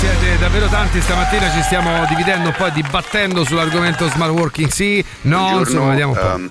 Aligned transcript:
Siete 0.00 0.38
davvero 0.38 0.66
tanti 0.68 0.98
stamattina, 0.98 1.50
ci 1.50 1.60
stiamo 1.60 2.06
dividendo 2.08 2.48
un 2.48 2.54
po' 2.56 2.64
e 2.64 2.72
dibattendo 2.72 3.44
sull'argomento 3.44 4.08
smart 4.08 4.32
working, 4.32 4.70
sì, 4.70 5.04
no, 5.22 5.58
insomma, 5.58 5.90
vediamo 5.90 6.12
un 6.12 6.18
po'. 6.18 6.34
ehm, 6.34 6.50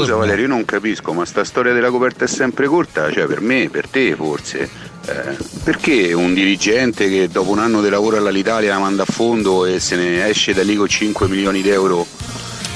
Scusa 0.00 0.16
Valerio, 0.16 0.42
io 0.42 0.48
non 0.48 0.64
capisco, 0.64 1.12
ma 1.12 1.24
sta 1.24 1.44
storia 1.44 1.72
della 1.72 1.90
coperta 1.90 2.24
è 2.24 2.28
sempre 2.28 2.66
corta, 2.66 3.12
cioè 3.12 3.26
per 3.26 3.40
me, 3.40 3.68
per 3.70 3.86
te 3.86 4.16
forse. 4.16 4.68
eh, 5.06 5.36
perché 5.62 6.12
un 6.12 6.34
dirigente 6.34 7.08
che 7.08 7.28
dopo 7.28 7.52
un 7.52 7.60
anno 7.60 7.80
di 7.82 7.88
lavoro 7.88 8.16
all'Italia 8.16 8.72
la 8.72 8.80
manda 8.80 9.04
a 9.04 9.06
fondo 9.08 9.64
e 9.64 9.78
se 9.78 9.94
ne 9.94 10.26
esce 10.26 10.52
da 10.52 10.64
lì 10.64 10.74
con 10.74 10.88
5 10.88 11.28
milioni 11.28 11.62
d'euro 11.62 12.04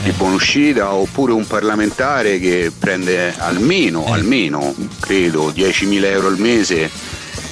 di 0.04 0.10
buonuscita 0.12 0.92
oppure 0.94 1.32
un 1.32 1.46
parlamentare 1.46 2.38
che 2.38 2.70
prende 2.76 3.34
almeno, 3.36 4.06
almeno 4.12 4.72
credo 5.00 5.50
10.000 5.50 6.04
euro 6.04 6.28
al 6.28 6.38
mese 6.38 6.90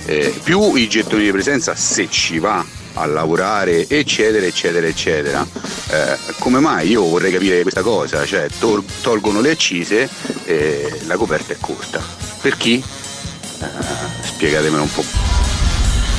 eh, 0.07 0.35
più 0.43 0.75
i 0.75 0.89
gettoni 0.89 1.25
di 1.25 1.31
presenza 1.31 1.75
se 1.75 2.09
ci 2.11 2.39
va 2.39 2.65
a 2.95 3.07
lavorare 3.07 3.89
eccetera 3.89 4.45
eccetera 4.47 4.87
eccetera. 4.87 5.47
Eh, 5.91 6.17
come 6.39 6.61
mai? 6.61 6.89
Io 6.89 7.05
vorrei 7.05 7.33
capire 7.33 7.63
questa 7.63 7.83
cosa 7.83 8.25
cioè 8.25 8.49
tol- 8.59 8.85
tolgono 9.01 9.41
le 9.41 9.51
accise 9.51 10.09
e 10.45 11.01
la 11.07 11.17
coperta 11.17 11.53
è 11.53 11.57
corta. 11.61 12.03
Per 12.41 12.57
chi? 12.57 12.83
Eh, 13.61 13.67
spiegatemelo 14.23 14.83
un 14.83 14.93
po' 14.93 15.05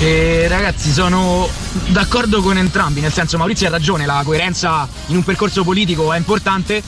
Eh, 0.02 0.48
ragazzi, 0.48 0.91
sono 0.91 1.48
d'accordo 1.90 2.41
con 2.41 2.57
entrambi, 2.57 3.01
nel 3.01 3.13
senso 3.13 3.38
Maurizio 3.38 3.68
ha 3.68 3.70
ragione, 3.70 4.07
la 4.07 4.23
coerenza 4.26 4.88
in 5.07 5.18
un 5.18 5.23
percorso 5.23 5.63
politico 5.63 6.12
è 6.12 6.18
importante, 6.18 6.82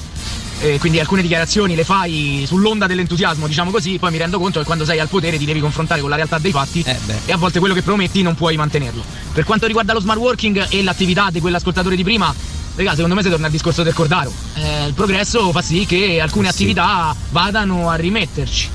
eh, 0.64 0.80
quindi 0.80 0.98
alcune 0.98 1.22
dichiarazioni 1.22 1.76
le 1.76 1.84
fai 1.84 2.46
sull'onda 2.48 2.88
dell'entusiasmo, 2.88 3.48
diciamo 3.48 3.70
così, 3.70 4.00
poi 4.00 4.12
mi 4.12 4.18
rendo 4.18 4.40
conto 4.40 4.60
che 4.60 4.66
quando 4.66 4.86
sei 4.86 4.98
al 4.98 5.10
potere 5.10 5.38
ti 5.38 5.44
devi 5.44 5.60
confrontare 5.60 6.00
con 6.00 6.10
la 6.10 6.16
realtà 6.16 6.38
dei 6.38 6.52
fatti 6.52 6.86
e 7.26 7.32
a 7.34 7.38
volte 7.38 7.60
quello 7.60 7.74
che 7.74 7.82
prometti 7.82 8.22
non 8.22 8.34
puoi 8.34 8.56
mantenerlo. 8.56 9.04
Per 9.34 9.44
quanto 9.44 9.68
riguarda 9.68 9.92
lo 9.92 10.00
smart 10.00 10.20
working 10.20 10.68
e 10.70 10.82
l'attività 10.82 11.30
di 11.32 11.42
quell'ascoltatore 11.42 11.98
di 11.98 12.04
prima, 12.04 12.34
Raga, 12.76 12.96
secondo 12.96 13.14
me 13.14 13.22
si 13.22 13.30
torna 13.30 13.48
al 13.48 13.52
discorso 13.52 13.84
del 13.84 13.94
Cordaro. 13.94 14.32
Eh, 14.54 14.88
il 14.88 14.94
progresso 14.94 15.52
fa 15.52 15.62
sì 15.62 15.86
che 15.86 16.22
alcune 16.22 16.48
attività 16.48 17.14
vadano 17.32 17.90
a 17.90 17.96
rimetterci. 17.96 18.70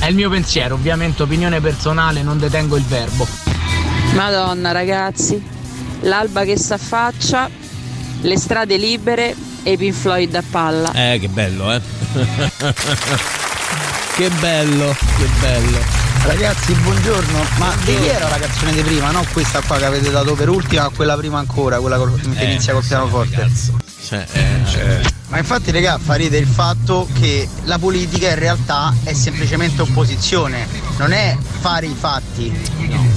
È 0.00 0.06
il 0.06 0.16
mio 0.16 0.28
pensiero, 0.28 0.74
ovviamente 0.74 1.22
opinione 1.22 1.60
personale, 1.60 2.22
non 2.22 2.36
detengo 2.36 2.76
il 2.76 2.84
verbo. 2.84 3.26
Madonna 4.14 4.72
ragazzi, 4.72 5.40
l'alba 6.00 6.42
che 6.42 6.58
s'affaccia, 6.58 7.48
le 8.22 8.36
strade 8.36 8.76
libere 8.76 9.46
e 9.68 9.76
Pink 9.76 9.92
Floyd 9.94 10.34
a 10.34 10.42
palla. 10.50 10.90
Eh, 10.92 11.18
che 11.20 11.28
bello, 11.28 11.70
eh. 11.74 11.80
che 14.16 14.30
bello, 14.40 14.96
che 15.18 15.26
bello. 15.40 15.78
Ragazzi, 16.22 16.72
buongiorno. 16.72 17.44
Ma 17.58 17.74
di 17.84 17.94
chi 17.98 18.06
era 18.06 18.30
la 18.30 18.38
canzone 18.38 18.72
di 18.72 18.80
prima? 18.80 19.10
No, 19.10 19.22
questa 19.30 19.60
qua 19.60 19.76
che 19.76 19.84
avete 19.84 20.10
dato 20.10 20.32
per 20.34 20.48
ultima, 20.48 20.84
ma 20.84 20.88
quella 20.88 21.16
prima 21.18 21.38
ancora, 21.38 21.80
quella 21.80 21.98
che 21.98 22.40
Eh, 22.40 22.44
inizia 22.44 22.72
col 22.72 22.82
pianoforte. 22.82 23.50
Cioè, 24.06 24.24
eh, 24.32 25.02
Ma 25.28 25.36
infatti, 25.36 25.70
regà, 25.70 25.98
fa 26.02 26.14
ridere 26.14 26.42
il 26.42 26.48
fatto 26.48 27.06
che 27.18 27.46
la 27.64 27.78
politica 27.78 28.30
in 28.30 28.38
realtà 28.38 28.94
è 29.04 29.12
semplicemente 29.12 29.82
opposizione, 29.82 30.66
non 30.96 31.12
è 31.12 31.36
fare 31.60 31.84
i 31.84 31.94
fatti. 31.94 32.50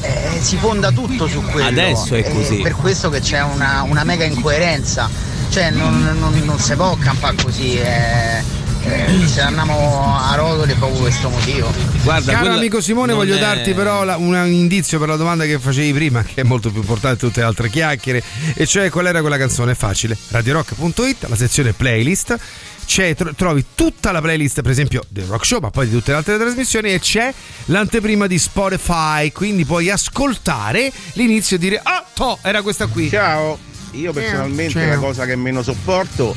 Eh, 0.02 0.39
si 0.41 0.57
fonda 0.57 0.91
tutto 0.91 1.29
su 1.29 1.41
quello. 1.44 1.69
Adesso 1.69 2.13
è 2.16 2.29
così. 2.29 2.57
per 2.57 2.75
questo 2.75 3.09
che 3.09 3.22
c'è 3.22 3.41
una, 3.41 3.83
una 3.83 4.03
mega 4.03 4.25
incoerenza. 4.25 5.39
Cioè, 5.51 5.69
non, 5.72 6.01
non- 6.17 6.41
non 6.45 6.59
si 6.59 6.73
può 6.75 6.95
campare 6.95 7.35
così. 7.44 7.75
eh, 7.78 8.41
eh, 8.84 9.28
se 9.28 9.41
andiamo 9.41 10.17
a 10.17 10.34
rotoli 10.35 10.72
è 10.72 10.75
proprio 10.75 11.01
questo 11.01 11.29
motivo. 11.29 11.72
Guarda, 12.03 12.31
Caro 12.34 12.53
amico 12.53 12.81
Simone, 12.81 13.13
voglio 13.13 13.35
è- 13.35 13.39
darti 13.39 13.73
però 13.73 14.03
la- 14.03 14.16
un 14.17 14.34
indizio 14.47 14.97
per 14.97 15.09
la 15.09 15.17
domanda 15.17 15.44
che 15.45 15.59
facevi 15.59 15.94
prima, 15.94 16.23
che 16.23 16.41
è 16.41 16.44
molto 16.44 16.72
più 16.72 16.79
importante 16.79 17.19
di 17.19 17.28
tutte 17.28 17.41
le 17.41 17.45
altre 17.45 17.69
chiacchiere, 17.69 18.23
e 18.56 18.66
cioè 18.66 18.89
qual 18.89 19.06
era 19.07 19.19
quella 19.22 19.38
canzone? 19.38 19.73
È 19.73 19.75
facile. 19.75 20.17
RadioRock.it, 20.29 21.25
la 21.28 21.35
sezione 21.35 21.73
playlist. 21.73 22.38
C'è, 22.83 23.13
tro- 23.16 23.33
trovi 23.35 23.63
tutta 23.75 24.12
la 24.12 24.19
playlist, 24.19 24.62
per 24.62 24.72
esempio, 24.72 25.03
del 25.09 25.25
rock 25.25 25.45
show, 25.45 25.59
ma 25.59 25.69
poi 25.69 25.88
di 25.88 25.94
tutte 25.95 26.12
le 26.12 26.18
altre 26.18 26.38
trasmissioni, 26.38 26.91
e 26.94 27.00
c'è 27.00 27.31
l'anteprima 27.66 28.25
di 28.25 28.39
Spotify. 28.39 29.31
Quindi 29.31 29.63
puoi 29.63 29.89
ascoltare 29.89 30.91
l'inizio 31.13 31.57
e 31.57 31.59
dire: 31.59 31.79
Ah, 31.83 32.03
to, 32.13 32.39
era 32.41 32.62
questa 32.63 32.88
qui. 32.88 33.09
Ciao, 33.09 33.57
io 33.91 34.13
personalmente 34.13 34.85
la 34.85 34.97
cosa 34.97 35.25
che 35.25 35.35
meno 35.35 35.62
sopporto 35.62 36.35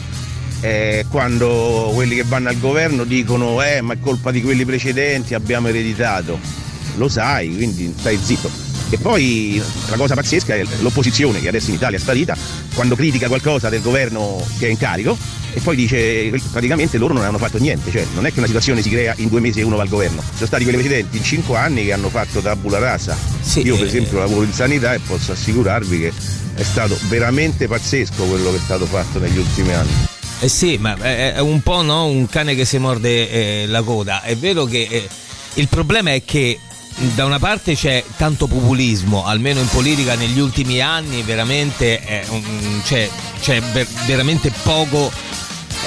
è 0.61 1.05
quando 1.11 1.91
quelli 1.95 2.15
che 2.15 2.25
vanno 2.25 2.49
al 2.49 2.59
governo 2.59 3.05
dicono 3.05 3.63
eh 3.63 3.81
ma 3.81 3.95
è 3.95 3.99
colpa 4.01 4.31
di 4.31 4.43
quelli 4.43 4.65
precedenti 4.65 5.35
abbiamo 5.35 5.69
ereditato. 5.69 6.39
Lo 6.97 7.09
sai, 7.09 7.55
quindi 7.55 7.93
stai 7.97 8.19
zitto. 8.19 8.74
E 8.91 8.99
poi 8.99 9.61
la 9.89 9.97
cosa 9.97 10.15
pazzesca 10.15 10.55
è 10.55 10.65
l'opposizione 10.81 11.41
che 11.41 11.49
adesso 11.49 11.71
in 11.71 11.77
Italia 11.77 11.99
è 11.99 12.01
sparita 12.01 12.37
quando 12.75 12.95
critica 12.95 13.29
qualcosa 13.29 13.69
del 13.69 13.81
governo 13.81 14.45
che 14.59 14.67
è 14.67 14.71
in 14.71 14.77
carico 14.77 15.17
e 15.55 15.61
poi 15.61 15.77
dice 15.77 16.31
praticamente 16.51 16.99
loro 16.99 17.15
non 17.15 17.23
hanno 17.23 17.39
fatto 17.39 17.59
niente, 17.59 17.91
cioè 17.91 18.05
non 18.15 18.27
è 18.27 18.33
che 18.33 18.39
una 18.39 18.49
situazione 18.49 18.83
si 18.83 18.91
crea 18.91 19.15
in 19.19 19.29
due 19.29 19.41
mesi 19.41 19.61
e 19.61 19.63
uno 19.63 19.77
va 19.77 19.83
al 19.83 19.89
governo. 19.89 20.21
Sono 20.35 20.47
stati 20.47 20.65
quelli 20.65 20.79
precedenti 20.79 21.17
in 21.17 21.23
cinque 21.23 21.57
anni 21.57 21.85
che 21.85 21.93
hanno 21.93 22.09
fatto 22.09 22.41
tabula 22.41 22.79
rasa. 22.79 23.17
Io 23.55 23.77
per 23.77 23.85
eh. 23.85 23.89
esempio 23.89 24.19
lavoro 24.19 24.43
in 24.43 24.53
sanità 24.53 24.95
e 24.95 24.99
posso 24.99 25.33
assicurarvi 25.33 26.01
che 26.01 26.13
è 26.55 26.63
stato 26.63 26.99
veramente 27.09 27.69
pazzesco 27.69 28.25
quello 28.25 28.51
che 28.51 28.57
è 28.57 28.61
stato 28.61 28.85
fatto 28.87 29.21
negli 29.21 29.39
ultimi 29.39 29.73
anni. 29.73 29.93
Eh 30.41 30.49
sì, 30.49 30.77
ma 30.77 30.97
è 30.97 31.35
è 31.35 31.41
un 31.41 31.61
po' 31.63 31.83
no, 31.83 32.07
un 32.07 32.29
cane 32.29 32.57
che 32.57 32.65
si 32.65 32.79
morde 32.79 33.31
eh, 33.31 33.67
la 33.67 33.83
coda. 33.83 34.23
È 34.23 34.37
vero 34.37 34.65
che 34.65 34.89
eh, 34.91 35.09
il 35.55 35.69
problema 35.69 36.13
è 36.13 36.25
che 36.25 36.59
da 37.15 37.25
una 37.25 37.39
parte 37.39 37.75
c'è 37.75 38.05
tanto 38.17 38.47
populismo, 38.47 39.25
almeno 39.27 39.61
in 39.61 39.69
politica 39.69 40.15
negli 40.15 40.39
ultimi 40.39 40.81
anni 40.81 41.23
veramente 41.23 42.25
un- 42.29 42.81
c'è, 42.85 43.09
c'è 43.41 43.61
ver- 43.73 43.89
veramente 44.07 44.53
poco 44.63 45.11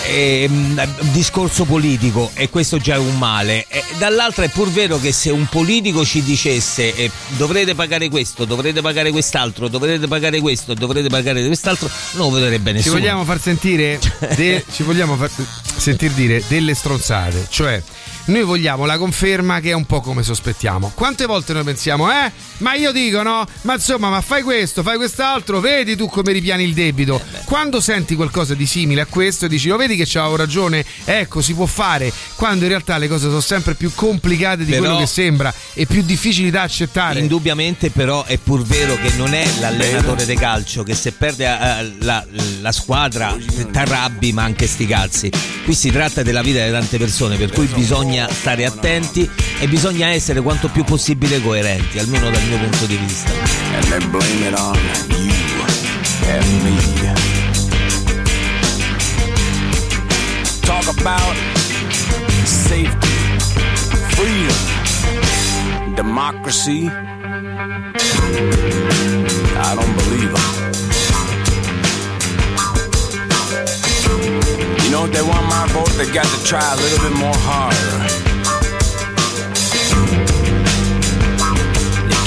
ehm, 0.05 0.85
discorso 1.11 1.65
politico 1.65 2.31
e 2.33 2.49
questo 2.49 2.77
già 2.77 2.95
è 2.95 2.97
un 2.97 3.17
male. 3.17 3.65
E 3.67 3.83
dall'altra 3.97 4.43
è 4.45 4.49
pur 4.49 4.69
vero 4.71 4.99
che 4.99 5.11
se 5.11 5.29
un 5.31 5.45
politico 5.47 6.05
ci 6.05 6.21
dicesse 6.23 6.93
eh, 6.95 7.11
dovrete 7.37 7.73
pagare 7.75 8.09
questo, 8.09 8.45
dovrete 8.45 8.81
pagare 8.81 9.11
quest'altro, 9.11 9.67
dovrete 9.67 10.07
pagare 10.07 10.39
questo, 10.39 10.73
dovrete 10.73 11.07
pagare 11.09 11.45
quest'altro, 11.45 11.89
non 12.13 12.31
lo 12.31 12.39
vedrebbe 12.39 12.69
Ci 12.71 12.75
nessuno. 12.77 12.95
vogliamo 12.99 13.23
far 13.25 13.39
sentire, 13.41 13.99
de- 14.35 14.63
ci 14.71 14.83
vogliamo 14.83 15.15
far 15.15 15.29
sentir 15.77 16.11
dire 16.11 16.43
delle 16.47 16.73
stronzate, 16.73 17.47
cioè 17.49 17.81
noi 18.27 18.43
vogliamo 18.43 18.85
la 18.85 18.97
conferma 18.97 19.59
che 19.59 19.69
è 19.69 19.73
un 19.73 19.85
po' 19.85 20.01
come 20.01 20.23
sospettiamo. 20.23 20.91
Quante 20.95 21.25
volte 21.25 21.53
noi 21.53 21.63
pensiamo, 21.63 22.09
eh? 22.11 22.31
Ma 22.57 22.73
io 22.73 22.91
dico 22.91 23.21
no, 23.21 23.45
ma 23.61 23.73
insomma, 23.73 24.09
ma 24.09 24.21
fai 24.21 24.41
questo, 24.41 24.83
fai 24.83 24.97
quest'altro, 24.97 25.59
vedi 25.59 25.95
tu 25.95 26.07
come 26.07 26.31
ripiani 26.31 26.63
il 26.63 26.73
debito. 26.73 27.21
Quando 27.45 27.79
senti 27.79 28.15
qualcosa 28.15 28.53
di 28.53 28.65
simile 28.65 29.01
a 29.01 29.05
questo 29.05 29.47
dici, 29.47 29.67
lo 29.67 29.77
vedi 29.77 29.95
che 29.95 30.05
c'avevo 30.05 30.35
ragione, 30.35 30.83
ecco, 31.05 31.41
si 31.41 31.53
può 31.53 31.65
fare, 31.65 32.11
quando 32.35 32.63
in 32.63 32.69
realtà 32.69 32.97
le 32.97 33.07
cose 33.07 33.27
sono 33.27 33.39
sempre 33.39 33.75
più 33.75 33.91
complicate 33.93 34.65
di 34.65 34.71
Però- 34.71 34.83
quello 34.83 34.97
che 34.97 35.07
sembra 35.07 35.53
e 35.73 35.85
più 35.85 36.01
difficili 36.01 36.49
da 36.49 36.63
accettare. 36.63 37.19
Indubbiamente 37.19 37.89
però 37.91 38.25
è 38.25 38.37
pur 38.37 38.63
vero 38.63 38.95
che 38.95 39.11
non 39.15 39.33
è 39.33 39.45
l'allenatore 39.59 40.25
di 40.25 40.35
calcio 40.35 40.83
che 40.83 40.95
se 40.95 41.11
perde 41.11 41.45
eh, 41.45 41.93
la, 41.99 42.25
la 42.61 42.71
squadra 42.71 43.35
t'arrabbi 43.71 44.33
ma 44.33 44.43
anche 44.43 44.67
sti 44.67 44.85
cazzi. 44.85 45.31
Qui 45.63 45.73
si 45.73 45.91
tratta 45.91 46.23
della 46.23 46.41
vita 46.41 46.63
di 46.63 46.71
tante 46.71 46.97
persone 46.97 47.37
per 47.37 47.51
cui 47.51 47.67
bisogna 47.67 48.16
stare 48.25 48.65
attenti 48.65 49.29
e 49.59 49.67
bisogna 49.67 50.07
essere 50.07 50.41
quanto 50.41 50.69
più 50.69 50.83
possibile 50.83 51.39
coerenti, 51.41 51.99
almeno 51.99 52.31
dal 52.31 52.41
mio 52.43 52.57
punto 52.57 52.85
di 52.85 52.95
vista. 52.95 53.29
Talk 60.61 60.87
about 60.99 61.35
safety, 62.43 63.07
freedom, 64.09 64.55
democracy. 65.95 66.89
I 69.59 69.75
don't 69.75 69.95
believe 69.95 70.31
it. 70.31 70.57
You 74.83 74.91
know, 74.91 75.05
if 75.05 75.11
they 75.11 75.21
want 75.21 75.45
my 75.47 75.67
vote, 75.73 75.89
they 75.97 76.05
got 76.13 76.25
to 76.25 76.43
try 76.45 76.61
a 76.61 76.75
little 76.75 77.09
bit 77.09 77.17
more 77.17 77.35
harder. 77.35 78.16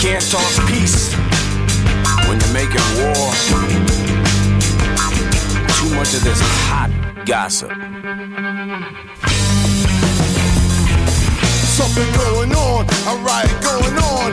Can't 0.00 0.30
talk 0.30 0.50
peace 0.66 1.12
when 2.26 2.40
you're 2.40 2.54
making 2.54 2.80
war. 2.96 3.28
Too 5.76 5.90
much 5.94 6.14
of 6.16 6.24
this 6.24 6.40
hot 6.64 6.88
gossip. 7.26 7.68
Something 11.76 12.08
going 12.16 12.52
on, 12.54 12.86
a 12.88 13.14
riot 13.20 13.52
going 13.60 13.98
on. 14.00 14.32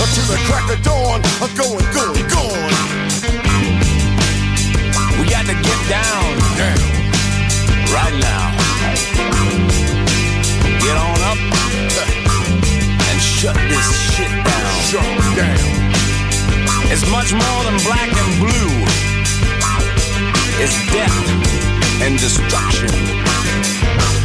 Until 0.00 0.26
the 0.32 0.40
crack 0.48 0.72
of 0.72 0.80
dawn, 0.82 1.20
I'm 1.44 1.52
going, 1.52 1.84
going, 1.92 2.28
going. 2.32 2.72
We 5.20 5.28
got 5.28 5.44
to 5.44 5.52
get 5.52 5.80
down. 5.86 6.24
down, 6.56 6.80
Right 7.92 8.16
now. 8.22 8.56
Get 10.80 10.96
on 10.96 11.20
up 11.28 12.24
shut 13.38 13.54
this 13.70 13.86
shit 14.18 14.26
down. 14.26 14.74
Shut 14.90 15.06
down. 15.38 15.70
It's 16.90 17.06
much 17.06 17.30
more 17.30 17.60
than 17.66 17.78
black 17.86 18.10
and 18.10 18.32
blue. 18.42 18.74
It's 20.58 20.74
death 20.90 21.14
and 22.02 22.18
destruction. 22.18 22.90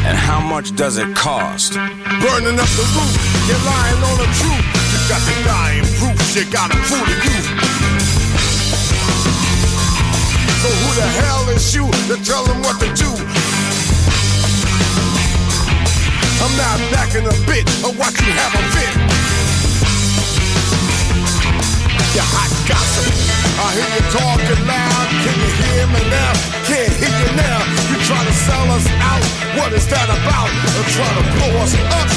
And 0.09 0.17
how 0.17 0.39
much 0.41 0.75
does 0.75 0.97
it 0.97 1.15
cost? 1.15 1.73
Burning 1.73 2.57
up 2.57 2.71
the 2.73 2.85
roof, 2.97 3.13
you're 3.45 3.63
lying 3.69 4.01
on 4.09 4.17
the 4.17 4.29
truth. 4.41 4.65
You 4.91 4.99
got 5.05 5.21
the 5.29 5.35
dying 5.45 5.85
proof, 6.01 6.17
you 6.35 6.45
got 6.51 6.73
a 6.73 6.77
fool 6.89 7.05
of 7.05 7.21
you. 7.29 7.39
So 10.63 10.69
who 10.81 10.89
the 10.97 11.09
hell 11.21 11.49
is 11.49 11.75
you 11.75 11.85
to 12.09 12.15
tell 12.25 12.45
them 12.45 12.61
what 12.63 12.79
to 12.79 12.89
do? 12.95 13.32
I'm 16.43 16.51
not 16.59 16.75
backing 16.91 17.23
a 17.23 17.35
bit 17.47 17.63
of 17.87 17.95
watch 17.95 18.19
you 18.19 18.27
have 18.35 18.51
a 18.51 18.63
fit. 18.75 18.93
You 22.11 22.19
hot 22.19 22.51
gossip. 22.67 23.07
I 23.63 23.71
hear 23.79 23.87
you 23.95 24.03
talking 24.11 24.59
loud. 24.67 25.07
Can 25.23 25.35
you 25.39 25.51
hear 25.63 25.87
me 25.87 26.03
now? 26.11 26.31
Can't 26.67 26.91
hear 26.99 27.15
you 27.15 27.31
now. 27.39 27.63
You 27.87 27.95
try 28.03 28.19
to 28.19 28.35
sell 28.43 28.67
us 28.75 28.83
out. 28.99 29.23
What 29.55 29.71
is 29.71 29.87
that 29.87 30.03
about? 30.11 30.51
Or 30.51 30.83
try 30.91 31.07
to 31.15 31.23
blow 31.31 31.63
us 31.63 31.79
up? 31.79 32.11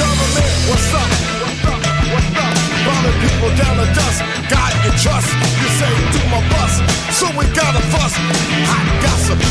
Government, 0.00 0.52
what's 0.72 0.96
up? 0.96 1.12
What's 1.44 1.60
up? 1.60 1.80
What's 2.08 2.40
up? 2.40 2.54
Burning 2.88 3.18
people 3.20 3.52
down 3.52 3.84
to 3.84 3.86
dust. 3.92 4.24
God 4.48 4.72
you 4.80 4.96
trust. 4.96 5.28
You 5.60 5.68
say 5.76 5.92
to 5.92 6.20
my 6.32 6.40
bus. 6.56 6.72
So 7.20 7.28
we 7.36 7.44
gotta 7.52 7.84
fuss. 7.92 8.16
Hot 8.64 8.86
gossip. 9.04 9.44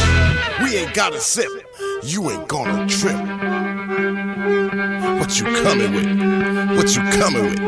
We 0.57 0.81
ain't 0.81 0.95
gotta 0.97 1.21
sip. 1.21 1.64
You 2.03 2.29
ain't 2.31 2.47
gonna 2.47 2.87
trip. 2.87 3.15
What 5.19 5.39
you 5.39 5.45
coming 5.63 5.91
with? 5.93 6.77
What 6.77 6.95
you 6.95 7.01
coming 7.19 7.43
with? 7.49 7.59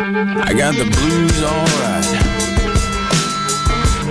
I 0.45 0.53
got 0.53 0.75
the 0.75 0.85
blues 0.85 1.37
alright. 1.43 2.07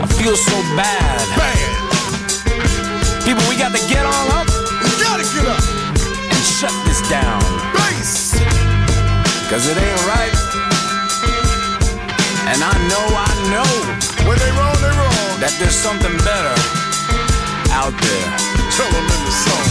I 0.02 0.06
feel 0.18 0.36
so 0.36 0.56
bad. 0.76 1.22
Bad. 1.38 1.58
People, 3.24 3.42
we 3.48 3.56
got 3.56 3.72
to 3.74 3.82
get 3.88 4.04
on 4.06 4.26
up 4.38 4.46
We 4.82 4.90
gotta 5.02 5.24
get 5.34 5.46
up. 5.46 5.62
and 6.30 6.44
shut 6.58 6.74
this 6.86 7.00
down. 7.08 7.40
Bass. 7.74 8.34
Cause 9.50 9.66
it 9.68 9.76
ain't 9.78 10.02
right. 10.10 10.34
And 12.50 12.62
I 12.62 12.74
know, 12.90 13.04
I 13.10 13.30
know 13.50 13.70
When 14.28 14.38
they 14.38 14.50
wrong, 14.58 14.76
they 14.82 14.90
wrong. 14.94 15.40
that 15.40 15.54
there's 15.58 15.74
something 15.74 16.14
better 16.22 16.54
out 17.74 17.92
there. 18.00 18.30
Tell 18.76 18.90
them 18.90 19.04
in 19.04 19.20
the 19.24 19.30
song. 19.32 19.65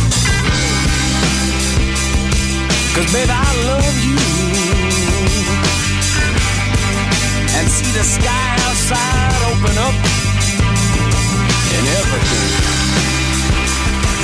Cause 2.96 3.12
baby, 3.12 3.30
I 3.30 3.52
love 3.68 3.98
you. 4.08 4.16
And 7.58 7.68
see 7.68 7.92
the 7.92 8.04
sky 8.04 8.56
outside 8.68 9.42
open 9.52 9.78
up. 9.78 9.96
And 11.76 11.86
everything 12.00 12.52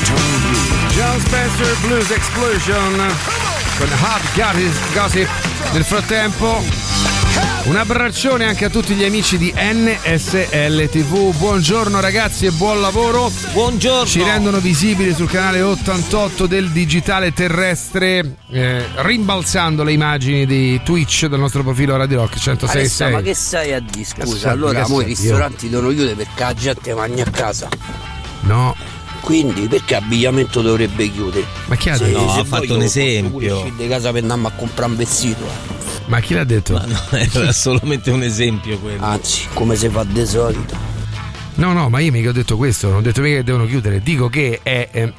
turn 0.07 0.39
blue. 0.47 0.95
John 0.95 1.19
Spencer 1.19 1.75
Blues 1.81 2.11
Explosion 2.11 2.91
con 3.77 3.89
Gossip- 4.35 4.93
Gossip. 4.93 5.27
Nel 5.73 5.83
frattempo, 5.85 6.63
un 7.65 7.75
abbraccione 7.75 8.45
anche 8.45 8.65
a 8.65 8.69
tutti 8.69 8.95
gli 8.95 9.03
amici 9.03 9.37
di 9.37 9.53
NSL 9.55 10.89
TV. 10.89 11.35
Buongiorno 11.37 11.99
ragazzi 11.99 12.47
e 12.47 12.51
buon 12.51 12.81
lavoro. 12.81 13.31
Buongiorno. 13.53 14.05
Ci 14.07 14.23
rendono 14.23 14.59
visibili 14.59 15.13
sul 15.13 15.29
canale 15.29 15.61
88 15.61 16.47
del 16.47 16.69
digitale 16.71 17.33
terrestre, 17.33 18.37
eh, 18.49 18.83
rimbalzando 18.95 19.83
le 19.83 19.91
immagini 19.93 20.45
di 20.47 20.81
Twitch 20.83 21.27
del 21.27 21.39
nostro 21.39 21.61
profilo 21.61 21.95
Radio 21.97 22.17
Rock 22.21 22.37
Alessa, 22.67 23.09
ma 23.09 23.19
106.6. 23.19 23.23
che 23.23 23.33
stai 23.35 23.73
a 23.73 23.79
di 23.79 24.03
scusa? 24.05 24.49
Allora, 24.51 24.87
mo 24.87 24.99
i 24.99 25.03
io- 25.03 25.07
ristoranti 25.09 25.69
devono 25.69 25.89
chiudere 25.89 26.15
perché 26.15 26.43
la 26.43 26.53
gente 26.55 26.93
mangia 26.95 27.23
a 27.23 27.29
casa. 27.29 27.69
No, 28.41 28.75
Quindi 29.21 29.67
perché 29.67 29.95
abbigliamento 29.95 30.61
dovrebbe 30.61 31.11
chiudere? 31.11 31.45
ma 31.67 31.75
chi 31.75 31.89
ha 31.89 31.95
Se- 31.95 32.05
detto? 32.05 32.21
No, 32.21 32.33
ha 32.33 32.43
fatto 32.43 32.73
un 32.73 32.81
esempio. 32.81 33.57
uscire 33.59 33.75
di 33.77 33.87
casa 33.87 34.11
per 34.11 34.23
andarmi 34.23 34.47
a 34.47 34.51
comprare 34.55 34.89
un 34.89 34.97
vestito. 34.97 35.79
Ma 36.11 36.19
chi 36.19 36.33
l'ha 36.33 36.43
detto? 36.43 36.73
Ma 36.73 36.85
no, 36.85 36.99
era 37.17 37.53
solamente 37.53 38.11
un 38.11 38.21
esempio 38.21 38.77
quello. 38.79 39.01
Anzi, 39.01 39.47
come 39.53 39.77
si 39.77 39.87
fa 39.87 40.03
di 40.03 40.25
solito. 40.25 40.75
No, 41.55 41.71
no, 41.71 41.87
ma 41.87 41.99
io 41.99 42.11
mica 42.11 42.29
ho 42.29 42.33
detto 42.33 42.57
questo, 42.57 42.89
non 42.89 42.97
ho 42.97 43.01
detto 43.01 43.21
mica 43.21 43.37
che 43.37 43.43
devono 43.45 43.65
chiudere, 43.65 44.01
dico 44.01 44.27
che 44.27 44.59
è, 44.61 44.89
eh, 44.91 45.13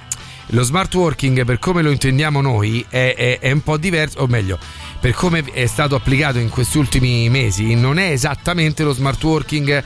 lo 0.49 0.63
smart 0.63 0.95
working 0.95 1.47
per 1.47 1.59
come 1.59 1.81
lo 1.81 1.91
intendiamo 1.91 2.43
noi 2.43 2.85
è, 2.91 3.15
è- 3.17 3.39
è 3.39 3.51
un 3.51 3.63
po' 3.63 3.79
diverso, 3.79 4.19
o 4.19 4.27
meglio, 4.27 4.59
per 5.01 5.13
come 5.13 5.43
è 5.45 5.65
stato 5.65 5.95
applicato 5.95 6.39
in 6.39 6.51
questi 6.51 6.77
ultimi 6.77 7.27
mesi, 7.31 7.75
non 7.75 7.99
è 7.99 8.11
esattamente 8.11 8.83
lo 8.83 8.93
smart 8.93 9.23
working 9.25 9.83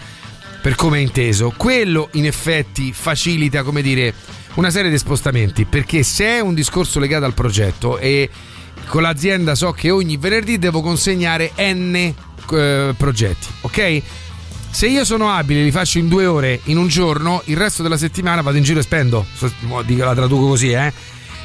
per 0.61 0.75
come 0.75 0.99
è 0.99 1.01
inteso. 1.03 1.55
Quello 1.57 2.09
in 2.15 2.27
effetti 2.27 2.93
facilita, 2.93 3.63
come 3.63 3.81
dire, 3.81 4.13
una 4.55 4.71
serie 4.71 4.91
di 4.91 4.99
spostamenti, 4.99 5.67
perché 5.67 6.03
se 6.03 6.27
è 6.27 6.41
un 6.41 6.55
discorso 6.55 6.99
legato 6.99 7.27
al 7.27 7.35
progetto 7.35 7.99
e 7.99 8.29
con 8.87 9.03
l'azienda 9.03 9.55
so 9.55 9.73
che 9.73 9.91
ogni 9.91 10.17
venerdì 10.17 10.59
devo 10.59 10.81
consegnare 10.81 11.53
N 11.59 11.95
eh, 11.95 12.95
progetti, 12.97 13.47
ok? 13.63 14.03
Se 14.71 14.87
io 14.87 15.05
sono 15.05 15.31
abile, 15.31 15.63
li 15.63 15.71
faccio 15.71 15.99
in 15.99 16.09
due 16.09 16.27
ore 16.27 16.61
in 16.65 16.77
un 16.77 16.89
giorno, 16.89 17.41
il 17.47 17.57
resto 17.57 17.83
della 17.83 17.97
settimana 17.97 18.43
vado 18.43 18.59
in 18.59 18.63
giro 18.63 18.79
e 18.79 18.83
spendo. 18.83 19.25
So- 19.35 19.51
La 19.69 20.15
traduco 20.15 20.49
così, 20.49 20.71
eh. 20.73 20.93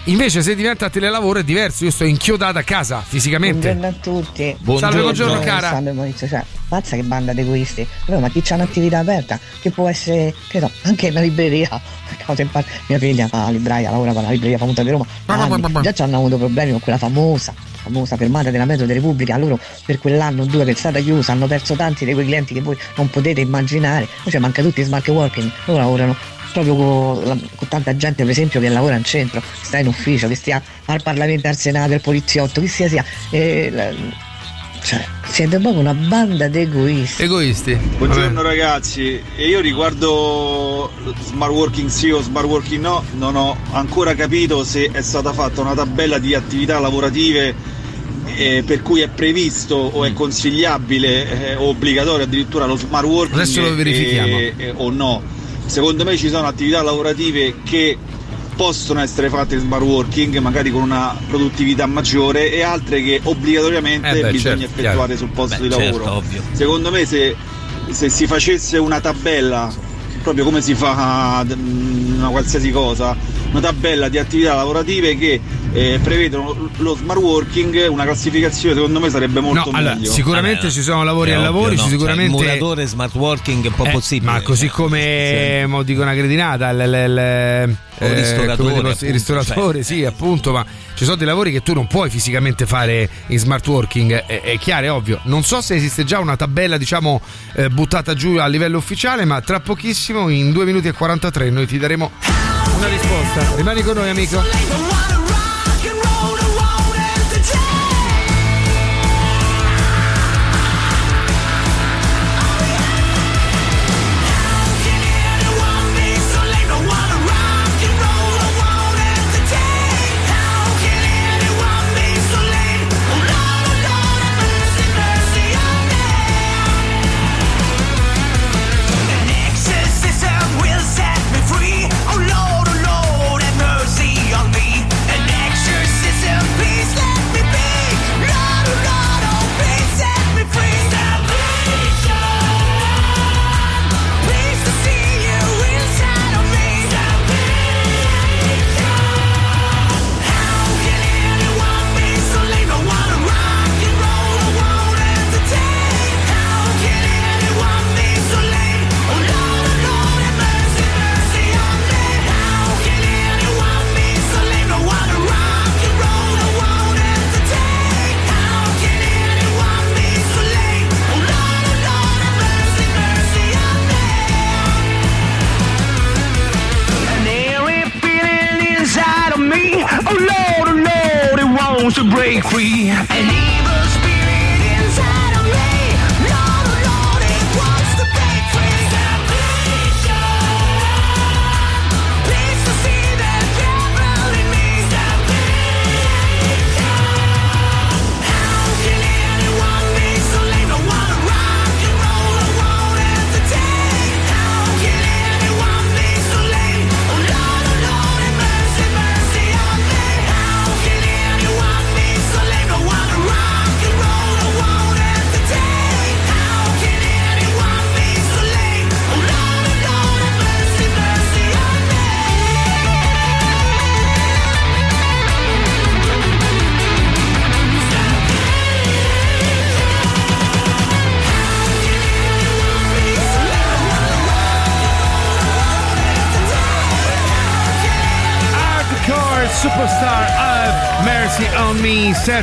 Invece, 0.05 0.41
se 0.41 0.55
diventa 0.55 0.89
telelavoro 0.89 1.39
è 1.39 1.43
diverso. 1.43 1.83
Io 1.83 1.91
sto 1.91 2.05
inchiodato 2.05 2.57
a 2.57 2.63
casa 2.63 3.03
fisicamente. 3.05 3.73
Buongiorno 3.73 3.87
a 3.87 4.01
tutti. 4.01 4.57
Salve, 4.79 5.01
buongiorno, 5.01 5.39
cara. 5.41 5.69
Salve 5.69 5.91
Maurizio, 5.91 6.27
cioè, 6.27 6.43
mazza 6.69 6.95
che 6.95 7.03
banda 7.03 7.33
di 7.33 7.41
egoisti. 7.41 7.87
Allora, 8.07 8.21
ma 8.21 8.29
chi 8.29 8.41
c'ha 8.41 8.55
un'attività 8.55 8.97
aperta? 8.97 9.39
Che 9.59 9.69
può 9.69 9.87
essere, 9.87 10.33
che 10.47 10.59
so, 10.59 10.71
anche 10.83 11.09
una 11.09 11.21
libreria. 11.21 11.69
Mia 12.87 12.97
figlia 12.97 13.27
fa 13.27 13.43
la 13.43 13.49
libraia, 13.51 13.91
lavora 13.91 14.11
per 14.11 14.23
la 14.23 14.31
libreria 14.31 14.57
famosa 14.57 14.81
di 14.81 14.89
Roma. 14.89 15.05
anni. 15.27 15.81
Già 15.81 15.93
ci 15.93 16.01
hanno 16.01 16.17
avuto 16.17 16.37
problemi 16.37 16.71
con 16.71 16.79
quella 16.79 16.97
famosa, 16.97 17.53
famosa 17.83 18.17
fermata 18.17 18.49
della 18.49 18.65
Metro 18.65 18.87
della 18.87 18.99
Repubblica. 18.99 19.37
Loro 19.37 19.59
per 19.85 19.99
quell'anno 19.99 20.41
o 20.41 20.45
due 20.45 20.65
che 20.65 20.71
è 20.71 20.75
stata 20.75 20.99
chiusa 20.99 21.31
hanno 21.33 21.45
perso 21.45 21.75
tanti 21.75 22.05
di 22.05 22.13
quei 22.13 22.25
clienti 22.25 22.55
che 22.55 22.61
voi 22.61 22.77
non 22.95 23.07
potete 23.09 23.41
immaginare. 23.41 24.07
Poi 24.23 24.31
ci 24.31 24.39
manca 24.39 24.63
tutti 24.63 24.81
i 24.81 24.83
smart 24.83 25.07
working. 25.09 25.51
Loro 25.65 25.79
lavorano 25.79 26.15
proprio 26.51 26.75
con, 26.75 27.23
la- 27.23 27.37
con 27.55 27.67
tanta 27.67 27.95
gente 27.95 28.23
per 28.23 28.31
esempio 28.31 28.59
che 28.59 28.69
lavora 28.69 28.95
in 28.95 29.03
centro, 29.03 29.39
che 29.39 29.45
sta 29.65 29.77
in 29.79 29.87
ufficio, 29.87 30.27
che 30.27 30.35
stia 30.35 30.61
al 30.85 31.01
Parlamento, 31.01 31.47
al 31.47 31.55
Senato, 31.57 31.93
al 31.93 32.01
poliziotto, 32.01 32.61
che 32.61 32.67
sia 32.67 32.87
sia. 32.87 33.03
eh, 33.31 33.69
la- 33.71 34.29
cioè, 34.83 35.05
siete 35.29 35.59
proprio 35.59 35.79
una 35.81 35.93
banda 35.93 36.47
di 36.47 36.57
egoisti. 36.61 37.21
Egoisti. 37.21 37.73
Buongiorno 37.99 38.41
ragazzi, 38.41 39.21
e 39.35 39.47
io 39.47 39.59
riguardo 39.59 40.89
smart 41.25 41.51
working 41.53 41.87
sì 41.87 42.09
o 42.09 42.19
smart 42.21 42.47
working 42.47 42.81
no, 42.81 43.03
non 43.17 43.35
ho 43.35 43.55
ancora 43.73 44.15
capito 44.15 44.63
se 44.63 44.89
è 44.91 45.01
stata 45.01 45.33
fatta 45.33 45.61
una 45.61 45.75
tabella 45.75 46.17
di 46.17 46.33
attività 46.33 46.79
lavorative 46.79 47.53
eh, 48.35 48.63
per 48.65 48.81
cui 48.81 49.01
è 49.01 49.07
previsto 49.07 49.75
o 49.75 50.03
è 50.03 50.13
consigliabile 50.13 51.49
eh, 51.51 51.55
o 51.55 51.67
obbligatorio 51.69 52.23
addirittura 52.25 52.65
lo 52.65 52.75
smart 52.75 53.05
working 53.05 53.35
Adesso 53.39 53.61
lo 53.61 53.67
eh, 53.67 53.75
verifichiamo. 53.75 54.37
eh, 54.39 54.73
o 54.75 54.89
no. 54.89 55.21
Secondo 55.71 56.03
me 56.03 56.17
ci 56.17 56.27
sono 56.27 56.47
attività 56.47 56.81
lavorative 56.81 57.61
che 57.63 57.97
possono 58.57 58.99
essere 58.99 59.29
fatte 59.29 59.55
in 59.55 59.61
smart 59.61 59.83
working, 59.83 60.37
magari 60.39 60.69
con 60.69 60.81
una 60.81 61.15
produttività 61.29 61.85
maggiore, 61.85 62.51
e 62.51 62.61
altre 62.61 63.01
che 63.01 63.21
obbligatoriamente 63.23 64.09
Eh 64.09 64.21
beh, 64.21 64.31
bisogna 64.31 64.57
certo, 64.57 64.79
effettuare 64.81 65.15
chiaro. 65.15 65.15
sul 65.15 65.29
posto 65.29 65.55
Beh, 65.55 65.61
di 65.61 65.69
lavoro. 65.69 66.23
certo. 66.29 66.43
Secondo 66.51 66.91
me 66.91 67.05
se, 67.05 67.37
se 67.89 68.09
si 68.09 68.27
facesse 68.27 68.77
una 68.79 68.99
tabella, 68.99 69.73
proprio 70.21 70.43
come 70.43 70.61
si 70.61 70.75
fa 70.75 71.41
mm, 71.45 72.17
una 72.17 72.27
qualsiasi 72.27 72.69
cosa, 72.69 73.15
una 73.51 73.61
tabella 73.61 74.09
di 74.09 74.17
attività 74.17 74.53
lavorative 74.55 75.17
che 75.17 75.39
eh, 75.73 75.99
prevedono 76.03 76.69
lo 76.77 76.95
smart 76.95 77.19
working, 77.19 77.87
una 77.89 78.03
classificazione 78.03 78.75
secondo 78.75 78.99
me 78.99 79.09
sarebbe 79.09 79.39
molto 79.39 79.71
No, 79.71 79.77
allora, 79.77 79.95
meglio. 79.95 80.11
sicuramente 80.11 80.69
ci 80.69 80.81
sono 80.81 81.03
lavori 81.03 81.31
e 81.31 81.37
lavori, 81.37 81.75
no? 81.75 81.83
ci 81.83 81.89
sicuramente... 81.89 82.31
Cioè, 82.37 82.41
il 82.41 82.47
muratore, 82.57 82.85
smart 82.87 83.13
working 83.15 83.63
è 83.63 83.67
un 83.67 83.73
po' 83.75 83.85
Eh, 83.85 83.91
possibile. 83.91 84.31
Ma 84.31 84.41
così 84.41 84.67
come 84.67 85.65
mo 85.67 85.83
dico 85.83 86.01
una 86.01 86.13
cretinata, 86.13 86.71
l- 86.73 86.77
l- 86.77 87.13
l- 87.13 87.17
eh, 87.99 88.13
ristoratore, 88.15 88.77
appunto, 88.79 89.05
il 89.05 89.11
ristoratore, 89.11 89.83
cioè, 89.83 89.95
sì, 89.97 90.03
appunto, 90.05 90.51
ma 90.51 90.65
ci 90.95 91.03
sono 91.05 91.15
dei 91.15 91.27
lavori 91.27 91.51
che 91.51 91.61
tu 91.61 91.73
non 91.73 91.87
puoi 91.87 92.09
fisicamente 92.09 92.65
fare 92.65 93.07
in 93.27 93.37
smart 93.39 93.65
working, 93.67 94.11
è, 94.25 94.41
è 94.41 94.57
chiaro, 94.57 94.85
è 94.85 94.91
ovvio. 94.91 95.19
Non 95.23 95.43
so 95.43 95.61
se 95.61 95.75
esiste 95.75 96.03
già 96.03 96.19
una 96.19 96.35
tabella, 96.35 96.77
diciamo, 96.77 97.21
eh, 97.53 97.69
buttata 97.69 98.13
giù 98.13 98.35
a 98.37 98.47
livello 98.47 98.77
ufficiale, 98.77 99.23
ma 99.25 99.39
tra 99.41 99.59
pochissimo, 99.59 100.29
in 100.29 100.51
2 100.51 100.65
minuti 100.65 100.87
e 100.87 100.91
43, 100.93 101.49
noi 101.51 101.65
ti 101.67 101.77
daremo 101.77 102.11
una 102.77 102.87
risposta. 102.87 103.55
Rimani 103.55 103.81
con 103.83 103.95
noi, 103.95 104.09
amico. 104.09 105.20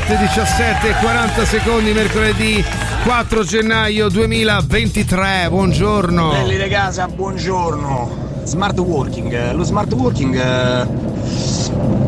7 0.09 0.17
17 0.17 0.95
40 1.03 1.45
secondi 1.45 1.93
mercoledì 1.93 2.65
4 3.05 3.45
gennaio 3.45 4.09
2023 4.09 5.49
buongiorno 5.51 6.31
Belli 6.31 6.57
di 6.57 6.69
casa, 6.71 7.07
buongiorno. 7.09 8.27
Smart 8.45 8.79
working. 8.79 9.53
Lo 9.53 9.65
smart 9.65 9.93
working. 9.93 10.35
eh, 10.35 10.87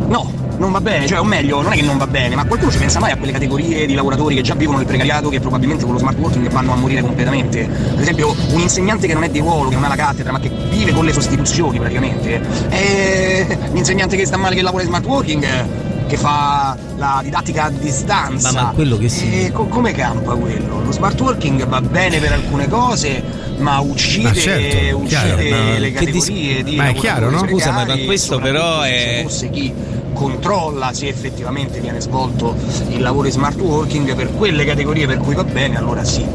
No, 0.09 0.33
non 0.57 0.73
va 0.73 0.81
bene, 0.81 1.07
cioè 1.07 1.21
o 1.21 1.25
meglio, 1.25 1.61
non 1.61 1.73
è 1.73 1.77
che 1.77 1.83
non 1.83 1.99
va 1.99 2.07
bene, 2.07 2.35
ma 2.37 2.47
qualcuno 2.47 2.71
ci 2.73 2.79
pensa 2.79 2.99
mai 3.01 3.11
a 3.13 3.17
quelle 3.19 3.33
categorie 3.33 3.85
di 3.85 3.93
lavoratori 3.93 4.35
che 4.35 4.41
già 4.41 4.55
vivono 4.55 4.81
il 4.81 4.87
precariato 4.87 5.29
che 5.29 5.39
probabilmente 5.39 5.85
con 5.85 5.93
lo 5.93 5.99
smart 5.99 6.17
working 6.17 6.49
vanno 6.51 6.73
a 6.73 6.77
morire 6.77 7.03
completamente. 7.03 7.67
Per 7.67 8.01
esempio, 8.01 8.35
un 8.53 8.61
insegnante 8.61 9.07
che 9.07 9.13
non 9.13 9.25
è 9.25 9.29
di 9.29 9.41
ruolo, 9.41 9.69
che 9.69 9.75
non 9.75 9.85
ha 9.85 9.89
la 9.89 9.97
cattedra, 9.97 10.33
ma 10.33 10.41
che 10.41 10.51
vive 10.71 10.93
con 10.93 11.05
le 11.05 11.13
sostituzioni 11.13 11.79
praticamente. 11.79 12.41
E 12.71 13.59
l'insegnante 13.73 14.17
che 14.17 14.25
sta 14.25 14.39
male 14.39 14.55
che 14.55 14.63
lavora 14.63 14.83
in 14.85 14.89
smart 14.89 15.05
working. 15.05 15.89
Che 16.11 16.17
fa 16.17 16.77
la 16.97 17.21
didattica 17.23 17.65
a 17.67 17.71
distanza. 17.71 18.51
Ma- 18.51 18.63
ma 18.63 18.71
quello 18.75 18.99
che 18.99 19.09
sì. 19.09 19.45
E 19.45 19.53
co- 19.53 19.67
come 19.67 19.93
campa 19.93 20.35
quello? 20.35 20.83
Lo 20.83 20.91
smart 20.91 21.21
working 21.21 21.65
va 21.69 21.81
bene 21.81 22.19
per 22.19 22.33
alcune 22.33 22.67
cose, 22.69 23.23
ma 23.59 23.79
uccide, 23.79 24.23
Ma 24.25 24.33
certo, 24.35 24.97
uccide 24.97 25.07
chiaro, 25.07 25.37
ma 25.37 25.79
le 25.79 25.91
dis- 25.93 25.95
categorie 26.25 26.63
di 26.65 26.75
ma 26.75 26.89
è 26.89 26.95
chiaro, 26.95 27.31
no? 27.31 27.47
Scusa, 27.47 27.71
ma- 27.71 27.87
questo 28.05 28.41
però 28.41 28.81
è- 28.83 29.19
se 29.19 29.23
fosse 29.23 29.51
chi 29.51 29.73
controlla 30.13 30.93
se 30.93 31.07
effettivamente 31.07 31.79
viene 31.79 32.01
svolto 32.01 32.57
il 32.89 33.01
lavoro 33.01 33.29
in 33.29 33.33
smart 33.33 33.61
working 33.61 34.13
per 34.17 34.33
quelle 34.35 34.65
categorie 34.65 35.07
per 35.07 35.19
cui 35.19 35.37
va 35.37 35.45
bene, 35.45 35.77
allora 35.79 36.03
sì. 36.03 36.27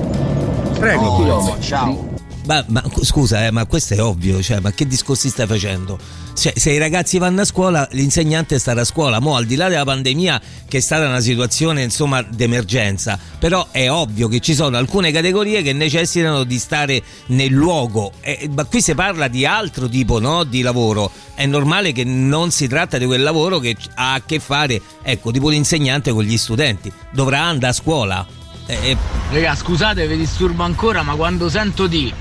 Prego, 0.79 1.17
No, 1.25 1.55
ciao. 1.59 2.13
Ma, 2.45 2.63
ma 2.67 2.83
scusa, 3.01 3.45
eh, 3.45 3.51
ma 3.51 3.65
questo 3.65 3.95
è 3.95 4.01
ovvio, 4.01 4.41
cioè, 4.41 4.59
ma 4.59 4.71
che 4.71 4.85
discorsi 4.85 5.29
stai 5.29 5.47
facendo? 5.47 5.97
Cioè, 6.35 6.53
se 6.55 6.71
i 6.71 6.77
ragazzi 6.77 7.17
vanno 7.17 7.41
a 7.41 7.45
scuola, 7.45 7.87
l'insegnante 7.91 8.59
starà 8.59 8.81
a 8.81 8.83
scuola. 8.83 9.19
Mo, 9.19 9.35
al 9.35 9.45
di 9.45 9.55
là 9.55 9.67
della 9.67 9.83
pandemia, 9.83 10.39
che 10.67 10.77
è 10.77 10.81
stata 10.81 11.07
una 11.07 11.21
situazione 11.21 11.81
insomma 11.81 12.21
d'emergenza, 12.21 13.17
però 13.39 13.67
è 13.71 13.89
ovvio 13.89 14.27
che 14.27 14.41
ci 14.41 14.53
sono 14.53 14.77
alcune 14.77 15.11
categorie 15.11 15.63
che 15.63 15.73
necessitano 15.73 16.43
di 16.43 16.59
stare 16.59 17.01
nel 17.27 17.51
luogo. 17.51 18.11
Eh, 18.21 18.49
ma 18.53 18.65
qui 18.65 18.81
si 18.81 18.93
parla 18.93 19.27
di 19.27 19.45
altro 19.45 19.89
tipo 19.89 20.19
no, 20.19 20.43
di 20.43 20.61
lavoro. 20.61 21.09
È 21.33 21.45
normale 21.47 21.93
che 21.93 22.03
non 22.03 22.51
si 22.51 22.67
tratta 22.67 22.99
di 22.99 23.05
quel 23.05 23.23
lavoro 23.23 23.57
che 23.59 23.75
ha 23.95 24.13
a 24.13 24.21
che 24.23 24.39
fare, 24.39 24.79
ecco, 25.01 25.31
tipo 25.31 25.49
l'insegnante 25.49 26.11
con 26.11 26.23
gli 26.23 26.37
studenti. 26.37 26.91
Dovrà 27.11 27.41
andare 27.41 27.71
a 27.71 27.75
scuola. 27.75 28.43
Eh, 28.67 28.79
eh, 28.81 28.97
Raga, 29.29 29.53
scusate, 29.53 30.07
vi 30.07 30.17
disturbo 30.17 30.63
ancora, 30.63 31.03
ma 31.03 31.13
quando 31.13 31.49
sento 31.49 31.85
di 31.85 32.11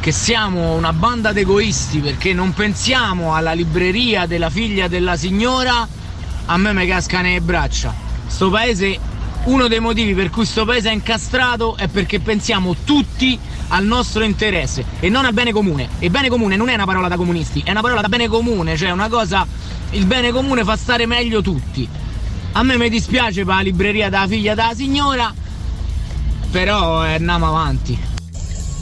che 0.00 0.12
siamo 0.12 0.74
una 0.74 0.92
banda 0.92 1.32
di 1.32 1.40
egoisti 1.40 2.00
perché 2.00 2.34
non 2.34 2.52
pensiamo 2.52 3.34
alla 3.34 3.54
libreria 3.54 4.26
della 4.26 4.50
figlia 4.50 4.86
della 4.86 5.16
signora, 5.16 5.88
a 6.44 6.56
me 6.58 6.74
mi 6.74 6.86
cascano 6.86 7.28
le 7.28 7.40
braccia. 7.40 7.94
Sto 8.26 8.50
paese, 8.50 8.98
uno 9.44 9.66
dei 9.66 9.80
motivi 9.80 10.12
per 10.12 10.28
cui 10.28 10.44
sto 10.44 10.66
paese 10.66 10.90
è 10.90 10.92
incastrato 10.92 11.74
è 11.76 11.88
perché 11.88 12.20
pensiamo 12.20 12.76
tutti 12.84 13.38
al 13.68 13.86
nostro 13.86 14.24
interesse 14.24 14.84
e 15.00 15.08
non 15.08 15.24
al 15.24 15.32
bene 15.32 15.52
comune. 15.52 15.88
E 16.00 16.10
bene 16.10 16.28
comune 16.28 16.56
non 16.56 16.68
è 16.68 16.74
una 16.74 16.84
parola 16.84 17.08
da 17.08 17.16
comunisti, 17.16 17.62
è 17.64 17.70
una 17.70 17.80
parola 17.80 18.02
da 18.02 18.08
bene 18.08 18.28
comune, 18.28 18.76
cioè 18.76 18.90
una 18.90 19.08
cosa, 19.08 19.46
il 19.92 20.04
bene 20.04 20.32
comune 20.32 20.64
fa 20.64 20.76
stare 20.76 21.06
meglio 21.06 21.40
tutti. 21.40 21.88
A 22.52 22.62
me 22.62 22.76
mi 22.76 22.90
dispiace 22.90 23.42
per 23.46 23.54
la 23.54 23.60
libreria 23.62 24.10
della 24.10 24.26
figlia 24.26 24.54
della 24.54 24.74
signora, 24.74 25.32
però 26.54 27.04
eh, 27.04 27.14
andiamo 27.14 27.48
avanti. 27.48 27.98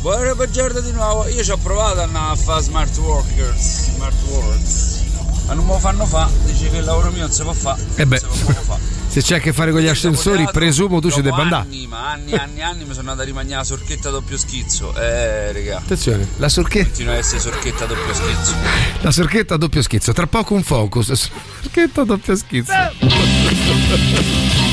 Buongiorno 0.02 0.35
buongiorno 0.35 0.81
di 0.81 0.93
nuovo, 0.93 1.26
io 1.29 1.43
ci 1.43 1.50
ho 1.52 1.57
provato 1.57 1.93
ad 1.93 2.00
andare 2.00 2.33
a 2.33 2.37
fare 2.37 2.61
smart 2.61 2.95
workers, 2.99 3.95
smart 3.95 4.14
works, 4.29 5.00
ma 5.47 5.55
non 5.55 5.64
me 5.64 5.73
lo 5.73 5.79
fanno 5.79 6.05
fa, 6.05 6.29
dice 6.45 6.69
che 6.69 6.76
il 6.76 6.85
lavoro 6.85 7.11
mio 7.12 7.23
non 7.23 7.31
si 7.31 7.41
può 7.43 7.55
fare. 7.55 7.81
E 7.95 8.02
Eh 8.02 8.07
beh, 8.07 8.21
se 9.09 9.23
c'è 9.23 9.37
a 9.37 9.38
che 9.38 9.55
fare 9.55 9.73
con 9.73 9.81
gli 9.81 9.88
ascensori, 9.88 10.47
presumo 10.52 11.00
tu 11.00 11.11
ci 11.11 11.23
debba 11.23 11.41
andare. 11.41 11.62
Anni, 11.62 11.87
ma 11.87 12.11
anni, 12.11 12.35
anni, 12.35 12.61
anni 12.61 12.85
mi 12.85 12.93
sono 12.93 13.09
andato 13.09 13.23
a 13.23 13.25
rimanere 13.25 13.57
la 13.57 13.64
sorchetta 13.64 14.11
doppio 14.11 14.37
schizzo. 14.37 14.95
Eh, 14.95 15.52
raga. 15.52 15.79
Attenzione, 15.79 16.29
la 16.37 16.50
sorchetta, 16.50 16.85
Continua 16.88 17.14
a 17.14 17.17
essere 17.17 17.41
sorchetta 17.41 17.87
doppio 17.87 18.12
schizzo. 18.12 18.52
la 19.00 19.11
sorchetta 19.11 19.55
a 19.55 19.57
doppio 19.57 19.81
schizzo, 19.81 20.12
tra 20.12 20.26
poco 20.26 20.52
un 20.52 20.62
focus. 20.62 21.31
Sorchetta 21.62 22.02
a 22.02 22.05
doppio 22.05 22.37
schizzo. 22.37 22.73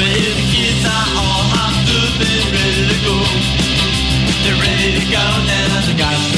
with 0.00 0.40
a 0.40 0.98
all 1.20 1.44
they're 2.16 2.48
ready 2.56 2.84
to 2.88 2.98
go. 3.04 3.16
They're 4.42 4.56
ready 4.56 4.98
to 4.98 5.04
go 5.12 5.24
now, 5.44 5.86
The 5.86 5.94
got 5.98 6.29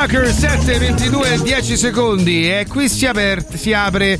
rocker 0.00 0.32
7, 0.32 0.78
22, 0.78 1.40
10 1.42 1.76
secondi 1.76 2.48
e 2.48 2.66
qui 2.68 2.88
si, 2.88 3.04
aper- 3.04 3.56
si 3.56 3.72
apre 3.72 4.16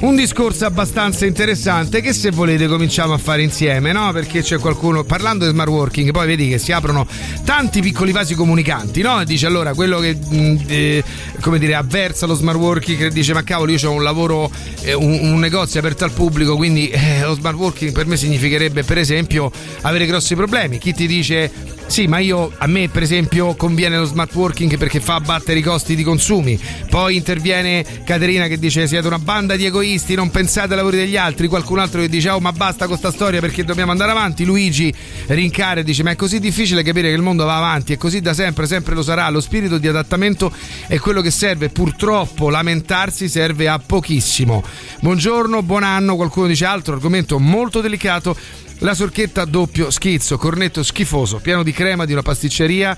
un 0.00 0.16
discorso 0.16 0.66
abbastanza 0.66 1.24
interessante 1.24 2.00
che 2.00 2.12
se 2.12 2.32
volete 2.32 2.66
cominciamo 2.66 3.12
a 3.12 3.18
fare 3.18 3.40
insieme, 3.42 3.92
no? 3.92 4.10
Perché 4.12 4.42
c'è 4.42 4.58
qualcuno, 4.58 5.04
parlando 5.04 5.44
di 5.44 5.52
smart 5.52 5.70
working, 5.70 6.10
poi 6.10 6.26
vedi 6.26 6.48
che 6.48 6.58
si 6.58 6.72
aprono 6.72 7.06
tanti 7.44 7.80
piccoli 7.80 8.10
vasi 8.10 8.34
comunicanti, 8.34 9.02
no? 9.02 9.20
E 9.20 9.24
dice 9.24 9.46
allora 9.46 9.72
quello 9.72 10.00
che, 10.00 10.18
eh, 10.66 11.04
come 11.40 11.60
dire, 11.60 11.76
avversa 11.76 12.26
lo 12.26 12.34
smart 12.34 12.58
working, 12.58 12.98
che 12.98 13.10
dice 13.10 13.32
ma 13.32 13.44
cavolo 13.44 13.70
io 13.70 13.88
ho 13.88 13.92
un 13.92 14.02
lavoro, 14.02 14.50
eh, 14.82 14.94
un, 14.94 15.16
un 15.22 15.38
negozio 15.38 15.78
aperto 15.78 16.02
al 16.02 16.10
pubblico, 16.10 16.56
quindi 16.56 16.88
eh, 16.88 17.20
lo 17.22 17.34
smart 17.34 17.56
working 17.56 17.92
per 17.92 18.06
me 18.06 18.16
significherebbe 18.16 18.82
per 18.82 18.98
esempio 18.98 19.52
avere 19.82 20.06
grossi 20.06 20.34
problemi. 20.34 20.78
Chi 20.78 20.92
ti 20.92 21.06
dice 21.06 21.78
sì, 21.90 22.06
ma 22.06 22.20
io 22.20 22.52
a 22.56 22.68
me 22.68 22.88
per 22.88 23.02
esempio 23.02 23.56
conviene 23.56 23.98
lo 23.98 24.04
smart 24.04 24.32
working 24.32 24.78
perché 24.78 25.00
fa 25.00 25.16
abbattere 25.16 25.58
i 25.58 25.62
costi 25.62 25.96
di 25.96 26.04
consumi. 26.04 26.56
Poi 26.88 27.16
interviene 27.16 27.84
Caterina 28.04 28.46
che 28.46 28.60
dice 28.60 28.86
siete 28.86 29.08
una 29.08 29.18
banda 29.18 29.56
di 29.56 29.64
egoisti, 29.64 30.14
non 30.14 30.30
pensate 30.30 30.70
ai 30.70 30.76
lavori 30.76 30.98
degli 30.98 31.16
altri. 31.16 31.48
Qualcun 31.48 31.80
altro 31.80 32.00
che 32.00 32.08
dice 32.08 32.30
oh 32.30 32.38
ma 32.38 32.52
basta 32.52 32.86
con 32.86 32.96
sta 32.96 33.10
storia 33.10 33.40
perché 33.40 33.64
dobbiamo 33.64 33.90
andare 33.90 34.12
avanti. 34.12 34.44
Luigi 34.44 34.94
rincara 35.26 35.80
e 35.80 35.82
dice 35.82 36.04
ma 36.04 36.12
è 36.12 36.16
così 36.16 36.38
difficile 36.38 36.84
capire 36.84 37.08
che 37.08 37.14
il 37.16 37.22
mondo 37.22 37.44
va 37.44 37.56
avanti, 37.56 37.92
è 37.92 37.96
così 37.96 38.20
da 38.20 38.34
sempre, 38.34 38.68
sempre 38.68 38.94
lo 38.94 39.02
sarà. 39.02 39.28
Lo 39.28 39.40
spirito 39.40 39.76
di 39.76 39.88
adattamento 39.88 40.54
è 40.86 40.96
quello 41.00 41.20
che 41.20 41.32
serve. 41.32 41.70
Purtroppo 41.70 42.50
lamentarsi 42.50 43.28
serve 43.28 43.66
a 43.66 43.80
pochissimo. 43.80 44.62
Buongiorno, 45.00 45.60
buon 45.64 45.82
anno. 45.82 46.14
Qualcuno 46.14 46.46
dice 46.46 46.66
altro 46.66 46.94
argomento 46.94 47.40
molto 47.40 47.80
delicato. 47.80 48.36
La 48.82 48.94
sorchetta 48.94 49.44
doppio 49.44 49.90
schizzo, 49.90 50.38
cornetto 50.38 50.82
schifoso, 50.82 51.36
pieno 51.36 51.62
di 51.62 51.70
crema 51.70 52.06
di 52.06 52.12
una 52.12 52.22
pasticceria 52.22 52.96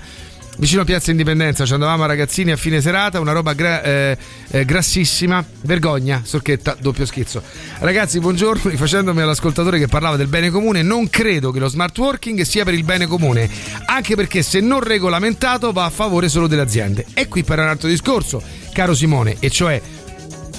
vicino 0.57 0.81
a 0.81 0.85
Piazza 0.85 1.11
Indipendenza. 1.11 1.65
Ci 1.65 1.73
andavamo 1.73 2.05
ragazzini 2.05 2.51
a 2.51 2.55
fine 2.55 2.79
serata, 2.79 3.19
una 3.19 3.33
roba 3.33 3.51
gra- 3.51 3.83
eh, 3.83 4.17
eh, 4.51 4.63
grassissima. 4.63 5.43
Vergogna, 5.63 6.21
sorchetta 6.23 6.77
doppio 6.79 7.05
schizzo. 7.05 7.43
Ragazzi, 7.79 8.21
buongiorno. 8.21 8.69
Rifacendomi 8.69 9.19
all'ascoltatore 9.19 9.77
che 9.77 9.87
parlava 9.87 10.15
del 10.15 10.27
bene 10.27 10.49
comune, 10.49 10.83
non 10.83 11.09
credo 11.09 11.51
che 11.51 11.59
lo 11.59 11.67
smart 11.67 11.97
working 11.97 12.41
sia 12.43 12.63
per 12.63 12.75
il 12.75 12.85
bene 12.85 13.05
comune, 13.05 13.49
anche 13.85 14.15
perché 14.15 14.41
se 14.41 14.61
non 14.61 14.79
regolamentato 14.79 15.73
va 15.73 15.83
a 15.83 15.89
favore 15.89 16.29
solo 16.29 16.47
delle 16.47 16.61
aziende. 16.61 17.05
E 17.13 17.27
qui 17.27 17.43
per 17.43 17.59
un 17.59 17.67
altro 17.67 17.89
discorso, 17.89 18.41
caro 18.71 18.93
Simone, 18.95 19.35
e 19.39 19.49
cioè 19.49 19.81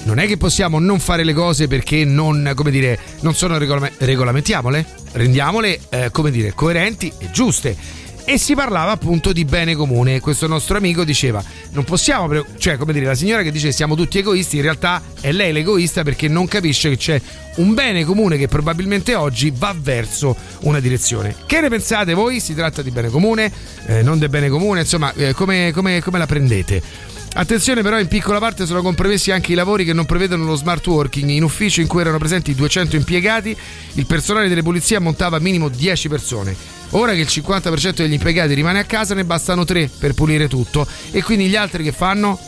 non 0.04 0.18
è 0.18 0.26
che 0.26 0.36
possiamo 0.36 0.78
non 0.78 0.98
fare 1.00 1.24
le 1.24 1.32
cose 1.32 1.66
perché 1.66 2.04
non, 2.04 2.52
come 2.54 2.70
dire, 2.70 2.98
non 3.20 3.34
sono 3.34 3.58
regolame- 3.58 3.92
regolamentiamole, 3.98 4.86
rendiamole, 5.12 5.80
eh, 5.88 6.10
come 6.10 6.30
dire, 6.30 6.52
coerenti 6.54 7.12
e 7.18 7.30
giuste. 7.30 8.02
E 8.26 8.38
si 8.38 8.54
parlava 8.54 8.92
appunto 8.92 9.32
di 9.34 9.44
bene 9.44 9.74
comune. 9.74 10.18
Questo 10.20 10.46
nostro 10.46 10.78
amico 10.78 11.04
diceva: 11.04 11.44
Non 11.72 11.84
possiamo, 11.84 12.42
cioè, 12.56 12.78
come 12.78 12.94
dire, 12.94 13.04
la 13.04 13.14
signora 13.14 13.42
che 13.42 13.52
dice 13.52 13.70
siamo 13.70 13.94
tutti 13.94 14.16
egoisti, 14.16 14.56
in 14.56 14.62
realtà 14.62 15.02
è 15.20 15.30
lei 15.30 15.52
l'egoista 15.52 16.02
perché 16.02 16.26
non 16.26 16.46
capisce 16.48 16.88
che 16.88 16.96
c'è 16.96 17.20
un 17.56 17.74
bene 17.74 18.02
comune 18.04 18.38
che 18.38 18.48
probabilmente 18.48 19.14
oggi 19.14 19.52
va 19.54 19.74
verso 19.78 20.34
una 20.60 20.80
direzione. 20.80 21.34
Che 21.44 21.60
ne 21.60 21.68
pensate 21.68 22.14
voi? 22.14 22.40
Si 22.40 22.54
tratta 22.54 22.80
di 22.80 22.90
bene 22.90 23.10
comune, 23.10 23.52
eh, 23.86 24.02
non 24.02 24.18
del 24.18 24.30
bene 24.30 24.48
comune, 24.48 24.80
insomma, 24.80 25.12
eh, 25.12 25.34
come, 25.34 25.70
come- 25.74 26.00
come 26.00 26.18
la 26.18 26.26
prendete? 26.26 27.12
Attenzione 27.36 27.82
però 27.82 27.98
in 27.98 28.06
piccola 28.06 28.38
parte 28.38 28.64
sono 28.64 28.80
compromessi 28.80 29.32
anche 29.32 29.52
i 29.52 29.54
lavori 29.56 29.84
che 29.84 29.92
non 29.92 30.06
prevedono 30.06 30.44
lo 30.44 30.54
smart 30.54 30.86
working. 30.86 31.28
In 31.30 31.42
ufficio 31.42 31.80
in 31.80 31.88
cui 31.88 32.00
erano 32.00 32.18
presenti 32.18 32.54
200 32.54 32.94
impiegati, 32.94 33.56
il 33.94 34.06
personale 34.06 34.48
delle 34.48 34.62
pulizie 34.62 34.96
ammontava 34.96 35.40
minimo 35.40 35.68
10 35.68 36.08
persone. 36.08 36.54
Ora 36.90 37.12
che 37.12 37.20
il 37.20 37.28
50% 37.28 37.94
degli 37.94 38.12
impiegati 38.12 38.54
rimane 38.54 38.78
a 38.78 38.84
casa 38.84 39.14
ne 39.14 39.24
bastano 39.24 39.64
3 39.64 39.90
per 39.98 40.14
pulire 40.14 40.46
tutto 40.46 40.86
e 41.10 41.22
quindi 41.24 41.48
gli 41.48 41.56
altri 41.56 41.82
che 41.82 41.90
fanno? 41.90 42.38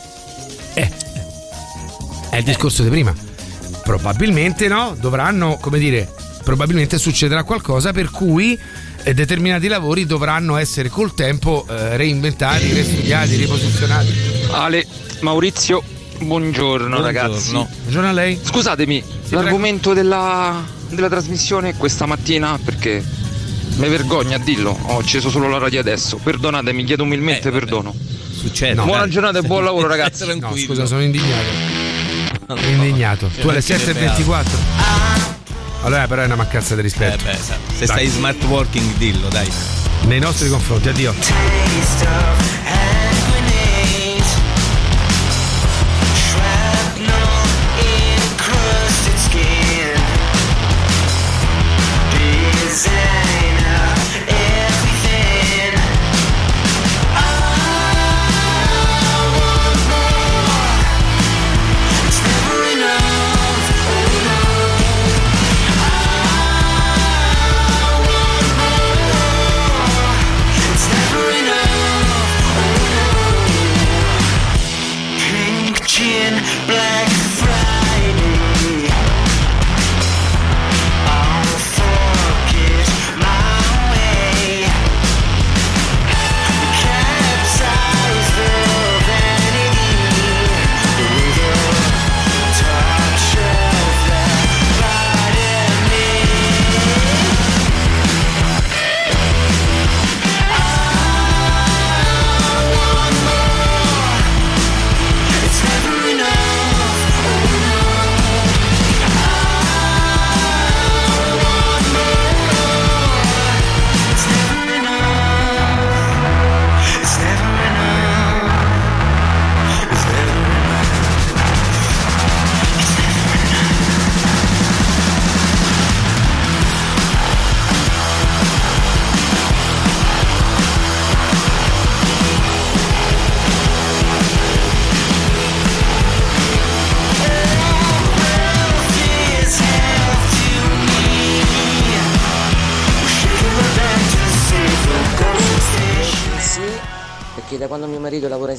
Eh, 0.73 0.89
è 2.29 2.37
il 2.37 2.43
discorso 2.45 2.81
di 2.81 2.89
prima. 2.89 3.13
Probabilmente 3.83 4.69
no, 4.69 4.95
dovranno, 4.97 5.57
come 5.59 5.79
dire, 5.79 6.09
probabilmente 6.45 6.97
succederà 6.97 7.43
qualcosa 7.43 7.91
per 7.91 8.09
cui 8.09 8.57
eh, 9.03 9.13
determinati 9.13 9.67
lavori 9.67 10.05
dovranno 10.05 10.55
essere 10.55 10.87
col 10.87 11.13
tempo 11.13 11.65
eh, 11.69 11.97
reinventati, 11.97 12.71
ristudiati, 12.71 13.35
riposizionati. 13.35 14.36
Ale, 14.51 14.85
Maurizio, 15.21 15.83
buongiorno, 16.19 17.01
ragazzi. 17.01 17.51
Buongiorno 17.51 18.09
a 18.09 18.11
lei. 18.11 18.39
Scusatemi, 18.41 19.03
l'argomento 19.29 19.93
della, 19.93 20.63
della 20.89 21.09
trasmissione 21.09 21.75
questa 21.75 22.05
mattina 22.05 22.57
perché 22.63 23.03
mi 23.77 23.87
vergogna 23.89 24.37
a 24.37 24.39
dirlo, 24.39 24.77
ho 24.81 24.97
acceso 24.99 25.29
solo 25.29 25.47
la 25.49 25.57
radio 25.57 25.79
adesso. 25.79 26.17
Perdonatemi, 26.17 26.83
chiedo 26.83 27.03
umilmente 27.03 27.51
perdono. 27.51 27.93
Succede. 28.31 28.81
Buona 28.81 29.01
dai. 29.01 29.09
giornata 29.09 29.39
e 29.39 29.41
buon 29.41 29.63
lavoro, 29.63 29.87
ragazzi. 29.87 30.25
No, 30.39 30.55
scusa, 30.55 30.85
sono 30.85 31.01
indignato. 31.01 31.49
Sono 32.47 32.61
indignato. 32.61 33.29
Tu 33.39 33.47
alle 33.47 33.59
7.24? 33.59 34.45
Allora 35.83 36.07
però 36.07 36.21
è 36.23 36.25
una 36.25 36.35
mancanza 36.35 36.75
di 36.75 36.81
rispetto. 36.81 37.23
Eh 37.27 37.31
beh, 37.31 37.37
sa- 37.37 37.57
se 37.77 37.85
Dai. 37.85 37.87
stai 37.87 38.07
smart 38.07 38.43
working 38.45 38.95
dillo, 38.95 39.27
dai. 39.29 39.49
Nei 40.05 40.19
nostri 40.19 40.49
confronti, 40.49 40.89
addio. 40.89 41.13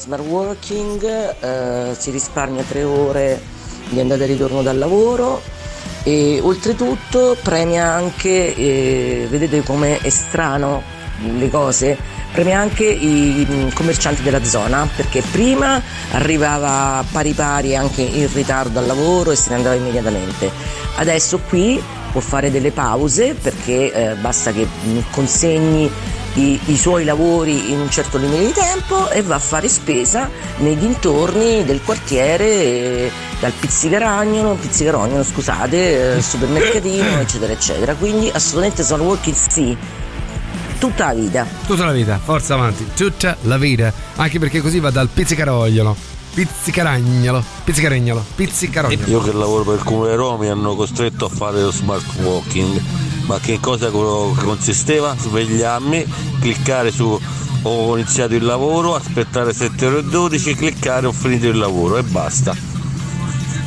Smart 0.08 0.24
working 0.24 1.04
eh, 1.40 1.94
si 1.94 2.10
risparmia 2.10 2.62
tre 2.62 2.82
ore 2.82 3.38
di 3.90 4.00
andata 4.00 4.24
e 4.24 4.26
ritorno 4.26 4.62
dal 4.62 4.78
lavoro 4.78 5.42
e 6.02 6.40
oltretutto 6.42 7.36
premia 7.42 7.92
anche, 7.92 8.54
eh, 8.56 9.26
vedete 9.28 9.62
come 9.62 9.98
è 9.98 10.08
strano 10.08 10.82
le 11.36 11.50
cose, 11.50 11.98
premia 12.32 12.58
anche 12.58 12.84
i 12.84 13.46
mm, 13.50 13.68
commercianti 13.74 14.22
della 14.22 14.42
zona 14.42 14.88
perché 14.96 15.22
prima 15.30 15.82
arrivava 16.12 17.04
pari 17.12 17.32
pari 17.34 17.76
anche 17.76 18.00
in 18.00 18.32
ritardo 18.32 18.78
al 18.78 18.86
lavoro 18.86 19.30
e 19.30 19.36
se 19.36 19.50
ne 19.50 19.56
andava 19.56 19.74
immediatamente. 19.74 20.50
Adesso 20.96 21.40
qui 21.48 21.82
può 22.12 22.22
fare 22.22 22.50
delle 22.50 22.70
pause 22.70 23.34
perché 23.34 23.92
eh, 23.92 24.14
basta 24.14 24.52
che 24.52 24.66
consegni 25.10 25.90
i, 26.38 26.60
i 26.66 26.76
suoi 26.76 27.04
lavori 27.04 27.72
in 27.72 27.80
un 27.80 27.90
certo 27.90 28.16
limite 28.16 28.46
di 28.46 28.52
tempo 28.52 29.10
e 29.10 29.22
va 29.22 29.34
a 29.34 29.40
fare 29.40 29.68
spesa 29.68 30.30
nei 30.58 30.76
dintorni 30.76 31.64
del 31.64 31.82
quartiere, 31.82 33.10
dal 33.40 33.52
pizzicaragnolo, 33.52 34.54
pizzicaragnolo 34.54 35.24
scusate, 35.24 36.16
eh, 36.16 36.22
supermercatino, 36.22 37.20
eccetera, 37.20 37.52
eccetera. 37.52 37.94
Quindi 37.94 38.30
assolutamente 38.32 38.82
smart 38.82 39.02
working 39.02 39.34
sì, 39.34 39.76
tutta 40.78 41.06
la 41.06 41.14
vita. 41.14 41.46
Tutta 41.66 41.84
la 41.84 41.92
vita, 41.92 42.18
forza 42.22 42.54
avanti, 42.54 42.86
tutta 42.94 43.36
la 43.42 43.58
vita. 43.58 43.92
Anche 44.16 44.38
perché 44.38 44.60
così 44.60 44.78
va 44.78 44.90
dal 44.90 45.08
pizzicarogliolo, 45.08 45.96
pizzicaragnolo, 46.38 47.42
pizzicaragnolo, 47.64 48.24
pizzicarogliolo. 48.36 49.10
Io 49.10 49.20
che 49.20 49.32
lavoro 49.32 49.64
per 49.64 49.74
il 49.74 49.82
comune 49.82 50.10
di 50.10 50.14
Roma 50.14 50.44
mi 50.44 50.48
hanno 50.48 50.76
costretto 50.76 51.24
a 51.24 51.28
fare 51.28 51.60
lo 51.60 51.72
smart 51.72 52.04
walking. 52.20 52.80
Ma 53.26 53.40
che 53.40 53.58
cosa 53.58 53.90
co- 53.90 54.36
consisteva? 54.38 55.16
Svegliarmi, 55.18 56.06
cliccare 56.38 56.92
su 56.92 57.20
ho 57.62 57.96
iniziato 57.96 58.34
il 58.36 58.44
lavoro, 58.44 58.94
aspettare 58.94 59.52
7 59.52 59.86
ore 59.86 59.98
e 59.98 60.04
12, 60.04 60.54
cliccare 60.54 61.08
ho 61.08 61.12
finito 61.12 61.48
il 61.48 61.58
lavoro 61.58 61.96
e 61.96 62.04
basta. 62.04 62.54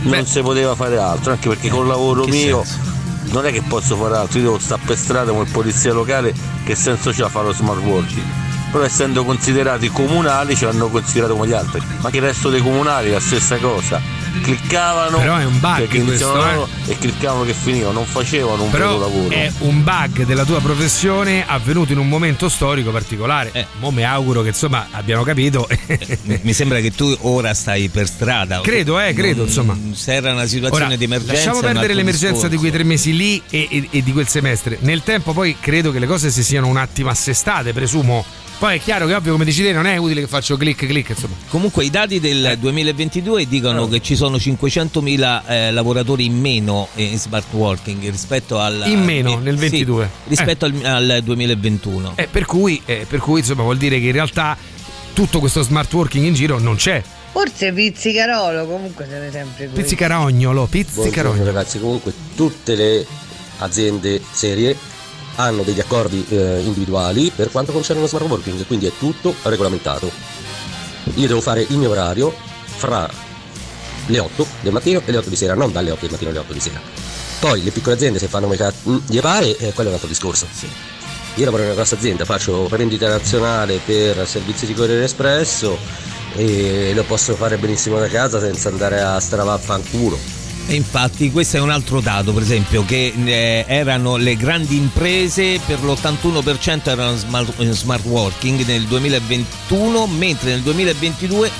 Non 0.03 0.25
si 0.25 0.39
poteva 0.41 0.73
fare 0.73 0.97
altro, 0.97 1.33
anche 1.33 1.49
perché 1.49 1.67
col 1.67 1.87
lavoro 1.87 2.23
Che 2.23 2.31
mio 2.31 2.63
senso? 2.63 3.33
non 3.33 3.45
è 3.45 3.51
che 3.51 3.61
posso 3.63 3.97
fare 3.97 4.15
altro, 4.15 4.39
io 4.39 4.45
devo 4.45 4.59
stare 4.59 4.81
per 4.85 4.97
strada 4.97 5.31
come 5.31 5.43
polizia 5.43 5.91
locale, 5.91 6.33
che 6.63 6.75
senso 6.75 7.11
c'ha 7.11 7.27
fare 7.27 7.47
lo 7.47 7.53
smart 7.53 7.81
working? 7.81 8.40
Però 8.71 8.83
essendo 8.83 9.25
considerati 9.25 9.89
comunali 9.89 10.55
ci 10.55 10.63
hanno 10.65 10.87
considerato 10.87 11.33
come 11.35 11.47
gli 11.47 11.53
altri. 11.53 11.81
Ma 11.99 12.09
che 12.09 12.17
il 12.17 12.23
resto 12.23 12.49
dei 12.49 12.61
comunali 12.61 13.11
la 13.11 13.19
stessa 13.19 13.57
cosa. 13.57 14.01
Cliccavano 14.41 15.17
Però 15.17 15.35
è 15.35 15.43
un 15.45 15.59
bug 15.59 15.77
cioè 15.77 15.87
che 15.87 16.01
questo, 16.03 16.65
eh. 16.85 16.91
e 16.93 16.97
cliccavano 16.97 17.43
che 17.43 17.53
finivano, 17.53 17.91
non 17.91 18.05
facevano 18.05 18.63
un 18.63 18.71
vero 18.71 18.83
Però 18.85 18.97
lavoro. 18.99 19.29
è 19.29 19.51
un 19.59 19.83
bug 19.83 20.23
della 20.25 20.45
tua 20.45 20.61
professione 20.61 21.43
avvenuto 21.45 21.91
in 21.91 21.97
un 21.99 22.07
momento 22.07 22.47
storico 22.47 22.91
particolare. 22.91 23.49
Eh. 23.51 23.65
Mo 23.79 23.91
mi 23.91 24.03
auguro 24.05 24.41
che 24.41 24.47
insomma 24.49 24.87
abbiano 24.91 25.23
capito. 25.23 25.67
Mi 26.43 26.53
sembra 26.53 26.79
che 26.79 26.91
tu 26.91 27.13
ora 27.21 27.53
stai 27.53 27.89
per 27.89 28.07
strada. 28.07 28.61
Credo, 28.61 28.99
eh, 28.99 29.13
credo, 29.13 29.39
Non- 29.39 29.47
insomma. 29.47 29.77
Se 29.93 30.13
era 30.13 30.31
una 30.31 30.45
situazione 30.47 30.85
Ora, 30.85 30.95
di 30.95 31.03
emergenza. 31.03 31.33
lasciamo 31.33 31.59
perdere 31.59 31.93
l'emergenza 31.93 32.47
di 32.47 32.55
discorso. 32.55 32.59
quei 32.59 32.71
tre 32.71 32.83
mesi 32.83 33.15
lì 33.15 33.41
e, 33.49 33.67
e- 33.69 33.87
e 33.91 34.01
di 34.01 34.13
quel 34.13 34.27
semestre. 34.29 34.77
Nel 34.79 35.03
tempo 35.03 35.33
poi 35.33 35.57
credo 35.59 35.91
che 35.91 35.99
le 35.99 36.07
cose 36.07 36.31
si 36.31 36.41
siano 36.41 36.67
un 36.67 36.77
attimo 36.77 37.09
assestate, 37.09 37.73
presumo. 37.73 38.23
Poi 38.61 38.75
è 38.77 38.79
chiaro 38.79 39.07
che 39.07 39.15
ovvio 39.15 39.31
come 39.31 39.43
dici 39.43 39.63
te 39.63 39.73
non 39.73 39.87
è 39.87 39.97
utile 39.97 40.21
che 40.21 40.27
faccio 40.27 40.55
clic 40.55 40.85
clic 40.85 41.09
insomma. 41.09 41.33
Comunque 41.49 41.83
i 41.83 41.89
dati 41.89 42.19
del 42.19 42.57
2022 42.59 43.47
dicono 43.47 43.87
che 43.87 44.01
ci 44.03 44.15
sono 44.15 44.37
500.000 44.37 45.41
eh, 45.47 45.71
lavoratori 45.71 46.25
in 46.25 46.39
meno 46.39 46.87
in 46.93 47.17
smart 47.17 47.51
working 47.53 48.07
rispetto 48.11 48.59
al 48.59 48.83
In 48.85 49.03
meno, 49.03 49.39
eh, 49.39 49.41
nel 49.41 49.55
sì, 49.55 49.61
22. 49.61 50.09
rispetto 50.27 50.65
al, 50.65 50.79
al 50.83 51.21
2021. 51.23 52.13
Eh, 52.17 52.27
per, 52.27 52.45
cui, 52.45 52.79
eh, 52.85 53.07
per 53.09 53.17
cui 53.17 53.39
insomma 53.39 53.63
vuol 53.63 53.77
dire 53.77 53.99
che 53.99 54.05
in 54.05 54.11
realtà 54.11 54.55
tutto 55.13 55.39
questo 55.39 55.63
smart 55.63 55.91
working 55.91 56.23
in 56.23 56.35
giro 56.35 56.59
non 56.59 56.75
c'è. 56.75 57.01
Forse 57.31 57.73
pizzicarolo, 57.73 58.67
comunque 58.67 59.07
siete 59.09 59.31
sempre 59.31 59.69
qui. 59.69 59.81
Pizzicarognolo, 59.81 60.67
Buongiorno 60.67 61.01
pizzicarognolo. 61.01 61.45
ragazzi, 61.45 61.79
comunque 61.79 62.13
tutte 62.35 62.75
le 62.75 63.07
aziende 63.57 64.21
serie 64.31 64.77
hanno 65.35 65.63
degli 65.63 65.79
accordi 65.79 66.25
eh, 66.29 66.61
individuali 66.63 67.31
per 67.33 67.51
quanto 67.51 67.71
concerne 67.71 68.01
lo 68.01 68.07
smart 68.07 68.27
working, 68.27 68.65
quindi 68.65 68.87
è 68.87 68.91
tutto 68.97 69.33
regolamentato. 69.43 70.11
Io 71.15 71.27
devo 71.27 71.41
fare 71.41 71.65
il 71.67 71.77
mio 71.77 71.89
orario 71.89 72.33
fra 72.65 73.09
le 74.07 74.19
8 74.19 74.47
del 74.61 74.71
mattino 74.71 75.01
e 75.03 75.11
le 75.11 75.17
8 75.17 75.29
di 75.29 75.35
sera, 75.35 75.53
non 75.53 75.71
dalle 75.71 75.91
8 75.91 76.01
del 76.01 76.11
mattino 76.11 76.29
alle 76.29 76.39
8 76.39 76.53
di 76.53 76.59
sera. 76.59 76.79
Poi 77.39 77.63
le 77.63 77.71
piccole 77.71 77.95
aziende 77.95 78.19
se 78.19 78.27
fanno 78.27 78.45
come 78.45 78.57
cazzo 78.57 79.01
gli 79.07 79.19
pare, 79.19 79.57
eh, 79.57 79.73
quello 79.73 79.89
è 79.89 79.93
un 79.93 79.93
altro 79.93 80.07
discorso. 80.07 80.47
Io 81.35 81.45
lavoro 81.45 81.63
in 81.63 81.69
una 81.69 81.77
grossa 81.77 81.95
azienda, 81.95 82.25
faccio 82.25 82.67
vendita 82.67 83.07
nazionale 83.07 83.79
per 83.83 84.27
servizi 84.27 84.65
di 84.65 84.73
Corriere 84.73 85.05
Espresso 85.05 85.77
e 86.35 86.91
lo 86.93 87.03
posso 87.03 87.35
fare 87.35 87.57
benissimo 87.57 87.97
da 87.99 88.07
casa 88.07 88.39
senza 88.39 88.69
andare 88.69 89.01
a 89.01 89.19
stravaffanculo. 89.19 90.40
Infatti 90.71 91.31
questo 91.31 91.57
è 91.57 91.59
un 91.59 91.69
altro 91.69 91.99
dato, 91.99 92.31
per 92.31 92.43
esempio, 92.43 92.85
che 92.85 93.13
eh, 93.13 93.65
erano 93.67 94.15
le 94.15 94.37
grandi 94.37 94.77
imprese 94.77 95.59
per 95.65 95.83
l'81% 95.83 96.89
erano 96.89 97.17
smart, 97.17 97.53
eh, 97.59 97.71
smart 97.73 98.05
working 98.05 98.65
nel 98.65 98.83
2021, 98.83 100.07
mentre 100.07 100.51
nel 100.51 100.61
2022 100.61 101.51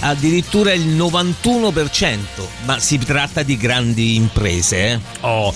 addirittura 0.00 0.72
il 0.72 0.86
91%, 0.86 2.18
ma 2.64 2.78
si 2.78 2.98
tratta 2.98 3.42
di 3.42 3.56
grandi 3.56 4.14
imprese. 4.14 4.92
Eh? 4.92 5.00
Oh. 5.22 5.52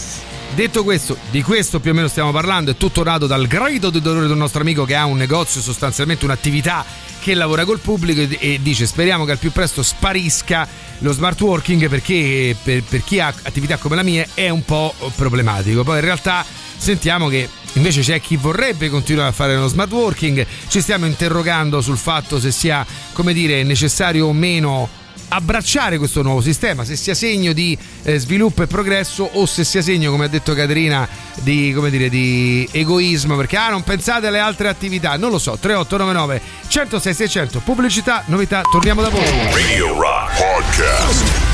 Detto 0.55 0.83
questo, 0.85 1.17
di 1.31 1.43
questo 1.43 1.81
più 1.81 1.93
o 1.93 1.95
meno 1.95 2.09
stiamo 2.09 2.33
parlando, 2.33 2.73
è 2.73 2.77
tutto 2.77 3.03
dato 3.03 3.27
dal 3.27 3.47
grido 3.47 3.91
di 3.91 4.01
dolore 4.01 4.27
del 4.27 4.37
nostro 4.37 4.61
amico 4.61 4.85
che 4.85 4.95
ha 4.97 5.05
un 5.05 5.17
negozio, 5.17 5.61
sostanzialmente 5.61 6.25
un'attività 6.25 6.85
che 7.25 7.33
lavora 7.33 7.65
col 7.65 7.79
pubblico 7.79 8.21
e, 8.21 8.37
e 8.39 8.59
dice 8.61 8.85
speriamo 8.85 9.25
che 9.25 9.31
al 9.31 9.39
più 9.39 9.51
presto 9.51 9.83
sparisca 9.83 10.69
lo 10.99 11.11
smart 11.11 11.41
working 11.41 11.89
perché 11.89 12.55
per, 12.63 12.83
per 12.83 13.03
chi 13.03 13.19
ha 13.19 13.29
attività 13.29 13.79
come 13.79 13.97
la 13.97 14.03
mia 14.03 14.27
è 14.35 14.51
un 14.51 14.63
po' 14.63 14.95
problematico. 15.17 15.85
Poi 15.85 16.01
in 16.01 16.05
realtà 16.05 16.45
sentiamo 16.77 17.29
che 17.29 17.49
invece 17.73 18.03
c'è 18.03 18.21
chi 18.21 18.37
vorrebbe 18.37 18.91
continuare 18.91 19.31
a 19.31 19.33
fare 19.33 19.57
lo 19.57 19.69
smart 19.69 19.91
working, 19.91 20.47
ci 20.69 20.83
stiamo 20.83 21.07
interrogando 21.07 21.81
sul 21.81 21.97
fatto 21.97 22.39
se 22.39 22.53
sia, 22.53 22.85
come 23.15 23.33
dire, 23.33 23.63
necessario 23.63 24.27
o 24.27 24.35
meno 24.35 24.87
abbracciare 25.29 25.99
questo 25.99 26.23
nuovo 26.23 26.41
sistema, 26.41 26.85
se 26.85 26.97
sia 26.97 27.15
segno 27.15 27.53
di 27.53 27.77
eh, 28.03 28.19
sviluppo 28.19 28.63
e 28.63 28.67
progresso 28.67 29.29
o 29.33 29.47
se 29.47 29.65
sia 29.65 29.83
segno, 29.83 30.11
come 30.11 30.27
ha 30.27 30.29
detto 30.29 30.55
Caterina, 30.55 31.09
di, 31.43 31.73
come 31.75 31.91
dire, 31.91 32.09
di 32.09 32.69
egoismo, 32.71 33.37
perché 33.37 33.57
ah, 33.57 33.71
non 33.71 33.83
pensate 33.83 34.27
alle 34.27 34.39
altre 34.39 34.69
attività, 34.69 35.17
non 35.17 35.31
lo 35.31 35.39
so, 35.39 35.57
3899 35.59 36.41
106 36.69 37.15
600, 37.15 37.61
pubblicità, 37.61 38.23
novità, 38.27 38.63
torniamo 38.71 39.03
da 39.03 39.09
poco. 39.09 39.25
Radio 39.53 39.99
Rock 39.99 40.37
Podcast. 40.37 41.53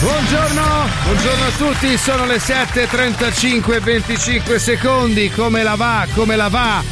Buongiorno, 0.00 0.62
buongiorno 1.04 1.44
a 1.44 1.50
tutti, 1.56 1.96
sono 1.96 2.26
le 2.26 2.38
7.35 2.38 3.74
e 3.74 3.78
25 3.78 4.58
secondi, 4.58 5.30
come 5.30 5.62
la 5.62 5.76
va, 5.76 6.06
come 6.12 6.34
la 6.34 6.48
va, 6.48 6.82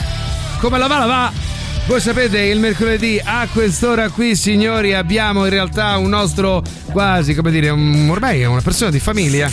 come 0.61 0.79
la 0.79 0.87
va, 0.87 0.99
la 0.99 1.07
va. 1.07 1.33
Voi 1.91 2.01
sapete, 2.01 2.39
il 2.43 2.61
mercoledì 2.61 3.21
a 3.23 3.49
quest'ora 3.53 4.11
qui, 4.11 4.37
signori, 4.37 4.95
abbiamo 4.95 5.43
in 5.45 5.51
realtà 5.51 5.97
un 5.97 6.09
nostro 6.11 6.63
quasi, 6.93 7.35
come 7.35 7.51
dire, 7.51 7.69
un- 7.71 8.07
ormai 8.09 8.43
è 8.43 8.47
una 8.47 8.61
persona 8.61 8.93
di 8.93 9.01
famiglia. 9.01 9.49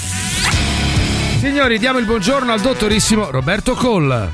Signori, 1.39 1.79
diamo 1.79 1.97
il 1.97 2.05
buongiorno 2.05 2.51
al 2.53 2.61
dottorissimo 2.61 3.31
Roberto 3.31 3.73
Coll. 3.73 4.29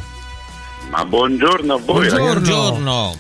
Ma 0.90 1.06
buongiorno 1.06 1.76
a 1.76 1.80
voi 1.80 2.10
ragazzi. 2.10 2.52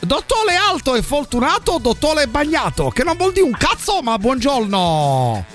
Dottore 0.02 0.56
alto 0.69 0.96
e 0.96 1.02
fortunato 1.02 1.78
dottore 1.82 2.28
bagnato? 2.28 2.89
Che 2.89 3.06
non 3.06 3.15
vuol 3.15 3.32
dire 3.32 3.46
un 3.46 3.56
cazzo, 3.58 4.02
ma 4.02 4.17
buongiorno. 4.17 5.46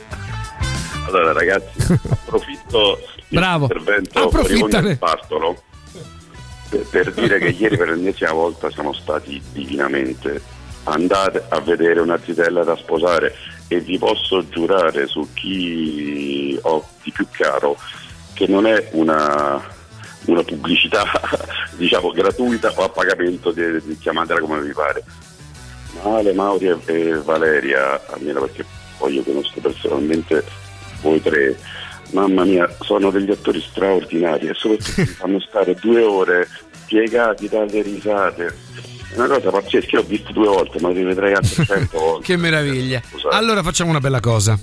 Allora 1.07 1.33
ragazzi, 1.35 1.93
approfitto 2.09 2.99
Bravo. 3.29 3.67
dell'intervento 3.67 4.23
Approfittane. 4.25 4.87
del 4.89 4.97
Bartolo 4.97 5.63
per, 6.69 6.87
per 6.91 7.13
dire 7.13 7.39
che 7.39 7.49
ieri 7.49 7.77
per 7.77 7.89
l'ennesima 7.89 8.33
volta 8.33 8.71
siamo 8.71 8.93
stati 8.93 9.41
divinamente. 9.53 10.41
Andate 10.85 11.45
a 11.49 11.61
vedere 11.61 12.01
una 12.01 12.19
zitella 12.23 12.65
da 12.65 12.77
sposare 12.77 13.35
e 13.69 13.81
vi 13.81 13.99
posso 13.99 14.49
giurare 14.49 15.07
su 15.07 15.29
chi 15.35 16.59
ho 16.63 16.87
di 17.03 17.11
più 17.11 17.27
caro 17.31 17.77
che 18.33 18.47
non 18.47 18.67
è 18.67 18.89
una, 18.93 19.63
una 20.27 20.43
pubblicità 20.43 21.05
diciamo 21.77 22.11
gratuita 22.11 22.73
o 22.75 22.85
a 22.85 22.89
pagamento 22.89 23.51
di, 23.53 23.63
di 23.85 23.99
chiamatela 23.99 24.41
come 24.41 24.61
vi 24.63 24.73
pare. 24.73 25.05
Male, 26.03 26.33
Mauri 26.33 26.67
e, 26.69 26.79
e 26.85 27.15
Valeria, 27.19 28.01
almeno 28.07 28.41
perché 28.41 28.65
poi 28.97 29.15
io 29.15 29.23
conosco 29.23 29.61
personalmente 29.61 30.45
voi 31.03 31.21
tre, 31.23 31.57
mamma 32.13 32.45
mia, 32.45 32.69
sono 32.81 33.11
degli 33.11 33.31
attori 33.31 33.61
straordinari 33.61 34.49
e 34.49 34.55
soprattutto 34.55 35.01
mi 35.01 35.07
fanno 35.07 35.41
stare 35.41 35.75
due 35.75 36.03
ore 36.03 36.49
piegati 36.87 37.49
dalle 37.49 37.83
risate. 37.83 38.57
È 39.11 39.17
una 39.17 39.27
cosa 39.27 39.51
pazzesca, 39.51 39.97
io 39.97 40.01
ho 40.01 40.05
visto 40.05 40.33
due 40.33 40.49
volte, 40.49 40.81
ma 40.81 40.89
li 40.91 40.99
rivedrei 40.99 41.33
altre 41.35 41.65
cento 41.67 41.99
volte. 41.99 42.25
Che 42.27 42.37
meraviglia. 42.37 43.01
Allora 43.31 43.63
facciamo 43.63 43.91
una 43.91 44.01
bella 44.01 44.21
cosa. 44.21 44.59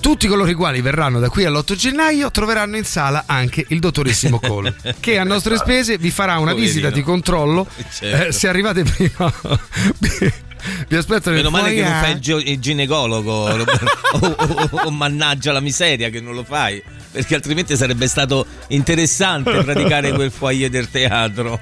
Tutti 0.00 0.26
coloro 0.28 0.50
i 0.50 0.54
quali 0.54 0.82
verranno 0.82 1.18
da 1.18 1.30
qui 1.30 1.46
all'8 1.46 1.74
gennaio 1.74 2.30
troveranno 2.30 2.76
in 2.76 2.84
sala 2.84 3.24
anche 3.26 3.64
il 3.68 3.78
dottorissimo 3.78 4.38
Cole, 4.38 4.74
che 5.00 5.16
a 5.18 5.24
nostre 5.24 5.56
spese 5.58 5.96
vi 5.96 6.10
farà 6.10 6.32
una 6.34 6.50
Poverino. 6.50 6.66
visita 6.66 6.90
di 6.90 7.00
controllo. 7.02 7.66
Certo. 7.90 8.26
Eh, 8.26 8.32
se 8.32 8.46
arrivate 8.48 8.82
prima, 8.82 9.32
vi 10.88 10.96
aspetto 10.96 11.30
Meno 11.30 11.50
male 11.50 11.74
che 11.74 11.82
non 11.82 11.90
foyer. 11.92 12.04
fai 12.04 12.42
il, 12.48 12.58
ginecologo, 12.58 13.56
Roberto. 13.56 13.86
o, 14.12 14.26
o- 14.26 14.86
o 14.86 14.90
mannaggia 14.90 15.52
la 15.52 15.60
miseria 15.60 16.08
che 16.10 16.20
non 16.20 16.34
lo 16.34 16.44
fai. 16.44 16.82
Perché 17.14 17.36
altrimenti 17.36 17.76
sarebbe 17.76 18.08
stato 18.08 18.44
interessante 18.68 19.52
praticare 19.62 20.10
quel 20.10 20.32
foyer 20.32 20.68
del 20.68 20.90
teatro. 20.90 21.60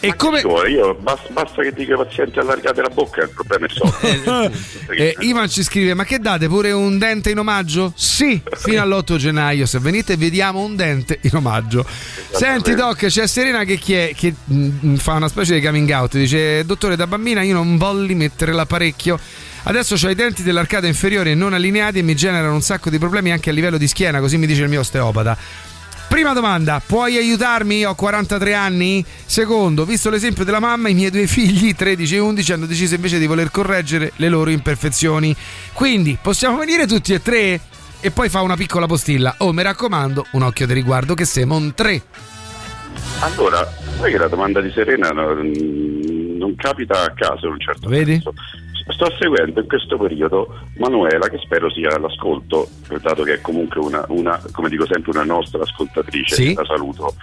E 0.00 0.16
come... 0.16 0.40
Io 0.40 0.94
basta, 0.94 1.28
basta 1.30 1.60
che 1.60 1.72
dica 1.72 1.92
ai 1.92 2.06
pazienti 2.06 2.38
allargate 2.38 2.80
la 2.80 2.88
bocca, 2.88 3.24
il 3.24 3.28
problema 3.28 3.66
è 3.66 3.68
risolto. 3.68 4.76
Eh, 4.88 5.14
Ivan 5.20 5.48
ci 5.50 5.62
scrive: 5.62 5.92
Ma 5.92 6.04
che 6.04 6.18
date 6.18 6.48
pure 6.48 6.72
un 6.72 6.96
dente 6.96 7.30
in 7.30 7.38
omaggio? 7.38 7.92
Sì, 7.94 8.40
fino 8.56 8.80
all'8 8.80 9.16
gennaio. 9.16 9.66
Se 9.66 9.78
venite, 9.78 10.16
vediamo 10.16 10.62
un 10.62 10.76
dente 10.76 11.18
in 11.20 11.34
omaggio. 11.34 11.84
Senti, 12.30 12.74
Doc, 12.74 13.04
c'è 13.06 13.26
Serena 13.26 13.64
che, 13.64 13.76
chie- 13.76 14.14
che 14.16 14.32
mm, 14.50 14.94
fa 14.94 15.12
una 15.12 15.28
specie 15.28 15.54
di 15.54 15.60
coming 15.60 15.90
out. 15.90 16.16
Dice: 16.16 16.64
Dottore, 16.64 16.96
da 16.96 17.06
bambina 17.06 17.42
io 17.42 17.52
non 17.52 17.76
volli 17.76 18.14
mettere 18.14 18.52
l'apparecchio. 18.52 19.18
Adesso 19.68 19.96
ho 20.02 20.10
i 20.10 20.14
denti 20.14 20.42
dell'arcata 20.42 20.86
inferiore 20.86 21.34
non 21.34 21.52
allineati 21.52 21.98
e 21.98 22.02
mi 22.02 22.14
generano 22.16 22.54
un 22.54 22.62
sacco 22.62 22.88
di 22.88 22.98
problemi 22.98 23.32
anche 23.32 23.50
a 23.50 23.52
livello 23.52 23.76
di 23.76 23.86
schiena, 23.86 24.18
così 24.18 24.38
mi 24.38 24.46
dice 24.46 24.62
il 24.62 24.70
mio 24.70 24.80
osteopata. 24.80 25.36
Prima 26.08 26.32
domanda, 26.32 26.80
puoi 26.84 27.18
aiutarmi? 27.18 27.84
Ho 27.84 27.94
43 27.94 28.54
anni? 28.54 29.04
Secondo, 29.26 29.84
visto 29.84 30.08
l'esempio 30.08 30.42
della 30.42 30.58
mamma, 30.58 30.88
i 30.88 30.94
miei 30.94 31.10
due 31.10 31.26
figli, 31.26 31.74
13 31.74 32.14
e 32.16 32.18
11, 32.18 32.52
hanno 32.54 32.64
deciso 32.64 32.94
invece 32.94 33.18
di 33.18 33.26
voler 33.26 33.50
correggere 33.50 34.12
le 34.16 34.30
loro 34.30 34.48
imperfezioni. 34.48 35.36
Quindi, 35.74 36.16
possiamo 36.18 36.56
venire 36.56 36.86
tutti 36.86 37.12
e 37.12 37.20
tre? 37.20 37.60
E 38.00 38.10
poi 38.10 38.30
fa 38.30 38.40
una 38.40 38.56
piccola 38.56 38.86
postilla. 38.86 39.34
Oh, 39.38 39.52
mi 39.52 39.62
raccomando, 39.62 40.28
un 40.32 40.42
occhio 40.44 40.66
di 40.66 40.72
riguardo 40.72 41.12
che 41.12 41.26
siamo 41.26 41.56
un 41.56 41.74
3. 41.74 42.02
Allora, 43.20 43.70
sai 43.98 44.12
che 44.12 44.18
la 44.18 44.28
domanda 44.28 44.62
di 44.62 44.70
Serena 44.70 45.10
non, 45.10 46.54
capita 46.56 47.04
a 47.04 47.12
caso 47.14 47.46
in 47.46 47.52
un 47.52 47.60
certo 47.60 47.86
Vedi? 47.90 48.12
senso. 48.12 48.32
Sto 48.88 49.14
seguendo 49.18 49.60
in 49.60 49.66
questo 49.68 49.96
periodo 49.96 50.60
Manuela, 50.78 51.28
che 51.28 51.38
spero 51.38 51.70
sia 51.70 51.94
all'ascolto, 51.94 52.68
dato 53.00 53.22
che 53.22 53.34
è 53.34 53.40
comunque 53.40 53.80
una, 53.80 54.04
una, 54.08 54.40
come 54.52 54.68
dico 54.68 54.86
sempre, 54.86 55.10
una 55.12 55.24
nostra 55.24 55.62
ascoltatrice, 55.62 56.34
Sì. 56.34 56.54
la 56.54 56.64
saluto. 56.64 57.14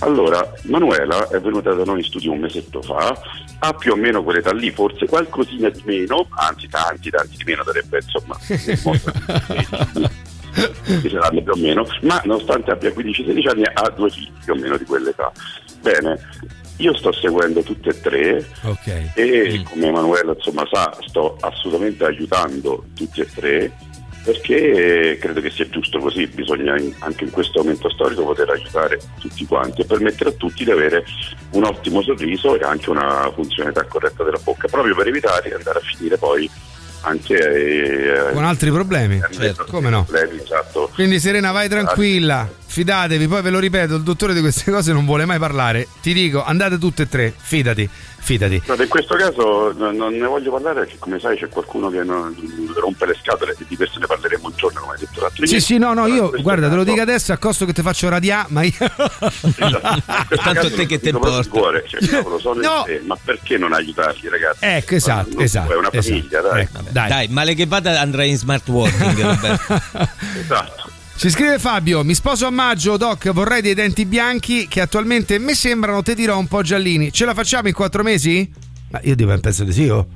Allora, 0.00 0.52
Manuela 0.64 1.28
è 1.28 1.40
venuta 1.40 1.72
da 1.74 1.82
noi 1.84 1.98
in 1.98 2.04
studio 2.04 2.30
un 2.32 2.38
mesetto 2.38 2.80
fa, 2.82 3.20
ha 3.60 3.72
più 3.72 3.92
o 3.92 3.96
meno 3.96 4.22
quell'età 4.22 4.52
lì, 4.52 4.70
forse 4.70 5.06
qualcosina 5.06 5.68
di 5.70 5.82
meno, 5.84 6.28
anzi 6.30 6.68
tanti, 6.68 7.10
tanti 7.10 7.36
di 7.38 7.44
meno 7.44 7.64
darebbe, 7.64 7.98
insomma, 8.00 8.38
ci 11.00 11.08
saranno 11.10 11.42
più 11.42 11.52
o 11.52 11.56
meno, 11.56 11.86
ma 12.02 12.20
nonostante 12.24 12.70
abbia 12.70 12.90
15-16 12.90 13.48
anni 13.48 13.64
ha 13.72 13.92
due 13.96 14.10
figli 14.10 14.30
più 14.44 14.52
o 14.52 14.56
meno 14.56 14.76
di 14.76 14.84
quell'età. 14.84 15.32
Bene, 15.80 16.20
io 16.78 16.96
sto 16.96 17.12
seguendo 17.12 17.62
tutte 17.62 17.90
e 17.90 18.00
tre 18.00 18.46
Ok. 18.62 19.10
e 19.14 19.62
come 19.68 19.86
Emanuele 19.86 20.32
insomma 20.36 20.66
sa 20.70 20.96
sto 21.06 21.36
assolutamente 21.40 22.04
aiutando 22.04 22.84
tutti 22.94 23.20
e 23.20 23.26
tre 23.32 23.72
perché 24.24 25.16
credo 25.18 25.40
che 25.40 25.48
sia 25.50 25.66
giusto 25.70 25.98
così, 25.98 26.26
bisogna 26.26 26.78
in- 26.78 26.92
anche 26.98 27.24
in 27.24 27.30
questo 27.30 27.60
momento 27.62 27.88
storico 27.88 28.24
poter 28.24 28.50
aiutare 28.50 29.00
tutti 29.20 29.46
quanti 29.46 29.80
e 29.80 29.84
permettere 29.86 30.30
a 30.30 30.32
tutti 30.34 30.64
di 30.64 30.70
avere 30.70 31.02
un 31.52 31.64
ottimo 31.64 32.02
sorriso 32.02 32.58
e 32.58 32.62
anche 32.62 32.90
una 32.90 33.30
funzionalità 33.34 33.84
corretta 33.84 34.24
della 34.24 34.38
bocca, 34.42 34.68
proprio 34.68 34.94
per 34.94 35.06
evitare 35.06 35.48
di 35.48 35.54
andare 35.54 35.78
a 35.78 35.82
finire 35.82 36.18
poi 36.18 36.50
anche 37.02 37.36
eh, 38.28 38.32
Con 38.32 38.44
altri 38.44 38.70
problemi? 38.70 39.20
Certo. 39.30 39.64
Come 39.70 39.88
no? 39.88 40.04
problemi, 40.04 40.42
esatto. 40.42 40.90
Quindi 40.92 41.20
Serena 41.20 41.50
vai 41.52 41.68
tranquilla, 41.68 42.46
fidatevi, 42.70 43.26
poi 43.26 43.40
ve 43.42 43.50
lo 43.50 43.58
ripeto, 43.58 43.94
il 43.96 44.02
dottore 44.02 44.34
di 44.34 44.40
queste 44.40 44.70
cose 44.70 44.92
non 44.92 45.04
vuole 45.06 45.24
mai 45.24 45.38
parlare. 45.38 45.88
Ti 46.02 46.12
dico, 46.12 46.44
andate 46.44 46.76
tutte 46.78 47.02
e 47.04 47.08
tre, 47.08 47.34
fidati, 47.36 47.88
fidati. 48.18 48.60
Guarda, 48.64 48.82
in 48.82 48.88
questo 48.90 49.14
caso 49.16 49.72
non, 49.76 49.96
non 49.96 50.12
ne 50.12 50.26
voglio 50.26 50.50
parlare 50.52 50.80
perché 50.80 50.96
come 50.98 51.18
sai 51.18 51.36
c'è 51.38 51.48
qualcuno 51.48 51.88
che 51.90 52.02
non, 52.04 52.34
rompe 52.76 53.06
le 53.06 53.16
scatole 53.20 53.56
e 53.58 53.64
di 53.66 53.74
questo 53.74 53.98
ne 53.98 54.06
parleremo 54.06 54.46
un 54.46 54.52
giorno 54.54 54.80
come 54.80 54.92
hai 54.92 54.98
detto 55.00 55.20
l'altro 55.20 55.46
Sì, 55.46 55.60
sì, 55.60 55.78
no, 55.78 55.94
no, 55.94 56.06
io 56.06 56.30
guarda, 56.42 56.68
te 56.68 56.74
lo 56.76 56.84
dico 56.84 57.00
adesso, 57.00 57.32
a 57.32 57.38
costo 57.38 57.64
che 57.64 57.72
ti 57.72 57.82
faccio 57.82 58.08
radià, 58.10 58.44
ma 58.50 58.62
io 58.62 58.72
Tanto 60.36 60.70
te 60.72 60.86
che 60.86 61.00
te 61.00 61.10
porta. 61.12 61.48
Cuore, 61.48 61.84
cioè, 61.88 62.06
cavolo, 62.06 62.38
sono 62.38 62.60
No. 62.60 62.78
in 62.78 62.84
te, 62.84 63.02
ma 63.06 63.16
perché 63.22 63.56
non 63.56 63.72
aiutarli 63.72 64.28
ragazzi? 64.28 64.58
Ecco, 64.60 64.94
esatto, 64.94 65.30
Non- 65.34 65.42
esatto, 65.42 65.72
È 65.72 65.76
una 65.76 65.90
esatto. 65.92 66.14
famiglia, 66.14 66.40
dai. 66.40 67.08
Dai. 67.08 67.28
male 67.28 67.54
che 67.54 67.66
vada 67.66 67.98
andrà 68.00 68.24
in 68.24 68.36
smart 68.36 68.68
working. 68.68 69.20
Roberto. 69.20 69.80
Esatto. 70.40 70.87
Ci 71.18 71.30
scrive 71.30 71.58
Fabio, 71.58 72.04
mi 72.04 72.14
sposo 72.14 72.46
a 72.46 72.50
maggio, 72.50 72.96
Doc, 72.96 73.32
vorrei 73.32 73.60
dei 73.60 73.74
denti 73.74 74.06
bianchi 74.06 74.68
che 74.68 74.80
attualmente 74.80 75.40
mi 75.40 75.52
sembrano, 75.52 76.00
te 76.00 76.14
dirò, 76.14 76.38
un 76.38 76.46
po' 76.46 76.62
giallini. 76.62 77.12
Ce 77.12 77.24
la 77.24 77.34
facciamo 77.34 77.66
in 77.66 77.74
quattro 77.74 78.04
mesi? 78.04 78.48
Ma 78.92 79.00
io 79.02 79.16
dico, 79.16 79.36
penso 79.40 79.64
di 79.64 79.72
sì, 79.72 79.88
oh. 79.88 80.06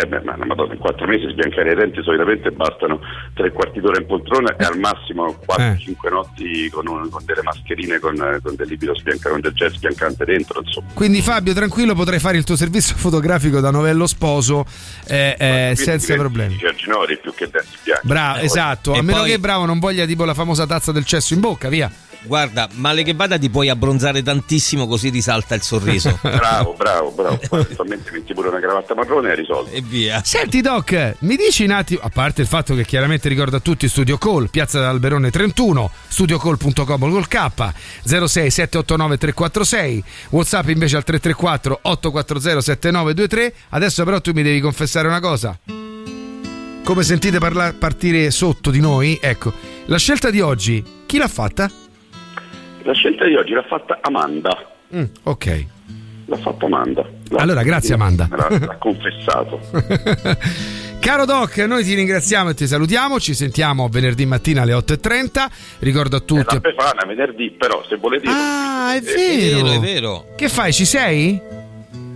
Eh 0.00 0.06
beh, 0.06 0.20
ma 0.20 0.36
madonna, 0.44 0.74
in 0.74 0.78
quattro 0.78 1.06
mesi 1.08 1.26
sbiancare 1.28 1.72
i 1.72 1.74
denti 1.74 2.00
solitamente 2.04 2.52
bastano 2.52 3.00
tre 3.34 3.50
quarti 3.50 3.80
d'ora 3.80 3.98
in 3.98 4.06
poltrona 4.06 4.54
e 4.56 4.64
al 4.64 4.78
massimo 4.78 5.36
4-5 5.44 6.08
notti 6.12 6.68
con, 6.70 6.86
un- 6.86 7.08
con 7.10 7.24
delle 7.24 7.42
mascherine 7.42 7.98
con, 7.98 8.14
con 8.40 8.54
del 8.54 8.68
liquido 8.68 8.94
sbiancante, 8.94 9.30
con 9.30 9.40
del 9.40 9.52
gel 9.54 9.72
sbiancante 9.72 10.24
dentro, 10.24 10.60
insomma. 10.64 10.86
Quindi 10.94 11.20
Fabio, 11.20 11.52
tranquillo, 11.52 11.94
potrai 11.94 12.20
fare 12.20 12.36
il 12.36 12.44
tuo 12.44 12.54
servizio 12.54 12.94
fotografico 12.96 13.58
da 13.58 13.72
novello 13.72 14.06
sposo 14.06 14.64
eh, 15.08 15.34
eh, 15.36 15.72
senza 15.74 16.14
problemi. 16.14 16.56
Cerginori 16.58 17.18
più 17.18 17.34
che 17.34 17.48
denti 17.50 17.76
bianchi. 17.82 18.06
Bravo, 18.06 18.38
esatto, 18.38 18.92
a 18.92 18.98
E 18.98 19.02
meno 19.02 19.18
poi- 19.18 19.30
che 19.30 19.38
bravo 19.40 19.64
non 19.64 19.80
voglia 19.80 20.06
tipo 20.06 20.24
la 20.24 20.34
famosa 20.34 20.64
tazza 20.64 20.92
del 20.92 21.04
cesso 21.04 21.34
in 21.34 21.40
bocca, 21.40 21.68
via. 21.68 21.90
Guarda, 22.22 22.68
male 22.72 23.02
che 23.02 23.14
vada 23.14 23.38
ti 23.38 23.48
puoi 23.48 23.68
abbronzare 23.68 24.22
tantissimo 24.22 24.86
così 24.86 25.08
risalta 25.08 25.54
il 25.54 25.62
sorriso. 25.62 26.18
Bravo, 26.22 26.74
bravo, 26.74 27.10
bravo. 27.10 27.40
Poi 27.48 27.60
eventualmente 27.60 28.10
metti 28.10 28.34
pure 28.34 28.48
una 28.48 28.60
cravatta 28.60 28.94
marrone 28.94 29.30
e 29.30 29.34
risolto. 29.34 29.70
E 29.70 29.80
via. 29.80 30.20
Senti 30.24 30.60
Doc, 30.60 31.16
mi 31.20 31.36
dici 31.36 31.64
un 31.64 31.70
attimo, 31.70 32.00
a 32.02 32.08
parte 32.08 32.42
il 32.42 32.46
fatto 32.48 32.74
che 32.74 32.84
chiaramente 32.84 33.28
ricordo 33.28 33.56
a 33.56 33.60
tutti 33.60 33.88
Studio 33.88 34.18
Call, 34.18 34.48
Piazza 34.50 34.80
d'Alberone 34.80 35.30
31, 35.30 35.90
studiocall.com 36.08 37.10
col 37.10 37.28
K, 37.28 37.72
06 38.04 38.50
789 38.50 39.18
346, 39.18 40.04
Whatsapp 40.30 40.68
invece 40.68 40.96
al 40.96 41.04
334 41.04 41.78
840 41.82 42.60
7923. 42.60 43.54
Adesso 43.70 44.04
però 44.04 44.20
tu 44.20 44.32
mi 44.32 44.42
devi 44.42 44.60
confessare 44.60 45.08
una 45.08 45.20
cosa. 45.20 45.58
Come 46.84 47.02
sentite 47.02 47.38
parla- 47.38 47.74
partire 47.78 48.30
sotto 48.30 48.70
di 48.70 48.80
noi, 48.80 49.18
ecco, 49.20 49.52
la 49.86 49.98
scelta 49.98 50.30
di 50.30 50.40
oggi, 50.40 50.82
chi 51.06 51.18
l'ha 51.18 51.28
fatta? 51.28 51.70
La 52.82 52.92
scelta 52.94 53.24
di 53.26 53.34
oggi 53.34 53.52
l'ha 53.52 53.64
fatta 53.68 53.98
Amanda. 54.00 54.56
Mm, 54.94 55.04
ok. 55.24 55.66
L'ha 56.26 56.36
fatta 56.38 56.66
Amanda. 56.66 57.06
L'ha- 57.28 57.40
Allora, 57.42 57.62
grazie 57.62 57.94
Amanda. 57.94 58.28
L'ha, 58.30 58.48
l'ha 58.58 58.76
confessato. 58.78 59.60
Caro 61.00 61.24
Doc, 61.24 61.56
noi 61.58 61.84
ti 61.84 61.94
ringraziamo 61.94 62.50
e 62.50 62.54
ti 62.54 62.66
salutiamo. 62.66 63.18
Ci 63.20 63.32
sentiamo 63.34 63.88
venerdì 63.88 64.26
mattina 64.26 64.62
alle 64.62 64.72
8.30. 64.74 65.46
Ricordo 65.78 66.16
a 66.16 66.20
tutti. 66.20 66.54
La 66.54 66.60
Befana 66.60 67.04
venerdì, 67.06 67.50
però 67.50 67.82
se 67.88 67.96
volete... 67.96 68.28
Ah, 68.28 68.94
è 68.94 69.00
vero. 69.00 69.72
è 69.72 69.78
vero. 69.78 70.26
Che 70.36 70.48
fai? 70.48 70.72
Ci 70.72 70.84
sei? 70.84 71.40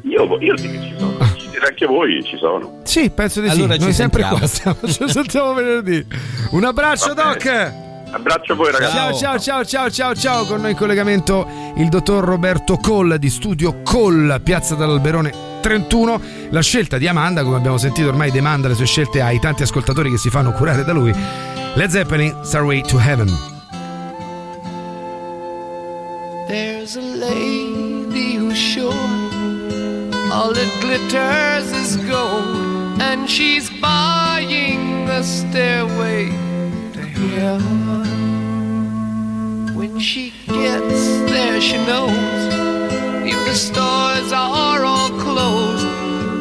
Io, 0.03 0.39
io 0.41 0.55
dico 0.55 0.73
che 0.73 0.83
ci 0.83 0.95
sono. 0.99 1.17
Ci 1.37 1.49
siete 1.51 1.67
anche 1.67 1.87
voi, 1.87 2.23
ci 2.25 2.37
sono. 2.37 2.81
Sì, 2.85 3.09
penso 3.11 3.41
di 3.41 3.49
Allora 3.49 3.73
sì. 3.75 3.79
ci 3.79 3.85
Noi 3.85 3.93
sempre 3.95 4.23
qua 4.25 4.47
stiamo. 4.47 4.77
Ci 4.85 5.09
sentiamo 5.09 5.55
venerdì. 5.55 6.05
Un 6.51 6.65
abbraccio, 6.65 7.15
Va 7.15 7.23
Doc. 7.33 7.73
Abbraccio 8.13 8.53
a 8.53 8.57
voi, 8.57 8.71
ragazzi. 8.71 8.95
Ciao, 8.95 9.15
ciao, 9.15 9.39
ciao, 9.39 9.65
ciao, 9.65 9.91
ciao, 9.91 10.15
ciao. 10.15 10.45
Con 10.45 10.61
noi 10.61 10.73
in 10.73 10.77
collegamento 10.77 11.49
il 11.77 11.89
dottor 11.89 12.23
Roberto 12.23 12.77
Coll 12.77 13.15
di 13.17 13.31
Studio 13.31 13.81
Coll, 13.83 14.39
Piazza 14.43 14.75
dell'Alberone 14.75 15.33
31. 15.63 16.21
La 16.51 16.61
scelta 16.61 16.99
di 16.99 17.09
Amanda, 17.09 17.43
come 17.43 17.57
abbiamo 17.57 17.79
sentito, 17.79 18.09
ormai 18.09 18.31
demanda 18.31 18.69
le 18.69 18.75
sue 18.75 18.85
scelte 18.85 19.23
ai 19.23 19.41
tanti 19.41 19.63
ascoltatori 19.63 20.11
che 20.11 20.19
si 20.19 20.29
fanno 20.29 20.53
curare 20.53 20.85
da 20.85 20.93
lui. 20.93 21.15
Led 21.75 21.89
Zeppelin, 21.89 22.41
Starway 22.43 22.83
to 22.83 22.99
Heaven. 22.99 23.29
There's 26.49 26.97
a 26.97 27.01
lady 27.01 28.37
who's 28.37 28.59
sure 28.59 28.93
all 30.31 30.53
that 30.53 30.69
glitters 30.81 31.73
is 31.73 31.97
gold, 32.07 33.01
and 33.01 33.27
she's 33.27 33.71
buying 33.81 35.09
a 35.09 35.23
stairway 35.23 36.52
to. 37.31 37.59
When 39.75 39.99
she 39.99 40.33
gets 40.47 41.03
there, 41.31 41.61
she 41.61 41.77
knows 41.87 42.11
if 43.25 43.39
the 43.47 43.55
stores 43.55 44.33
are 44.33 44.85
all 44.85 45.11
closed, 45.21 45.87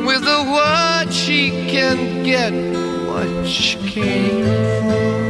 with 0.05 0.23
a 0.23 0.41
word 0.55 1.13
she 1.13 1.49
can 1.69 2.23
get 2.23 2.53
what 3.07 3.47
she 3.47 3.77
came 3.89 4.45
for. 4.45 5.21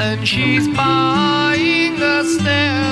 and 0.00 0.28
she's 0.28 0.68
buying 0.76 2.00
a 2.00 2.24
stairway 2.24 2.91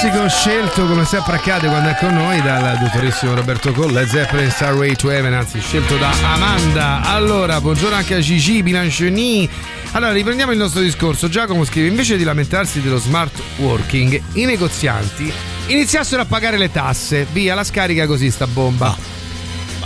Classico 0.00 0.28
scelto 0.30 0.86
come 0.86 1.04
sempre 1.04 1.34
accade 1.36 1.68
quando 1.68 1.90
è 1.90 1.94
con 1.94 2.14
noi 2.14 2.40
dal 2.40 2.78
dottorissimo 2.78 3.34
Roberto 3.34 3.70
Coll, 3.72 3.92
Led 3.92 4.08
Zeppelin 4.08 4.50
Starway 4.50 4.96
to 4.96 5.10
Heaven, 5.10 5.34
anzi 5.34 5.60
scelto 5.60 5.98
da 5.98 6.10
Amanda. 6.22 7.02
Allora, 7.02 7.60
buongiorno 7.60 7.96
anche 7.96 8.14
a 8.14 8.18
Gigi 8.20 8.62
Bilancioni. 8.62 9.46
Allora, 9.90 10.12
riprendiamo 10.12 10.52
il 10.52 10.58
nostro 10.58 10.80
discorso. 10.80 11.28
Giacomo 11.28 11.64
scrive: 11.64 11.88
invece 11.88 12.16
di 12.16 12.24
lamentarsi 12.24 12.80
dello 12.80 12.96
smart 12.96 13.42
working, 13.56 14.18
i 14.34 14.46
negozianti 14.46 15.30
iniziassero 15.66 16.22
a 16.22 16.24
pagare 16.24 16.56
le 16.56 16.72
tasse. 16.72 17.26
Via 17.30 17.54
la 17.54 17.64
scarica 17.64 18.06
così 18.06 18.30
sta 18.30 18.46
bomba. 18.46 19.09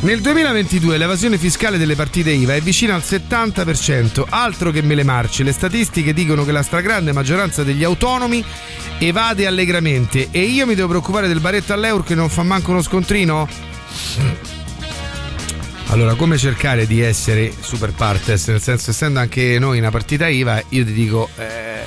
Nel 0.05 0.21
2022 0.21 0.99
l'evasione 0.99 1.39
fiscale 1.39 1.79
delle 1.79 1.95
partite 1.95 2.31
IVA 2.31 2.57
è 2.57 2.61
vicina 2.61 2.95
al 2.95 3.01
70%, 3.01 4.23
altro 4.29 4.71
che 4.71 4.83
mele 4.83 5.03
marce. 5.03 5.43
Le 5.43 5.53
statistiche 5.53 6.13
dicono 6.13 6.45
che 6.45 6.53
la 6.53 6.63
stragrande 6.63 7.13
maggioranza 7.13 7.63
degli 7.63 7.83
autonomi 7.85 8.45
evade 8.99 9.47
allegramente 9.47 10.29
e 10.31 10.43
io 10.43 10.67
mi 10.67 10.75
devo 10.75 10.89
preoccupare 10.89 11.27
del 11.27 11.41
baretto 11.41 11.73
all'euro 11.73 12.03
che 12.03 12.15
non 12.15 12.29
fa 12.29 12.43
manco 12.43 12.73
uno 12.73 12.83
scontrino? 12.83 13.49
Allora, 15.87 16.15
come 16.17 16.37
cercare 16.37 16.87
di 16.87 17.01
essere 17.01 17.51
super 17.59 17.95
partes? 17.95 18.47
Nel 18.49 18.61
senso, 18.61 18.91
essendo 18.91 19.21
anche 19.21 19.59
noi 19.59 19.79
una 19.79 19.91
partita 19.91 20.29
IVA, 20.29 20.63
io 20.69 20.85
ti 20.85 20.93
dico, 20.93 21.31
eh, 21.39 21.87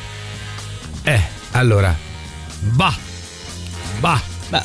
eh 1.03 1.21
allora, 1.51 1.95
bah, 2.61 2.97
bah, 3.99 4.35
Bah, 4.49 4.63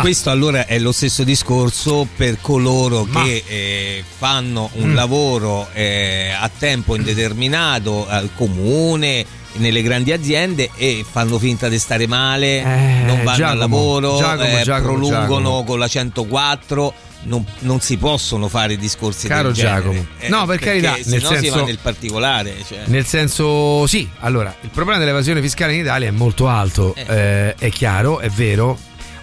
Questo 0.00 0.30
allora 0.30 0.66
è 0.66 0.78
lo 0.78 0.92
stesso 0.92 1.22
discorso 1.24 2.06
per 2.16 2.38
coloro 2.40 3.06
che 3.10 3.42
eh, 3.46 4.04
fanno 4.18 4.70
un 4.74 4.90
Mm. 4.90 4.94
lavoro 4.94 5.68
eh, 5.72 6.30
a 6.38 6.50
tempo 6.56 6.96
indeterminato 6.96 8.06
al 8.08 8.30
comune, 8.34 9.24
nelle 9.54 9.82
grandi 9.82 10.12
aziende 10.12 10.70
e 10.76 11.04
fanno 11.08 11.38
finta 11.38 11.68
di 11.68 11.78
stare 11.78 12.06
male, 12.06 12.60
Eh, 12.62 13.02
non 13.04 13.22
vanno 13.22 13.36
Giacomo, 13.36 13.50
al 13.50 13.58
lavoro, 13.58 14.16
Giacomo, 14.16 14.58
eh, 14.58 14.62
Giacomo, 14.62 14.86
prolungono 14.92 15.26
Giacomo. 15.28 15.64
con 15.64 15.78
la 15.78 15.88
104. 15.88 16.94
Non, 17.24 17.44
non 17.60 17.78
si 17.80 17.98
possono 17.98 18.48
fare 18.48 18.76
discorsi 18.76 19.28
Caro. 19.28 19.52
Giacomo. 19.52 20.04
Eh, 20.18 20.28
No, 20.28 20.44
per 20.44 20.58
carità, 20.58 20.94
se 21.00 21.08
nel 21.10 21.22
no 21.22 21.28
si 21.28 21.34
senso- 21.36 21.58
va 21.60 21.64
nel 21.66 21.78
particolare. 21.80 22.56
Cioè. 22.66 22.80
Nel 22.86 23.06
senso, 23.06 23.86
sì, 23.86 24.08
allora, 24.20 24.52
il 24.60 24.70
problema 24.70 24.98
dell'evasione 24.98 25.40
fiscale 25.40 25.74
in 25.74 25.80
Italia 25.82 26.08
è 26.08 26.10
molto 26.10 26.48
alto, 26.48 26.96
eh, 26.96 27.54
è 27.54 27.70
chiaro, 27.70 28.18
è 28.18 28.28
vero. 28.28 28.76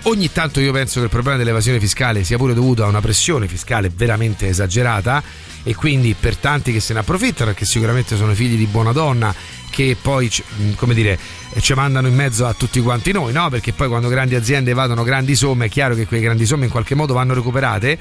Ogni 0.03 0.31
tanto 0.31 0.61
io 0.61 0.71
penso 0.71 0.99
che 0.99 1.05
il 1.05 1.11
problema 1.11 1.37
dell'evasione 1.37 1.79
fiscale 1.79 2.23
sia 2.23 2.37
pure 2.37 2.53
dovuto 2.53 2.83
a 2.83 2.87
una 2.87 3.01
pressione 3.01 3.47
fiscale 3.47 3.91
veramente 3.93 4.47
esagerata 4.47 5.21
e 5.63 5.75
quindi 5.75 6.15
per 6.17 6.37
tanti 6.37 6.71
che 6.71 6.79
se 6.79 6.93
ne 6.93 6.99
approfittano, 6.99 7.53
che 7.53 7.65
sicuramente 7.65 8.15
sono 8.15 8.33
figli 8.33 8.57
di 8.57 8.65
buona 8.65 8.93
donna, 8.93 9.35
che 9.69 9.97
poi, 10.01 10.31
mh, 10.31 10.71
come 10.75 10.93
dire, 10.93 11.19
eh, 11.53 11.61
ci 11.61 11.73
mandano 11.73 12.07
in 12.07 12.15
mezzo 12.15 12.47
a 12.47 12.53
tutti 12.53 12.79
quanti 12.79 13.11
noi, 13.11 13.33
no? 13.33 13.49
Perché 13.49 13.73
poi 13.73 13.89
quando 13.89 14.07
grandi 14.07 14.35
aziende 14.35 14.71
evadono 14.71 15.03
grandi 15.03 15.35
somme 15.35 15.65
è 15.65 15.69
chiaro 15.69 15.95
che 15.95 16.07
quelle 16.07 16.23
grandi 16.23 16.45
somme 16.45 16.65
in 16.65 16.71
qualche 16.71 16.95
modo 16.95 17.13
vanno 17.13 17.33
recuperate. 17.33 17.99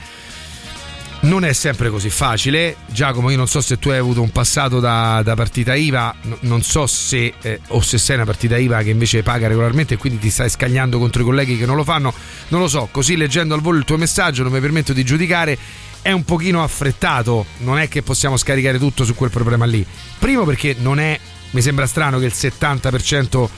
Non 1.20 1.44
è 1.44 1.52
sempre 1.52 1.90
così 1.90 2.10
facile. 2.10 2.76
Giacomo, 2.86 3.30
io 3.30 3.36
non 3.36 3.48
so 3.48 3.60
se 3.60 3.78
tu 3.78 3.88
hai 3.88 3.98
avuto 3.98 4.22
un 4.22 4.30
passato 4.30 4.78
da, 4.78 5.20
da 5.24 5.34
partita 5.34 5.74
IVA, 5.74 6.14
n- 6.22 6.36
non 6.40 6.62
so 6.62 6.86
se 6.86 7.34
eh, 7.42 7.60
o 7.68 7.80
se 7.80 7.98
sei 7.98 8.14
una 8.14 8.24
partita 8.24 8.56
IVA 8.56 8.82
che 8.82 8.90
invece 8.90 9.24
paga 9.24 9.48
regolarmente 9.48 9.94
e 9.94 9.96
quindi 9.96 10.20
ti 10.20 10.30
stai 10.30 10.48
scagliando 10.48 10.96
contro 10.98 11.22
i 11.22 11.24
colleghi 11.24 11.58
che 11.58 11.66
non 11.66 11.74
lo 11.74 11.82
fanno. 11.82 12.14
Non 12.48 12.60
lo 12.60 12.68
so, 12.68 12.88
così 12.92 13.16
leggendo 13.16 13.54
al 13.54 13.60
volo 13.60 13.78
il 13.78 13.84
tuo 13.84 13.96
messaggio 13.96 14.44
non 14.44 14.52
mi 14.52 14.60
permetto 14.60 14.92
di 14.92 15.04
giudicare. 15.04 15.58
È 16.00 16.12
un 16.12 16.24
pochino 16.24 16.62
affrettato, 16.62 17.46
non 17.58 17.80
è 17.80 17.88
che 17.88 18.02
possiamo 18.02 18.36
scaricare 18.36 18.78
tutto 18.78 19.04
su 19.04 19.16
quel 19.16 19.30
problema 19.30 19.64
lì. 19.64 19.84
Primo 20.20 20.44
perché 20.44 20.76
non 20.78 21.00
è, 21.00 21.18
mi 21.50 21.60
sembra 21.60 21.88
strano 21.88 22.20
che 22.20 22.26
il 22.26 22.34
70% 22.34 23.48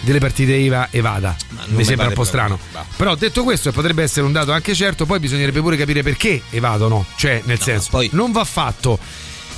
delle 0.00 0.18
partite 0.18 0.54
IVA 0.54 0.88
evada. 0.90 1.36
Mi 1.66 1.84
sembra 1.84 2.08
un 2.08 2.14
po' 2.14 2.24
strano. 2.24 2.58
Però 2.96 3.14
detto 3.14 3.42
questo, 3.44 3.68
e 3.68 3.72
potrebbe 3.72 4.02
essere 4.02 4.26
un 4.26 4.32
dato 4.32 4.52
anche 4.52 4.74
certo, 4.74 5.06
poi 5.06 5.18
bisognerebbe 5.18 5.60
pure 5.60 5.76
capire 5.76 6.02
perché 6.02 6.42
evadono. 6.50 7.04
Cioè, 7.16 7.42
nel 7.44 7.60
senso, 7.60 8.00
non 8.12 8.32
va 8.32 8.44
fatto. 8.44 8.98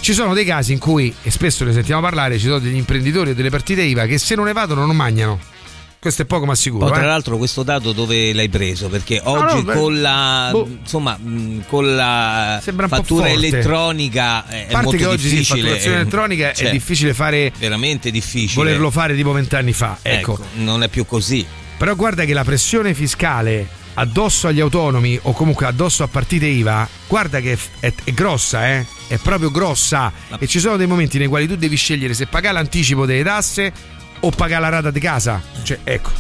Ci 0.01 0.15
sono 0.15 0.35
dei 0.35 0.45
casi 0.45 0.73
in 0.73 0.79
cui, 0.79 1.15
e 1.23 1.31
spesso 1.31 1.65
ne 1.65 1.73
sentiamo 1.73 2.01
parlare, 2.01 2.37
ci 2.39 2.47
sono 2.47 2.59
degli 2.59 2.75
imprenditori 2.75 3.31
o 3.31 3.35
delle 3.35 3.51
partite 3.51 3.83
IVA 3.83 4.07
che 4.07 4.19
se 4.19 4.35
non 4.35 4.49
evadono 4.49 4.85
non 4.85 4.97
mangiano. 4.97 5.39
Questo 6.03 6.23
è 6.23 6.25
poco 6.25 6.47
ma 6.47 6.57
sicuro. 6.57 6.87
Poi, 6.87 6.95
tra 6.95 7.05
eh. 7.05 7.07
l'altro, 7.07 7.37
questo 7.37 7.63
dato 7.63 7.93
dove 7.93 8.33
l'hai 8.33 8.49
preso? 8.49 8.89
Perché 8.89 9.21
oggi 9.23 9.55
no, 9.55 9.63
beh, 9.63 9.73
con 9.73 10.01
la 10.01 10.49
boh. 10.51 10.67
insomma, 10.81 11.17
mh, 11.17 11.67
con 11.69 11.95
la 11.95 12.61
fattura 12.89 13.29
elettronica 13.29 14.45
eh, 14.49 14.57
A 14.57 14.67
è 14.67 14.73
parte 14.73 14.85
molto 14.87 14.99
che 14.99 15.07
oggi 15.07 15.29
sì, 15.29 15.37
difficile. 15.37 15.61
fatturazione 15.61 15.97
eh, 15.97 16.01
elettronica 16.01 16.53
cioè, 16.55 16.67
è 16.67 16.71
difficile 16.73 17.15
fare. 17.15 17.53
Veramente 17.57 18.11
difficile. 18.11 18.65
Volerlo 18.65 18.91
fare 18.91 19.15
tipo 19.15 19.31
vent'anni 19.31 19.73
fa. 19.73 19.97
Ecco. 20.03 20.33
Ecco, 20.33 20.45
non 20.55 20.83
è 20.83 20.89
più 20.89 21.07
così. 21.07 21.47
Però 21.79 21.95
guarda 21.95 22.25
che 22.25 22.33
la 22.33 22.43
pressione 22.43 22.95
fiscale 22.95 23.69
addosso 23.95 24.49
agli 24.49 24.59
autonomi 24.59 25.17
o 25.23 25.33
comunque 25.33 25.67
addosso 25.67 26.03
a 26.03 26.09
partite 26.09 26.47
IVA, 26.47 26.89
guarda 27.07 27.39
che 27.39 27.57
è, 27.79 27.93
è 28.03 28.11
grossa, 28.11 28.69
eh? 28.71 28.85
È 29.07 29.19
proprio 29.19 29.53
grossa. 29.53 30.13
E 30.37 30.49
ci 30.49 30.59
sono 30.59 30.77
dei 30.77 30.89
momenti 30.89 31.19
nei 31.19 31.29
quali 31.29 31.47
tu 31.47 31.55
devi 31.55 31.77
scegliere 31.77 32.13
se 32.13 32.27
pagare 32.27 32.55
l'anticipo 32.55 33.07
delle 33.07 33.23
tasse 33.23 34.01
o 34.23 34.31
pagare 34.31 34.63
la 34.63 34.69
rata 34.69 34.91
di 34.91 35.01
casa. 35.01 35.41
Cioè, 35.63 35.79
ecco. 35.85 36.11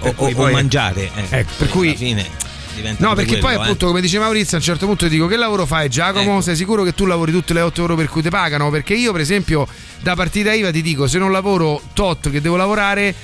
O, 0.00 0.14
o- 0.16 0.26
o 0.28 0.32
poi- 0.32 0.52
mangiare. 0.52 1.10
eh. 1.14 1.38
Ecco, 1.40 1.50
per 1.58 1.68
cui- 1.68 1.88
alla 1.88 1.96
fine 1.96 2.26
diventa 2.74 3.06
No, 3.06 3.14
perché 3.14 3.32
poi 3.32 3.40
quello, 3.40 3.58
eh. 3.58 3.62
appunto, 3.64 3.86
come 3.88 4.00
dice 4.00 4.18
Maurizio, 4.18 4.56
a 4.56 4.60
un 4.60 4.64
certo 4.66 4.86
punto 4.86 5.04
ti 5.04 5.10
dico 5.10 5.26
che 5.26 5.36
lavoro 5.36 5.66
fai 5.66 5.88
Giacomo? 5.90 6.32
Ecco. 6.34 6.40
Sei 6.42 6.56
sicuro 6.56 6.82
che 6.84 6.94
tu 6.94 7.04
lavori 7.04 7.32
tutte 7.32 7.52
le 7.52 7.60
8 7.60 7.82
ore 7.82 7.94
per 7.96 8.08
cui 8.08 8.22
ti 8.22 8.30
pagano? 8.30 8.70
Perché 8.70 8.94
io, 8.94 9.12
per 9.12 9.20
esempio, 9.20 9.66
da 10.00 10.14
partita 10.14 10.52
IVA 10.52 10.70
ti 10.70 10.80
dico, 10.80 11.06
se 11.06 11.18
non 11.18 11.32
lavoro 11.32 11.82
tot 11.92 12.30
che 12.30 12.40
devo 12.40 12.56
lavorare... 12.56 13.14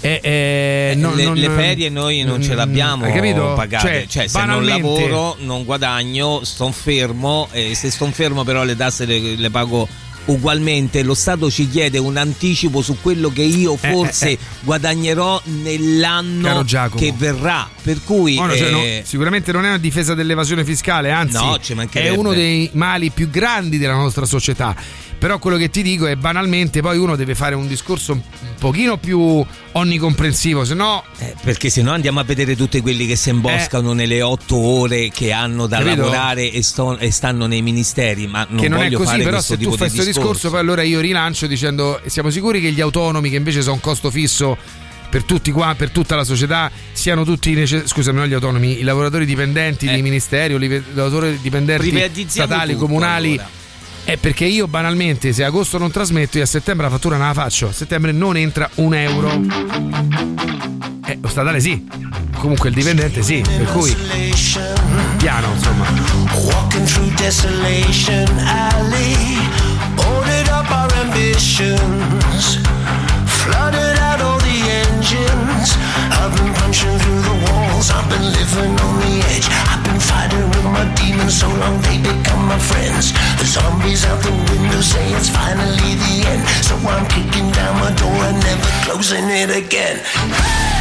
eh, 0.00 0.20
eh, 0.22 0.92
non- 0.96 1.14
le, 1.16 1.24
non- 1.24 1.36
le 1.36 1.48
ferie 1.50 1.88
noi 1.88 2.22
non 2.22 2.42
ce 2.42 2.52
mm, 2.52 2.56
l'abbiamo 2.56 3.06
pagate. 3.54 3.88
Cioè, 3.88 4.06
Cioè, 4.08 4.26
se 4.28 4.44
non 4.44 4.64
lavoro, 4.64 5.36
non 5.40 5.64
guadagno, 5.64 6.44
sto 6.44 6.70
fermo. 6.72 7.48
E 7.52 7.74
se 7.74 7.90
sto 7.90 8.06
fermo, 8.10 8.42
però 8.44 8.62
le 8.64 8.76
tasse 8.76 9.04
le, 9.06 9.36
le 9.36 9.50
pago 9.50 9.88
ugualmente. 10.26 11.02
Lo 11.02 11.14
Stato 11.14 11.50
ci 11.50 11.68
chiede 11.68 11.98
un 11.98 12.16
anticipo 12.16 12.82
su 12.82 12.98
quello 13.00 13.30
che 13.30 13.42
io 13.42 13.78
Eh, 13.80 13.90
forse 13.90 14.28
eh, 14.28 14.32
eh. 14.32 14.38
guadagnerò 14.60 15.40
nell'anno 15.44 16.64
che 16.94 17.12
verrà. 17.16 17.68
Per 17.82 18.02
cui. 18.04 18.36
No, 18.36 18.46
no, 18.46 18.56
cioè, 18.56 18.68
eh, 18.68 18.98
no, 18.98 19.04
sicuramente 19.04 19.52
non 19.52 19.64
è 19.64 19.68
una 19.68 19.78
difesa 19.78 20.14
dell'evasione 20.14 20.64
fiscale, 20.64 21.10
anzi 21.10 21.38
è 21.90 22.08
uno 22.10 22.32
dei 22.32 22.70
mali 22.72 23.10
più 23.10 23.30
grandi 23.30 23.78
della 23.78 23.94
nostra 23.94 24.24
società. 24.24 24.74
Però 25.18 25.38
quello 25.38 25.56
che 25.56 25.70
ti 25.70 25.82
dico 25.82 26.06
è 26.06 26.14
banalmente 26.14 26.82
poi 26.82 26.98
uno 26.98 27.16
deve 27.16 27.34
fare 27.34 27.54
un 27.54 27.66
discorso 27.66 28.12
un 28.12 28.20
pochino 28.58 28.98
più 28.98 29.44
onnicomprensivo, 29.72 30.64
se 30.64 30.74
no 30.74 31.04
Perché 31.42 31.70
se 31.70 31.82
no 31.82 31.92
andiamo 31.92 32.20
a 32.20 32.24
vedere 32.24 32.54
tutti 32.54 32.80
quelli 32.80 33.06
che 33.06 33.16
si 33.16 33.30
imboscano 33.30 33.92
nelle 33.92 34.20
otto 34.20 34.56
ore 34.56 35.08
che 35.10 35.32
hanno 35.32 35.66
da 35.66 35.78
Eh. 35.78 35.84
Capito? 35.84 36.02
lavorare 36.02 36.50
e, 36.50 36.62
sto- 36.62 36.98
e 36.98 37.10
stanno 37.10 37.46
nei 37.46 37.62
ministeri. 37.62 38.26
Ma 38.26 38.46
non 38.48 38.60
che 38.60 38.68
non 38.68 38.82
è 38.82 38.90
così, 38.90 39.04
fare 39.04 39.22
però 39.22 39.36
questo 39.36 39.54
se 39.54 39.58
tu 39.58 39.70
fai 39.70 39.88
di 39.88 39.94
questo 39.94 40.04
discorso, 40.04 40.20
discorso. 40.32 40.50
poi 40.50 40.60
allora 40.60 40.82
io 40.82 41.00
rilancio 41.00 41.46
dicendo 41.46 42.00
siamo 42.06 42.30
sicuri 42.30 42.60
che 42.60 42.70
gli 42.72 42.80
autonomi 42.80 43.30
che 43.30 43.36
invece 43.36 43.62
sono 43.62 43.74
un 43.74 43.80
costo 43.80 44.10
fisso 44.10 44.56
per 45.08 45.22
tutti 45.24 45.50
qua, 45.50 45.74
per 45.76 45.90
tutta 45.90 46.14
la 46.16 46.24
società, 46.24 46.70
siano 46.92 47.24
tutti 47.24 47.66
scusami, 47.66 48.18
non 48.18 48.26
gli 48.26 48.34
autonomi, 48.34 48.80
i 48.80 48.82
lavoratori 48.82 49.24
dipendenti 49.24 49.86
dei 49.86 50.02
ministeri 50.02 50.52
o 50.52 50.58
i 50.58 50.82
lavoratori 50.92 51.38
dipendenti 51.40 52.26
statali, 52.28 52.72
tutto, 52.72 52.86
comunali. 52.86 53.28
allora. 53.32 53.64
È 54.06 54.16
perché 54.18 54.44
io 54.44 54.68
banalmente 54.68 55.32
se 55.32 55.42
agosto 55.42 55.78
non 55.78 55.90
trasmetto 55.90 56.36
io 56.36 56.44
a 56.44 56.46
settembre 56.46 56.86
la 56.86 56.92
fattura 56.92 57.16
non 57.16 57.26
la 57.26 57.34
faccio. 57.34 57.66
A 57.66 57.72
settembre 57.72 58.12
non 58.12 58.36
entra 58.36 58.70
un 58.76 58.94
euro. 58.94 59.32
Eh, 61.04 61.18
lo 61.20 61.26
statale 61.26 61.58
sì. 61.58 61.84
Comunque 62.38 62.68
il 62.68 62.76
dipendente 62.76 63.20
sì. 63.22 63.42
Per 63.44 63.64
cui 63.72 63.92
piano, 65.16 65.48
insomma. 65.52 65.86
Walking 66.34 66.86
through 66.86 67.12
Desolation 67.16 68.28
Alley, 68.46 69.38
ordered 69.96 70.46
up 70.50 70.70
our 70.70 70.92
ambitions, 71.00 71.80
I've 77.76 78.08
been 78.08 78.24
living 78.32 78.72
on 78.80 78.94
the 79.04 79.20
edge. 79.36 79.48
I've 79.68 79.84
been 79.84 80.00
fighting 80.00 80.48
with 80.48 80.64
my 80.64 80.88
demons 80.96 81.40
so 81.40 81.48
long 81.60 81.76
they 81.82 81.98
become 82.00 82.48
my 82.48 82.58
friends. 82.58 83.12
The 83.36 83.44
zombies 83.44 84.04
out 84.06 84.20
the 84.22 84.32
window 84.32 84.80
say 84.80 85.04
it's 85.12 85.28
finally 85.28 85.92
the 86.04 86.14
end, 86.24 86.42
so 86.64 86.74
I'm 86.88 87.06
kicking 87.06 87.52
down 87.52 87.76
my 87.76 87.92
door 88.00 88.16
and 88.28 88.40
never 88.40 88.70
closing 88.84 89.28
it 89.28 89.50
again. 89.50 90.00
I'm 90.16 90.75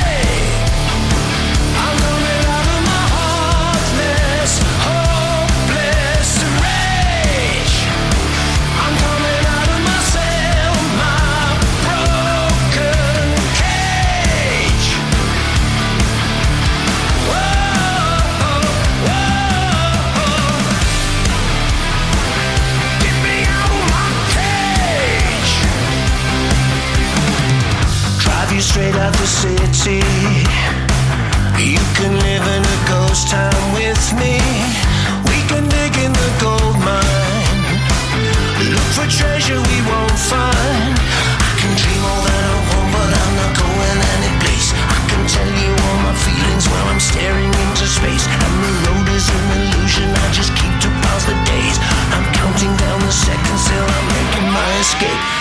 you 28.55 28.61
straight 28.61 28.95
out 28.95 29.11
the 29.11 29.27
city. 29.27 29.99
You 31.59 31.83
can 31.99 32.13
live 32.23 32.45
in 32.55 32.63
a 32.63 32.79
ghost 32.87 33.27
town 33.27 33.51
with 33.75 33.99
me. 34.15 34.39
We 35.27 35.43
can 35.51 35.67
dig 35.67 35.91
in 35.99 36.13
the 36.15 36.31
gold 36.39 36.77
mine. 36.79 37.75
Look 38.71 38.89
for 38.95 39.07
treasure 39.11 39.59
we 39.59 39.77
won't 39.91 40.19
find. 40.31 40.95
I 40.95 41.51
can 41.59 41.73
dream 41.75 41.99
all 42.07 42.21
that 42.23 42.43
I 42.47 42.55
want, 42.71 42.87
but 42.95 43.09
I'm 43.11 43.33
not 43.35 43.51
going 43.59 43.99
any 44.15 44.31
place. 44.39 44.71
I 44.71 44.99
can 45.11 45.23
tell 45.27 45.51
you 45.51 45.71
all 45.75 45.99
my 46.07 46.15
feelings 46.15 46.63
while 46.71 46.87
I'm 46.87 47.03
staring 47.03 47.51
into 47.51 47.85
space. 47.91 48.23
And 48.23 48.53
the 48.63 48.73
road 48.87 49.07
is 49.11 49.27
an 49.35 49.45
illusion. 49.51 50.07
I 50.15 50.27
just 50.31 50.55
keep 50.55 50.75
to 50.79 50.89
pass 51.03 51.27
the 51.27 51.35
days. 51.43 51.75
I'm 52.15 52.23
counting 52.31 52.71
down 52.79 53.03
the 53.03 53.11
seconds 53.11 53.67
till 53.67 53.83
I'm 53.83 54.07
making 54.15 54.47
my 54.47 54.69
escape. 54.79 55.34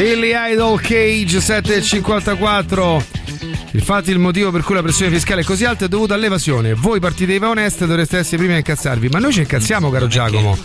Billy 0.00 0.32
Idol 0.34 0.80
Cage 0.80 1.40
7,54. 1.40 3.04
Infatti 3.72 4.10
il 4.10 4.18
motivo 4.18 4.50
per 4.50 4.62
cui 4.62 4.74
la 4.74 4.80
pressione 4.80 5.12
fiscale 5.12 5.42
è 5.42 5.44
così 5.44 5.66
alta 5.66 5.84
è 5.84 5.88
dovuto 5.88 6.14
all'evasione. 6.14 6.72
Voi 6.72 7.00
partite 7.00 7.34
IVA 7.34 7.50
oneste 7.50 7.84
dovreste 7.84 8.16
essere 8.16 8.36
i 8.36 8.38
primi 8.38 8.54
a 8.54 8.56
incazzarvi, 8.56 9.08
ma 9.10 9.18
noi 9.18 9.34
ci 9.34 9.40
incazziamo, 9.40 9.90
caro 9.90 10.06
Giacomo. 10.06 10.56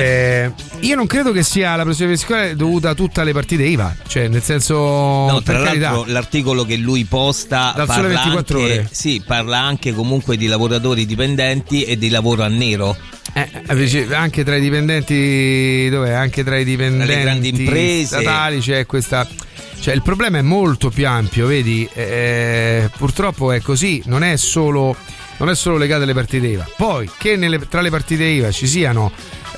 Eh, 0.00 0.52
io 0.80 0.94
non 0.96 1.06
credo 1.06 1.32
che 1.32 1.42
sia 1.42 1.76
la 1.76 1.84
pressione 1.84 2.12
fiscale 2.12 2.56
dovuta 2.56 2.90
a 2.90 2.94
tutte 2.94 3.22
le 3.22 3.32
partite 3.32 3.64
IVA, 3.64 3.94
cioè 4.06 4.28
nel 4.28 4.42
senso 4.42 4.74
No, 4.76 5.42
tra 5.42 5.58
l'altro 5.58 6.04
l'articolo 6.06 6.64
che 6.64 6.76
lui 6.76 7.04
posta 7.04 7.72
Dal 7.76 7.86
Sole 7.88 8.08
parla 8.08 8.22
24 8.22 8.58
anche, 8.60 8.72
ore. 8.72 8.88
Sì, 8.90 9.22
parla 9.26 9.58
anche 9.58 9.92
comunque 9.92 10.36
di 10.36 10.46
lavoratori 10.46 11.06
dipendenti 11.06 11.84
e 11.84 11.98
di 11.98 12.08
lavoro 12.08 12.42
a 12.42 12.48
nero. 12.48 12.96
Eh, 13.32 13.48
invece 13.68 14.12
anche 14.14 14.42
tra 14.42 14.56
i 14.56 14.60
dipendenti 14.60 15.88
dov'è? 15.88 16.10
Anche 16.12 16.42
tra 16.42 16.58
i 16.58 16.64
dipendenti 16.64 17.20
grandi 17.20 17.48
imprese. 17.48 18.06
statali 18.20 18.58
c'è 18.60 18.86
questa 18.86 19.26
cioè 19.80 19.94
il 19.94 20.02
problema 20.02 20.38
è 20.38 20.42
molto 20.42 20.90
più 20.90 21.06
ampio, 21.06 21.46
vedi? 21.46 21.88
Eh, 21.94 22.90
purtroppo 22.98 23.50
è 23.50 23.62
così, 23.62 24.02
non 24.06 24.22
è 24.22 24.36
solo 24.36 24.94
non 25.38 25.48
è 25.48 25.54
solo 25.54 25.78
legato 25.78 26.02
alle 26.02 26.12
partite 26.12 26.46
IVA. 26.48 26.68
Poi 26.76 27.10
che 27.16 27.36
nelle- 27.36 27.66
tra 27.66 27.80
le 27.80 27.88
partite 27.88 28.24
IVA 28.24 28.50
ci 28.50 28.66
siano 28.66 29.10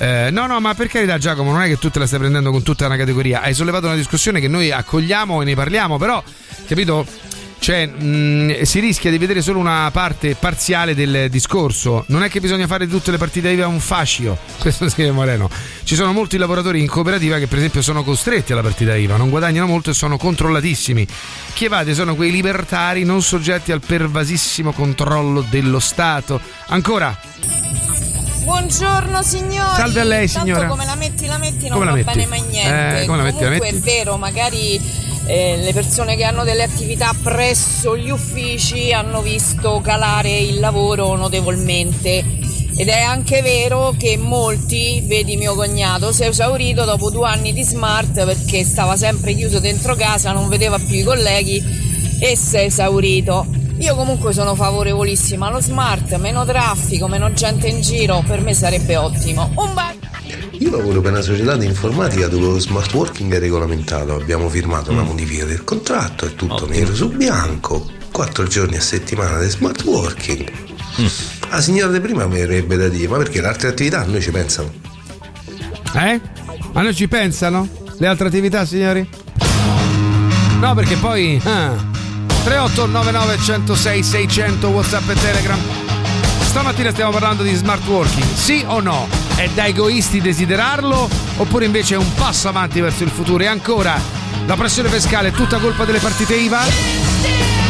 eh, 0.03 0.31
no, 0.31 0.47
no, 0.47 0.59
ma 0.59 0.73
per 0.73 0.87
carità, 0.87 1.17
Giacomo, 1.17 1.53
non 1.53 1.61
è 1.61 1.67
che 1.67 1.77
tu 1.77 1.89
te 1.89 1.97
la 1.97 2.05
stai 2.05 2.19
prendendo 2.19 2.51
con 2.51 2.61
tutta 2.61 2.85
una 2.87 2.97
categoria. 2.97 3.41
Hai 3.41 3.53
sollevato 3.53 3.85
una 3.85 3.95
discussione 3.95 4.41
che 4.41 4.49
noi 4.49 4.69
accogliamo 4.69 5.41
e 5.41 5.45
ne 5.45 5.55
parliamo, 5.55 5.97
però, 5.97 6.21
capito? 6.67 7.05
Cioè, 7.57 7.85
mh, 7.85 8.63
si 8.63 8.81
rischia 8.81 9.09
di 9.09 9.17
vedere 9.17 9.41
solo 9.41 9.59
una 9.59 9.89
parte 9.93 10.35
parziale 10.35 10.93
del 10.93 11.29
discorso. 11.29 12.03
Non 12.09 12.21
è 12.21 12.29
che 12.29 12.41
bisogna 12.41 12.67
fare 12.67 12.85
tutte 12.85 13.11
le 13.11 13.17
partite 13.17 13.51
IVA 13.51 13.65
un 13.67 13.79
fascio. 13.79 14.37
Questo 14.59 14.89
scrive 14.89 15.11
Moreno. 15.11 15.49
Ci 15.83 15.95
sono 15.95 16.11
molti 16.11 16.35
lavoratori 16.35 16.81
in 16.81 16.87
cooperativa 16.87 17.37
che, 17.37 17.47
per 17.47 17.59
esempio, 17.59 17.81
sono 17.81 18.03
costretti 18.03 18.51
alla 18.51 18.61
partita 18.61 18.97
IVA, 18.97 19.15
non 19.15 19.29
guadagnano 19.29 19.67
molto 19.67 19.91
e 19.91 19.93
sono 19.93 20.17
controllatissimi. 20.17 21.07
Chi 21.53 21.63
evade 21.63 21.93
sono 21.93 22.15
quei 22.15 22.31
libertari 22.31 23.05
non 23.05 23.21
soggetti 23.21 23.71
al 23.71 23.79
pervasissimo 23.79 24.73
controllo 24.73 25.45
dello 25.49 25.79
Stato. 25.79 26.41
Ancora, 26.67 27.17
Buongiorno 28.43 29.21
signori. 29.23 29.75
Salve 29.75 30.01
a 30.01 30.03
lei, 30.03 30.27
Tanto 30.27 30.47
signora. 30.49 30.67
come 30.67 30.85
la 30.85 30.95
metti 30.95 31.25
la 31.27 31.37
metti 31.37 31.67
non 31.67 31.73
Come 31.79 31.85
la 31.85 31.91
va 31.91 31.97
metti? 31.97 32.11
bene 32.13 32.25
mai 32.27 32.41
niente. 32.49 33.01
Eh, 33.01 33.05
come 33.05 33.17
la 33.17 33.23
metti, 33.23 33.39
la 33.39 33.45
Comunque 33.45 33.71
metti? 33.71 33.89
è 33.89 33.93
vero, 33.95 34.17
magari 34.17 34.81
eh, 35.27 35.57
le 35.57 35.73
persone 35.73 36.15
che 36.17 36.23
hanno 36.25 36.43
delle 36.43 36.63
attività 36.63 37.13
presso 37.21 37.95
gli 37.97 38.09
uffici 38.09 38.91
hanno 38.91 39.21
visto 39.21 39.79
calare 39.81 40.37
il 40.37 40.59
lavoro 40.59 41.15
notevolmente. 41.15 42.41
Ed 42.75 42.87
è 42.89 42.99
anche 43.01 43.41
vero 43.41 43.93
che 43.97 44.17
molti, 44.17 45.01
vedi 45.05 45.37
mio 45.37 45.53
cognato, 45.53 46.11
si 46.11 46.23
è 46.23 46.27
esaurito 46.27 46.83
dopo 46.85 47.11
due 47.11 47.27
anni 47.27 47.53
di 47.53 47.63
smart 47.63 48.25
perché 48.25 48.63
stava 48.65 48.97
sempre 48.97 49.35
chiuso 49.35 49.59
dentro 49.59 49.95
casa, 49.95 50.31
non 50.31 50.49
vedeva 50.49 50.77
più 50.79 50.95
i 50.97 51.03
colleghi 51.03 51.63
e 52.19 52.35
si 52.35 52.55
è 52.57 52.61
esaurito. 52.61 53.45
Io 53.79 53.95
comunque 53.95 54.33
sono 54.33 54.55
favorevolissima 54.55 55.47
allo 55.47 55.59
smart, 55.59 56.15
meno 56.17 56.45
traffico, 56.45 57.07
meno 57.07 57.33
gente 57.33 57.67
in 57.67 57.81
giro, 57.81 58.23
per 58.25 58.41
me 58.41 58.53
sarebbe 58.53 58.95
ottimo. 58.95 59.51
Un 59.55 59.73
bacio! 59.73 59.99
Io 60.59 60.69
lavoro 60.69 61.01
per 61.01 61.11
una 61.11 61.21
società 61.21 61.57
di 61.57 61.65
informatica 61.65 62.27
dove 62.27 62.45
lo 62.45 62.59
smart 62.59 62.93
working 62.93 63.33
è 63.33 63.39
regolamentato, 63.39 64.13
abbiamo 64.13 64.47
firmato 64.47 64.91
una 64.91 65.01
modifica 65.01 65.45
del 65.45 65.63
contratto, 65.63 66.25
è 66.25 66.35
tutto 66.35 66.67
nero 66.67 66.93
su 66.93 67.09
bianco, 67.09 67.89
quattro 68.11 68.45
giorni 68.45 68.77
a 68.77 68.81
settimana 68.81 69.39
di 69.39 69.49
smart 69.49 69.83
working. 69.83 70.51
La 71.49 71.59
signora 71.59 71.91
di 71.91 71.99
prima 71.99 72.25
mi 72.27 72.39
avrebbe 72.39 72.77
da 72.77 72.87
dire, 72.87 73.07
ma 73.07 73.17
perché 73.17 73.41
le 73.41 73.47
altre 73.47 73.69
attività 73.69 74.01
a 74.01 74.05
noi 74.05 74.21
ci 74.21 74.31
pensano? 74.31 74.71
Eh? 75.95 76.21
Ma 76.71 76.81
non 76.81 76.93
ci 76.93 77.07
pensano? 77.07 77.67
Le 77.97 78.07
altre 78.07 78.27
attività, 78.27 78.65
signori? 78.65 79.07
No, 80.59 80.73
perché 80.75 80.95
poi. 80.95 81.41
Ah. 81.43 82.02
3899 82.43 83.37
106 83.41 84.03
600 84.03 84.67
WhatsApp 84.67 85.09
e 85.09 85.13
Telegram. 85.15 85.59
Stamattina 86.41 86.91
stiamo 86.91 87.11
parlando 87.11 87.41
di 87.41 87.53
smart 87.53 87.85
working. 87.87 88.33
Sì 88.33 88.63
o 88.67 88.79
no? 88.79 89.07
È 89.35 89.47
da 89.49 89.65
egoisti 89.65 90.21
desiderarlo? 90.21 91.09
Oppure 91.37 91.65
invece 91.65 91.95
è 91.95 91.97
un 91.97 92.13
passo 92.13 92.49
avanti 92.49 92.81
verso 92.81 93.03
il 93.03 93.09
futuro? 93.09 93.43
E 93.43 93.47
ancora, 93.47 93.99
la 94.45 94.55
pressione 94.55 94.89
fiscale 94.89 95.29
è 95.29 95.31
tutta 95.31 95.57
colpa 95.57 95.85
delle 95.85 95.99
partite 95.99 96.35
IVA? 96.35 97.62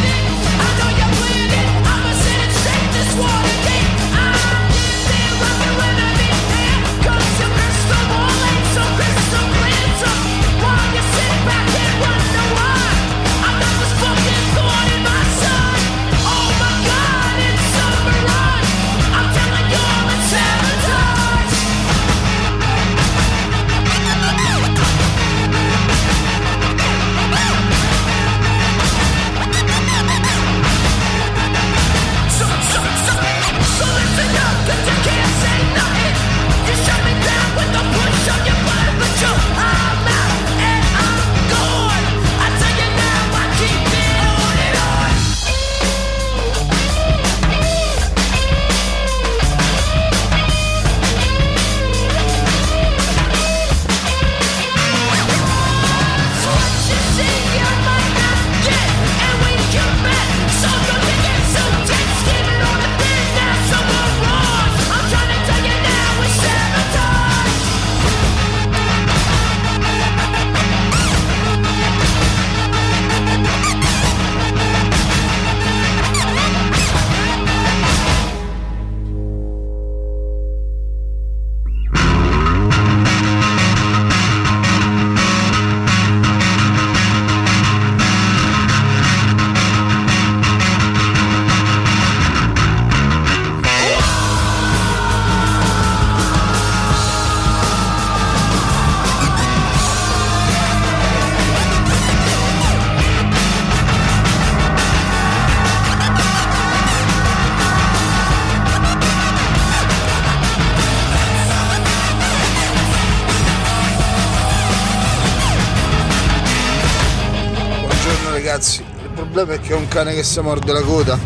Cane 119.94 120.12
che 120.12 120.24
si 120.24 120.40
morde 120.40 120.72
la 120.72 120.80
coda. 120.80 121.16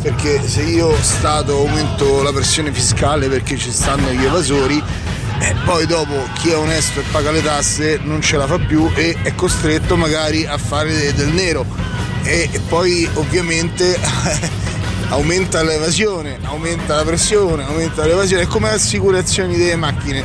Perché 0.00 0.46
se 0.46 0.62
io 0.62 0.94
Stato 1.02 1.56
aumento 1.56 2.22
la 2.22 2.32
pressione 2.32 2.72
fiscale 2.72 3.28
perché 3.28 3.56
ci 3.56 3.72
stanno 3.72 4.12
gli 4.12 4.24
evasori, 4.24 4.80
eh, 5.40 5.54
poi 5.64 5.86
dopo 5.86 6.14
chi 6.34 6.50
è 6.50 6.56
onesto 6.56 7.00
e 7.00 7.04
paga 7.10 7.32
le 7.32 7.42
tasse 7.42 7.98
non 8.00 8.22
ce 8.22 8.36
la 8.36 8.46
fa 8.46 8.58
più 8.58 8.88
e 8.94 9.16
è 9.22 9.34
costretto 9.34 9.96
magari 9.96 10.46
a 10.46 10.56
fare 10.56 10.94
de- 10.94 11.14
del 11.14 11.30
nero. 11.30 11.66
E, 12.22 12.48
e 12.52 12.60
poi 12.60 13.08
ovviamente 13.14 13.98
aumenta 15.10 15.64
l'evasione, 15.64 16.38
aumenta 16.44 16.94
la 16.94 17.02
pressione, 17.02 17.64
aumenta 17.64 18.06
l'evasione, 18.06 18.42
è 18.42 18.46
come 18.46 18.68
le 18.68 18.76
assicurazioni 18.76 19.56
delle 19.56 19.76
macchine. 19.76 20.22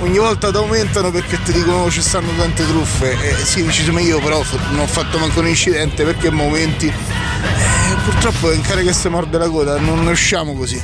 Ogni 0.00 0.18
volta 0.18 0.50
ti 0.50 0.56
aumentano 0.56 1.10
perché 1.10 1.42
ti 1.42 1.52
dicono 1.52 1.82
"Oh, 1.82 1.90
ci 1.90 2.00
stanno 2.00 2.30
tante 2.36 2.64
truffe. 2.66 3.16
E 3.20 3.44
sì, 3.44 3.64
dici 3.64 3.90
ma 3.90 4.00
io 4.00 4.20
però 4.20 4.42
non 4.70 4.80
ho 4.80 4.86
fatto 4.86 5.18
manco 5.18 5.40
un 5.40 5.48
incidente 5.48 6.04
perché 6.04 6.30
mi 6.30 6.40
aumenti. 6.42 6.86
Eh, 6.86 7.94
purtroppo 8.04 8.48
un 8.48 8.60
cane 8.60 8.84
che 8.84 8.92
si 8.92 9.08
morde 9.08 9.38
la 9.38 9.48
coda, 9.48 9.78
non 9.78 10.04
ne 10.04 10.10
usciamo 10.12 10.54
così. 10.54 10.80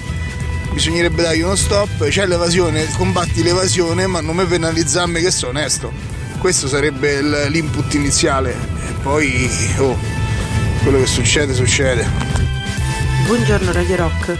Bisognerebbe 0.72 1.22
dargli 1.22 1.42
uno 1.42 1.54
stop, 1.54 2.08
c'è 2.08 2.26
l'evasione, 2.26 2.88
combatti 2.96 3.44
l'evasione, 3.44 4.08
ma 4.08 4.20
non 4.20 4.34
mi 4.34 4.44
penalizzarmi 4.44 5.20
che 5.20 5.30
sono 5.30 5.56
onesto. 5.58 5.92
Questo 6.38 6.66
sarebbe 6.66 7.22
l'input 7.48 7.94
iniziale. 7.94 8.50
E 8.50 8.92
poi, 9.00 9.48
oh, 9.78 9.96
quello 10.82 10.98
che 10.98 11.06
succede, 11.06 11.54
succede. 11.54 12.04
Buongiorno 13.26 13.70
Radio 13.70 13.96
Rock. 13.96 14.36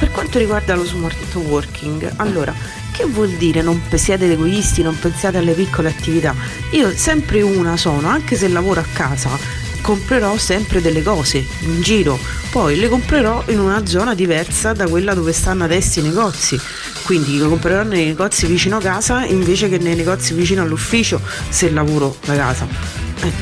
Per 0.00 0.10
quanto 0.10 0.38
riguarda 0.38 0.74
lo 0.74 0.84
smart 0.84 1.34
working, 1.34 2.12
allora, 2.16 2.52
che 2.98 3.04
vuol 3.04 3.28
dire 3.28 3.62
non 3.62 3.80
siete 3.94 4.28
egoisti, 4.28 4.82
non 4.82 4.98
pensate 4.98 5.38
alle 5.38 5.52
piccole 5.52 5.88
attività? 5.88 6.34
Io 6.72 6.90
sempre 6.96 7.42
una 7.42 7.76
sono, 7.76 8.08
anche 8.08 8.34
se 8.34 8.48
lavoro 8.48 8.80
a 8.80 8.86
casa, 8.92 9.30
comprerò 9.80 10.36
sempre 10.36 10.80
delle 10.80 11.00
cose 11.04 11.46
in 11.60 11.80
giro, 11.80 12.18
poi 12.50 12.76
le 12.76 12.88
comprerò 12.88 13.44
in 13.50 13.60
una 13.60 13.86
zona 13.86 14.16
diversa 14.16 14.72
da 14.72 14.88
quella 14.88 15.14
dove 15.14 15.32
stanno 15.32 15.62
adesso 15.62 16.00
i 16.00 16.02
negozi. 16.02 16.60
Quindi 17.04 17.38
le 17.38 17.46
comprerò 17.46 17.84
nei 17.84 18.06
negozi 18.06 18.46
vicino 18.46 18.78
a 18.78 18.80
casa 18.80 19.24
invece 19.24 19.68
che 19.68 19.78
nei 19.78 19.94
negozi 19.94 20.34
vicino 20.34 20.62
all'ufficio 20.62 21.20
se 21.50 21.70
lavoro 21.70 22.16
da 22.24 22.34
casa. 22.34 22.66
Eh, 23.20 23.32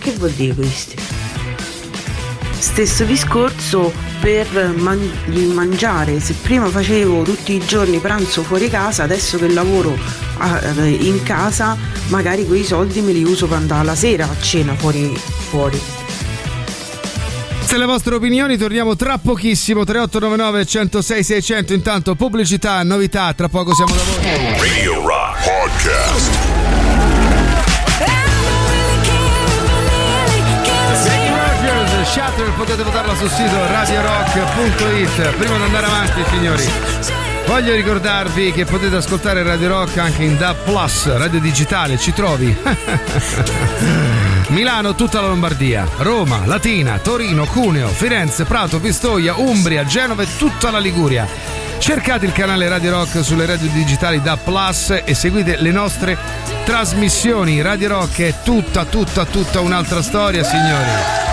che 0.00 0.10
vuol 0.14 0.32
dire 0.32 0.52
questo? 0.52 1.00
Stesso 2.58 3.04
discorso 3.04 4.09
per 4.20 4.74
man- 4.76 5.10
il 5.26 5.48
mangiare, 5.48 6.20
se 6.20 6.34
prima 6.34 6.66
facevo 6.66 7.22
tutti 7.22 7.52
i 7.54 7.62
giorni 7.64 7.98
pranzo 7.98 8.42
fuori 8.42 8.68
casa, 8.68 9.02
adesso 9.04 9.38
che 9.38 9.48
lavoro 9.48 9.96
a- 10.38 10.60
in 10.84 11.22
casa, 11.22 11.76
magari 12.08 12.46
quei 12.46 12.64
soldi 12.64 13.00
me 13.00 13.12
li 13.12 13.24
uso 13.24 13.46
per 13.46 13.56
andare 13.58 13.84
la 13.84 13.94
sera 13.94 14.24
a 14.26 14.40
cena 14.40 14.74
fuori. 14.74 15.16
fuori. 15.48 15.80
Se 17.64 17.76
le 17.78 17.84
vostre 17.86 18.16
opinioni 18.16 18.56
torniamo 18.56 18.96
tra 18.96 19.16
pochissimo 19.18 19.84
3899 19.84 20.64
106 20.66 21.22
600 21.22 21.72
intanto 21.72 22.14
pubblicità, 22.16 22.82
novità, 22.82 23.32
tra 23.32 23.48
poco 23.48 23.74
siamo 23.74 23.94
da 23.94 24.02
voi. 24.02 24.58
Radio 24.58 25.06
Rock 25.06 25.44
Podcast. 25.44 26.49
Shatter, 32.10 32.50
potete 32.54 32.82
votarla 32.82 33.14
sul 33.14 33.30
sito 33.30 33.54
radiorock.it. 33.68 35.36
Prima 35.36 35.56
di 35.56 35.62
andare 35.62 35.86
avanti, 35.86 36.24
signori, 36.28 36.68
voglio 37.46 37.72
ricordarvi 37.72 38.50
che 38.50 38.64
potete 38.64 38.96
ascoltare 38.96 39.44
Radio 39.44 39.68
Rock 39.68 39.96
anche 39.98 40.24
in 40.24 40.36
DAB 40.36 40.56
Plus, 40.64 41.16
radio 41.16 41.38
digitale, 41.38 41.96
ci 41.98 42.12
trovi. 42.12 42.52
Milano, 44.48 44.96
tutta 44.96 45.20
la 45.20 45.28
Lombardia, 45.28 45.86
Roma, 45.98 46.40
Latina, 46.46 46.98
Torino, 46.98 47.46
Cuneo, 47.46 47.86
Firenze, 47.86 48.42
Prato, 48.42 48.80
Pistoia, 48.80 49.34
Umbria, 49.36 49.84
Genova 49.84 50.24
e 50.24 50.36
tutta 50.36 50.72
la 50.72 50.80
Liguria. 50.80 51.28
Cercate 51.78 52.26
il 52.26 52.32
canale 52.32 52.68
Radio 52.68 52.90
Rock 52.90 53.22
sulle 53.22 53.46
radio 53.46 53.68
digitali 53.68 54.20
da 54.20 54.36
Plus 54.36 55.00
e 55.04 55.14
seguite 55.14 55.58
le 55.58 55.70
nostre 55.70 56.18
trasmissioni. 56.64 57.62
Radio 57.62 57.86
Rock 57.86 58.20
è 58.22 58.34
tutta, 58.42 58.84
tutta, 58.84 59.24
tutta 59.26 59.60
un'altra 59.60 60.02
storia, 60.02 60.42
signori. 60.42 61.29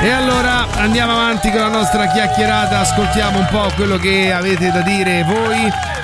E 0.00 0.10
allora 0.10 0.66
andiamo 0.76 1.12
avanti 1.12 1.50
con 1.50 1.60
la 1.60 1.68
nostra 1.68 2.06
chiacchierata, 2.06 2.80
ascoltiamo 2.80 3.38
un 3.38 3.46
po' 3.50 3.70
quello 3.74 3.96
che 3.96 4.30
avete 4.32 4.70
da 4.70 4.80
dire 4.82 5.24
voi. 5.24 5.95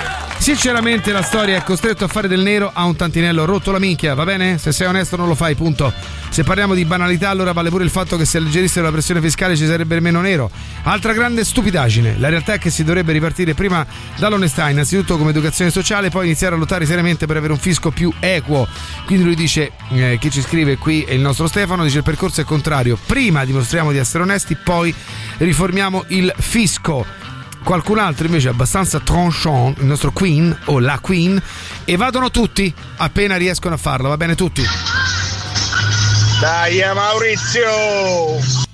Sinceramente 0.43 1.13
la 1.13 1.21
storia 1.21 1.55
è 1.55 1.63
costretto 1.63 2.03
a 2.03 2.09
fare 2.09 2.27
del 2.27 2.41
nero 2.41 2.69
a 2.73 2.83
un 2.83 2.97
tantinello 2.97 3.45
rotto 3.45 3.71
la 3.71 3.79
minchia, 3.79 4.13
va 4.13 4.25
bene? 4.25 4.57
Se 4.57 4.73
sei 4.73 4.87
onesto 4.87 5.15
non 5.15 5.29
lo 5.29 5.35
fai, 5.35 5.55
punto. 5.55 5.93
Se 6.27 6.43
parliamo 6.43 6.73
di 6.73 6.83
banalità 6.83 7.29
allora 7.29 7.53
vale 7.53 7.69
pure 7.69 7.85
il 7.85 7.89
fatto 7.89 8.17
che 8.17 8.25
se 8.25 8.39
alleggerissero 8.39 8.83
la 8.83 8.91
pressione 8.91 9.21
fiscale 9.21 9.55
ci 9.55 9.65
sarebbe 9.65 10.01
meno 10.01 10.19
nero. 10.19 10.51
Altra 10.83 11.13
grande 11.13 11.45
stupidaggine, 11.45 12.17
la 12.19 12.27
realtà 12.27 12.55
è 12.55 12.59
che 12.59 12.71
si 12.71 12.83
dovrebbe 12.83 13.13
ripartire 13.13 13.53
prima 13.53 13.87
dall'onestà, 14.17 14.69
innanzitutto 14.69 15.17
come 15.17 15.29
educazione 15.29 15.71
sociale, 15.71 16.09
poi 16.09 16.25
iniziare 16.25 16.55
a 16.55 16.57
lottare 16.57 16.85
seriamente 16.85 17.25
per 17.25 17.37
avere 17.37 17.53
un 17.53 17.59
fisco 17.59 17.91
più 17.91 18.11
equo. 18.19 18.67
Quindi 19.05 19.23
lui 19.23 19.35
dice, 19.35 19.71
eh, 19.91 20.17
chi 20.19 20.29
ci 20.29 20.41
scrive 20.41 20.77
qui 20.77 21.03
è 21.03 21.13
il 21.13 21.21
nostro 21.21 21.47
Stefano, 21.47 21.83
dice 21.83 21.99
il 21.99 22.03
percorso 22.03 22.41
è 22.41 22.43
contrario, 22.43 22.97
prima 23.05 23.45
dimostriamo 23.45 23.93
di 23.93 23.97
essere 23.97 24.23
onesti, 24.23 24.57
poi 24.57 24.93
riformiamo 25.37 26.03
il 26.09 26.33
fisco 26.37 27.22
qualcun 27.63 27.97
altro 27.97 28.25
invece 28.25 28.49
abbastanza 28.49 28.99
tranchant, 28.99 29.77
il 29.79 29.85
nostro 29.85 30.11
Queen 30.11 30.55
o 30.65 30.79
la 30.79 30.99
Queen, 30.99 31.41
evadono 31.85 32.29
tutti 32.29 32.73
appena 32.97 33.37
riescono 33.37 33.75
a 33.75 33.77
farlo, 33.77 34.09
va 34.09 34.17
bene 34.17 34.35
tutti? 34.35 34.63
Dai 36.39 36.79
eh, 36.79 36.93
Maurizio! 36.93 38.72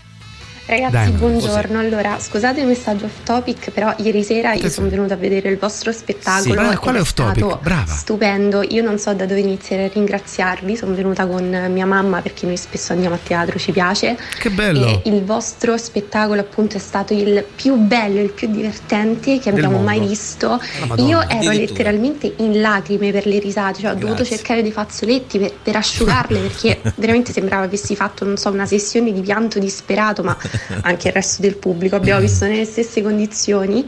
Ragazzi, 0.69 0.91
Dai, 0.91 1.11
buongiorno. 1.13 1.79
Allora, 1.79 2.19
scusate 2.19 2.59
il 2.59 2.67
messaggio 2.67 3.05
off 3.05 3.23
topic, 3.23 3.71
però 3.71 3.91
ieri 3.97 4.21
sera 4.21 4.53
io 4.53 4.69
sono 4.69 4.87
venuta 4.87 5.15
a 5.15 5.17
vedere 5.17 5.49
il 5.49 5.57
vostro 5.57 5.91
spettacolo. 5.91 6.69
Sì, 6.69 6.75
quale 6.75 6.99
è 6.99 7.01
off 7.01 7.13
topic? 7.13 7.37
stato 7.37 7.59
Brava. 7.63 7.91
Stupendo. 7.91 8.61
Io 8.61 8.83
non 8.83 8.99
so 8.99 9.11
da 9.15 9.25
dove 9.25 9.39
iniziare 9.39 9.85
a 9.85 9.89
ringraziarvi. 9.91 10.77
Sono 10.77 10.93
venuta 10.93 11.25
con 11.25 11.69
mia 11.71 11.87
mamma 11.87 12.21
perché 12.21 12.45
noi 12.45 12.55
spesso 12.55 12.93
andiamo 12.93 13.15
a 13.15 13.17
teatro, 13.17 13.57
ci 13.57 13.71
piace. 13.71 14.15
Che 14.37 14.51
bello. 14.51 14.85
E 14.85 15.09
il 15.09 15.23
vostro 15.23 15.75
spettacolo, 15.75 16.41
appunto, 16.41 16.77
è 16.77 16.79
stato 16.79 17.15
il 17.15 17.43
più 17.55 17.73
bello, 17.75 18.21
il 18.21 18.29
più 18.29 18.47
divertente 18.51 19.39
che 19.39 19.49
abbiamo 19.49 19.79
mai 19.79 19.99
visto. 19.99 20.51
Ah, 20.51 21.01
io 21.01 21.27
ero 21.27 21.49
letteralmente 21.49 22.31
in 22.37 22.61
lacrime 22.61 23.11
per 23.11 23.25
le 23.25 23.39
risate, 23.39 23.79
cioè 23.79 23.89
ho 23.89 23.95
dovuto 23.95 24.17
Grazie. 24.17 24.37
cercare 24.37 24.61
dei 24.61 24.71
fazzoletti 24.71 25.39
per, 25.39 25.51
per 25.63 25.77
asciugarle 25.77 26.39
perché 26.41 26.79
veramente 26.97 27.33
sembrava 27.33 27.63
avessi 27.63 27.95
fatto, 27.95 28.23
non 28.23 28.37
so, 28.37 28.51
una 28.51 28.67
sessione 28.67 29.11
di 29.11 29.21
pianto 29.21 29.57
disperato, 29.57 30.21
ma 30.21 30.37
anche 30.81 31.07
il 31.07 31.13
resto 31.13 31.41
del 31.41 31.55
pubblico 31.55 31.95
abbiamo 31.95 32.19
visto 32.21 32.45
nelle 32.45 32.65
stesse 32.65 33.01
condizioni 33.01 33.85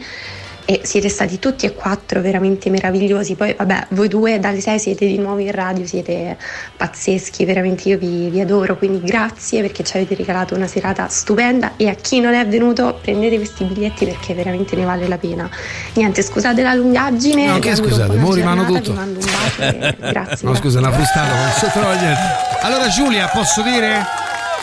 e 0.66 0.82
siete 0.84 1.10
stati 1.10 1.40
tutti 1.40 1.66
e 1.66 1.74
quattro 1.74 2.22
veramente 2.22 2.70
meravigliosi. 2.70 3.36
Poi, 3.36 3.54
vabbè, 3.58 3.88
voi 3.90 4.08
due 4.08 4.40
dalle 4.40 4.62
6 4.62 4.80
siete 4.80 5.06
di 5.06 5.18
nuovo 5.18 5.40
in 5.40 5.52
radio, 5.52 5.86
siete 5.86 6.38
pazzeschi, 6.78 7.46
veramente 7.46 7.90
io 7.90 7.98
vi, 7.98 8.30
vi 8.30 8.40
adoro. 8.40 8.78
Quindi 8.78 9.02
grazie 9.02 9.62
perché 9.62 9.84
ci 9.84 9.98
avete 9.98 10.16
regalato 10.16 10.56
una 10.56 10.68
serata 10.68 11.08
stupenda. 11.08 11.74
E 11.76 11.90
a 11.90 11.96
chi 11.96 12.20
non 12.20 12.34
è 12.34 12.48
venuto, 12.48 13.00
prendete 13.02 13.36
questi 13.36 13.64
biglietti 13.64 14.06
perché 14.06 14.34
veramente 14.34 14.76
ne 14.76 14.86
vale 14.86 15.08
la 15.08 15.18
pena. 15.18 15.50
Niente, 15.94 16.22
scusate 16.22 16.62
la 16.62 16.74
lungaggine. 16.74 17.48
No, 17.48 17.60
che 17.60 17.76
scusate, 17.76 18.16
mo 18.16 18.34
rimano 18.34 18.64
tutto. 18.66 18.92
Vi 18.92 18.98
mando 18.98 19.20
un 19.20 19.26
bacio 19.26 19.96
grazie. 20.12 20.48
No, 20.48 20.56
scusa, 20.56 20.80
una 20.80 20.92
frustata, 20.92 21.34
non 21.34 21.72
trova 21.72 21.94
niente. 21.96 22.22
Allora 22.62 22.88
Giulia, 22.88 23.28
posso 23.28 23.62
dire? 23.62 24.06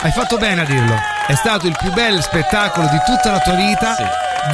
Hai 0.01 0.11
fatto 0.11 0.37
bene 0.37 0.61
a 0.61 0.65
dirlo. 0.65 1.18
È 1.29 1.35
stato 1.35 1.67
il 1.67 1.75
più 1.79 1.93
bel 1.93 2.23
spettacolo 2.23 2.87
di 2.87 2.97
tutta 3.05 3.29
la 3.29 3.37
tua 3.37 3.53
vita, 3.53 3.95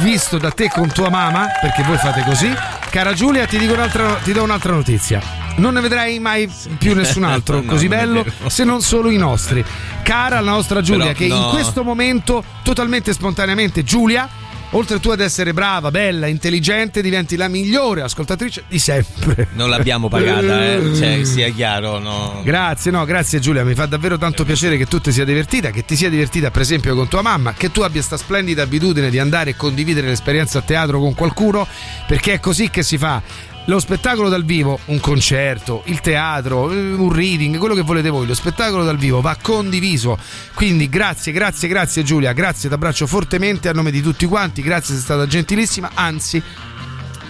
visto 0.02 0.36
da 0.36 0.50
te 0.50 0.68
con 0.68 0.92
tua 0.92 1.08
mamma, 1.08 1.46
perché 1.58 1.82
voi 1.82 1.96
fate 1.96 2.22
così. 2.22 2.52
Cara 2.90 3.14
Giulia, 3.14 3.46
ti, 3.46 3.56
dico 3.56 3.72
un'altra, 3.72 4.16
ti 4.16 4.34
do 4.34 4.42
un'altra 4.42 4.74
notizia. 4.74 5.18
Non 5.56 5.72
ne 5.72 5.80
vedrai 5.80 6.18
mai 6.18 6.52
più 6.76 6.94
nessun 6.94 7.24
altro 7.24 7.62
No, 7.62 7.64
così 7.64 7.88
bello 7.88 8.26
se 8.48 8.64
non 8.64 8.82
solo 8.82 9.08
i 9.08 9.16
nostri. 9.16 9.64
Cara 10.02 10.38
la 10.40 10.50
nostra 10.50 10.82
Giulia, 10.82 11.06
Però 11.06 11.16
che 11.16 11.24
in 11.24 11.40
no. 11.40 11.48
questo 11.48 11.82
momento, 11.82 12.44
totalmente 12.62 13.14
spontaneamente, 13.14 13.82
Giulia, 13.82 14.28
oltre 14.70 15.00
tu 15.00 15.10
ad 15.10 15.20
essere 15.20 15.52
brava, 15.52 15.90
bella, 15.90 16.26
intelligente, 16.26 17.02
diventi 17.02 17.36
la 17.36 17.48
migliore 17.48 18.02
ascoltatrice 18.02 18.64
di 18.68 18.78
sempre. 18.78 19.48
Non 19.54 19.70
l'abbiamo 19.70 20.08
pagata, 20.08 20.64
eh? 20.64 20.94
Cioè, 20.94 21.24
sia 21.24 21.48
chiaro, 21.50 21.98
no? 21.98 22.42
Grazie, 22.44 22.90
no, 22.90 23.04
grazie 23.04 23.38
Giulia, 23.38 23.64
mi 23.64 23.74
fa 23.74 23.86
davvero 23.86 24.18
tanto 24.18 24.44
piacere 24.44 24.76
che 24.76 24.86
tu 24.86 25.00
ti 25.00 25.12
sia 25.12 25.24
divertita, 25.24 25.70
che 25.70 25.84
ti 25.84 25.96
sia 25.96 26.10
divertita 26.10 26.50
per 26.50 26.62
esempio 26.62 26.94
con 26.94 27.08
tua 27.08 27.22
mamma, 27.22 27.54
che 27.54 27.70
tu 27.70 27.80
abbia 27.80 28.02
sta 28.02 28.16
splendida 28.16 28.62
abitudine 28.62 29.10
di 29.10 29.18
andare 29.18 29.50
e 29.50 29.56
condividere 29.56 30.08
l'esperienza 30.08 30.58
a 30.58 30.62
teatro 30.62 30.98
con 30.98 31.14
qualcuno, 31.14 31.66
perché 32.06 32.34
è 32.34 32.40
così 32.40 32.70
che 32.70 32.82
si 32.82 32.98
fa. 32.98 33.22
Lo 33.68 33.80
spettacolo 33.80 34.28
dal 34.28 34.44
vivo, 34.44 34.78
un 34.86 35.00
concerto, 35.00 35.82
il 35.86 36.00
teatro, 36.00 36.70
eh, 36.70 36.76
un 36.76 37.12
reading, 37.12 37.58
quello 37.58 37.74
che 37.74 37.80
volete 37.80 38.10
voi, 38.10 38.24
lo 38.24 38.34
spettacolo 38.34 38.84
dal 38.84 38.96
vivo 38.96 39.20
va 39.20 39.36
condiviso. 39.42 40.16
Quindi 40.54 40.88
grazie, 40.88 41.32
grazie, 41.32 41.66
grazie 41.66 42.04
Giulia, 42.04 42.32
grazie, 42.32 42.68
ti 42.68 42.74
abbraccio 42.76 43.08
fortemente 43.08 43.68
a 43.68 43.72
nome 43.72 43.90
di 43.90 44.00
tutti 44.00 44.24
quanti, 44.26 44.62
grazie, 44.62 44.94
sei 44.94 45.02
stata 45.02 45.26
gentilissima, 45.26 45.90
anzi 45.94 46.40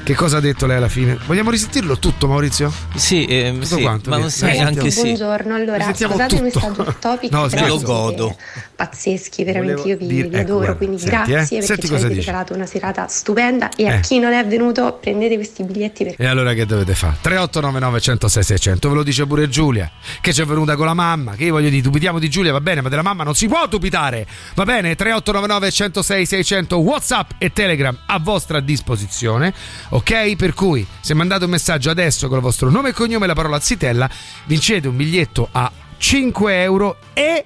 Che 0.07 0.15
cosa 0.15 0.37
ha 0.37 0.41
detto 0.41 0.67
lei 0.67 0.77
alla 0.77 0.89
fine? 0.89 1.19
Vogliamo 1.27 1.51
risentirlo 1.51 1.99
tutto, 1.99 2.29
Maurizio? 2.29 2.73
Sì, 2.95 3.25
eh, 3.25 3.51
Tutto 3.55 3.75
sì, 3.75 3.81
quanto, 3.83 4.09
ma 4.09 4.19
via. 4.19 4.29
sai 4.29 4.51
Dai, 4.57 4.61
anche 4.61 4.91
sì. 4.93 5.01
Buongiorno, 5.03 5.53
allora 5.57 5.93
scusate 5.93 6.41
messaggio 6.43 6.83
off 6.83 6.99
topic, 7.01 7.33
No, 7.33 7.49
siete 7.49 7.67
Lo 7.67 7.81
godo. 7.81 8.37
pazzeschi, 8.77 9.43
veramente 9.43 9.81
Volevo 9.83 9.89
io 9.89 9.97
vi, 10.09 10.15
dire- 10.15 10.29
vi 10.29 10.35
ecco, 10.37 10.45
adoro, 10.45 10.59
guarda, 10.59 10.77
quindi 10.77 10.99
senti, 11.01 11.15
eh. 11.15 11.19
grazie 11.35 11.47
Senti 11.63 11.67
perché 11.67 11.87
ci 11.87 11.93
avete 11.95 12.09
dice. 12.15 12.21
regalato 12.27 12.55
una 12.55 12.67
serata 12.67 13.09
stupenda 13.09 13.71
e 13.75 13.83
Eh. 13.83 13.89
a 13.95 13.99
chi 13.99 14.21
non 14.21 14.33
è 14.33 14.47
venuto 14.47 14.97
prendete 15.01 15.35
questi 15.35 15.65
biglietti 15.65 16.05
perché 16.05 16.23
E 16.23 16.27
allora 16.27 16.53
che 16.55 16.67
dovete 16.67 16.95
fare? 16.95 17.17
3899 17.23 18.01
106 18.01 18.43
600 18.45 18.89
ve 18.89 18.95
lo 18.95 19.03
dice 19.03 19.27
pure 19.27 19.49
Giulia 19.49 19.91
che 20.21 20.33
ci 20.33 20.41
è 20.41 20.45
venuta 20.45 20.77
con 20.77 20.87
la 20.87 20.95
mamma 20.95 21.35
che 21.35 21.47
io 21.47 21.53
voglio 21.53 21.69
dire 21.69 21.83
dubitiamo 21.83 22.21
di 22.21 22.29
Giulia 22.31 22.53
va 22.53 22.61
bene 22.61 22.81
ma 22.81 22.89
della 22.89 23.03
mamma 23.03 23.25
non 23.25 23.35
si 23.35 23.49
può 23.49 23.67
dubitare 23.67 24.25
va 24.55 24.65
bene 24.65 24.95
3899 24.95 25.71
106 25.73 26.27
600 26.27 26.77
Whatsapp 26.77 27.31
e 27.39 27.53
Telegram 27.53 27.99
a 28.07 28.19
vostra 28.21 28.61
disposizione 28.61 29.53
ok? 29.97 30.37
Per 30.37 30.53
cui 30.53 30.87
se 31.01 31.15
mandate 31.15 31.45
un 31.45 31.51
messaggio 31.51 31.91
adesso 31.91 32.29
con 32.29 32.37
il 32.37 32.43
vostro 32.43 32.71
nome 32.71 32.91
e 32.91 32.93
cognome 32.93 33.25
e 33.25 33.29
la 33.29 33.35
parola 33.35 33.59
zitella 33.59 34.09
vincete 34.45 34.89
un 34.89 34.97
biglietto 34.97 35.49
a 35.51 35.71
5 35.97 36.63
euro 36.63 36.99
e 37.15 37.45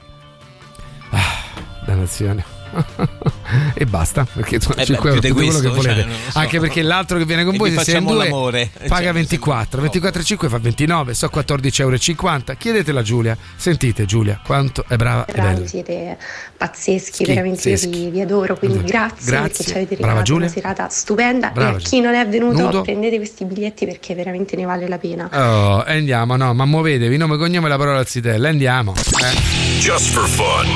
ah, 1.10 1.42
dannazione 1.86 2.59
e 3.74 3.84
basta 3.86 4.26
perché 4.32 4.58
tu- 4.58 4.70
Eh 4.72 4.76
beh, 4.76 4.84
5 4.84 4.96
più 5.00 5.08
euro 5.10 5.20
tutto 5.20 5.34
quello 5.34 5.50
questo, 5.50 5.68
che 5.70 5.74
volete 5.76 5.94
cioè, 5.94 6.04
non 6.04 6.16
lo 6.24 6.30
so. 6.30 6.38
anche 6.38 6.60
perché 6.60 6.82
l'altro 6.82 7.18
che 7.18 7.24
viene 7.24 7.44
con 7.44 7.54
E 7.54 7.58
voi 7.58 7.70
se 7.70 7.74
siete 7.82 7.90
in 7.98 8.04
facciamo 8.04 8.14
due 8.20 8.28
l'amore. 8.28 8.70
paga 8.88 9.04
Cioè, 9.04 9.12
24 9.12 9.82
24,5 9.82 10.48
fa 10.48 10.58
29 10.58 11.14
so 11.14 11.30
14,50 11.32 11.80
euro 11.80 12.56
chiedetela 12.58 13.00
a 13.00 13.02
Giulia 13.02 13.36
sentite 13.56 14.04
Giulia 14.04 14.40
quanto 14.44 14.84
è 14.88 14.96
brava 14.96 15.24
e 15.26 15.32
bravi, 15.32 15.54
bella 15.54 15.66
siete 15.66 16.16
pazzeschi, 16.56 17.12
Schi- 17.12 17.24
veramente 17.24 17.74
vi, 17.74 18.10
vi 18.10 18.20
adoro, 18.20 18.56
quindi 18.56 18.82
grazie, 18.84 19.26
Grazie. 19.30 19.48
perché 19.48 19.64
ci 19.64 19.70
avete 19.72 19.94
Brava 19.96 20.02
regalato 20.20 20.22
Giulia. 20.24 20.44
una 20.46 20.52
serata 20.54 20.88
stupenda 20.88 21.50
Brava 21.50 21.72
e 21.72 21.74
a 21.74 21.78
chi 21.78 22.00
non 22.00 22.14
è 22.14 22.28
venuto 22.28 22.62
Nudo. 22.62 22.82
prendete 22.82 23.16
questi 23.16 23.44
biglietti 23.44 23.86
perché 23.86 24.14
veramente 24.14 24.56
ne 24.56 24.64
vale 24.64 24.86
la 24.88 24.98
pena. 24.98 25.28
oh 25.32 25.84
e 25.86 25.96
andiamo 25.96 26.36
no 26.36 26.52
ma 26.54 26.64
muovetevi 26.64 27.16
nome 27.16 27.36
cognome 27.36 27.66
e 27.66 27.70
la 27.70 27.76
parola 27.78 28.04
zitella 28.04 28.48
andiamo 28.48 28.94
eh. 28.94 29.58
Just 29.80 30.10
for 30.12 30.28
fun. 30.28 30.66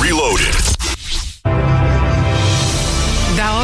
Reloaded. 0.00 0.75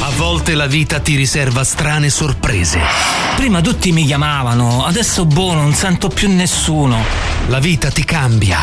A 0.00 0.10
volte 0.16 0.54
la 0.54 0.66
vita 0.66 0.98
ti 0.98 1.14
riserva 1.14 1.64
strane 1.64 2.10
sorprese. 2.10 2.80
Prima 3.36 3.60
tutti 3.60 3.92
mi 3.92 4.04
chiamavano, 4.04 4.84
adesso 4.84 5.24
boh, 5.24 5.54
non 5.54 5.74
sento 5.74 6.08
più 6.08 6.28
nessuno. 6.32 7.02
La 7.48 7.58
vita 7.58 7.90
ti 7.90 8.04
cambia. 8.04 8.58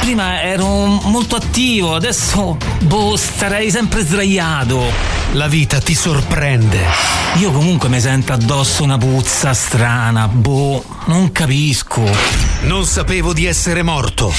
Prima 0.00 0.42
ero 0.42 0.66
molto 0.66 1.36
attivo, 1.36 1.94
adesso 1.94 2.56
boh, 2.82 3.16
starei 3.16 3.70
sempre 3.70 4.04
sdraiato. 4.04 4.80
La 5.32 5.48
vita 5.48 5.78
ti 5.78 5.94
sorprende. 5.94 6.80
Io 7.36 7.50
comunque 7.52 7.88
mi 7.88 8.00
sento 8.00 8.32
addosso 8.32 8.82
una 8.82 8.98
puzza 8.98 9.54
strana, 9.54 10.28
boh, 10.28 10.84
non 11.06 11.32
capisco. 11.32 12.02
Non 12.62 12.84
sapevo 12.84 13.32
di 13.32 13.46
essere 13.46 13.82
morto. 13.82 14.32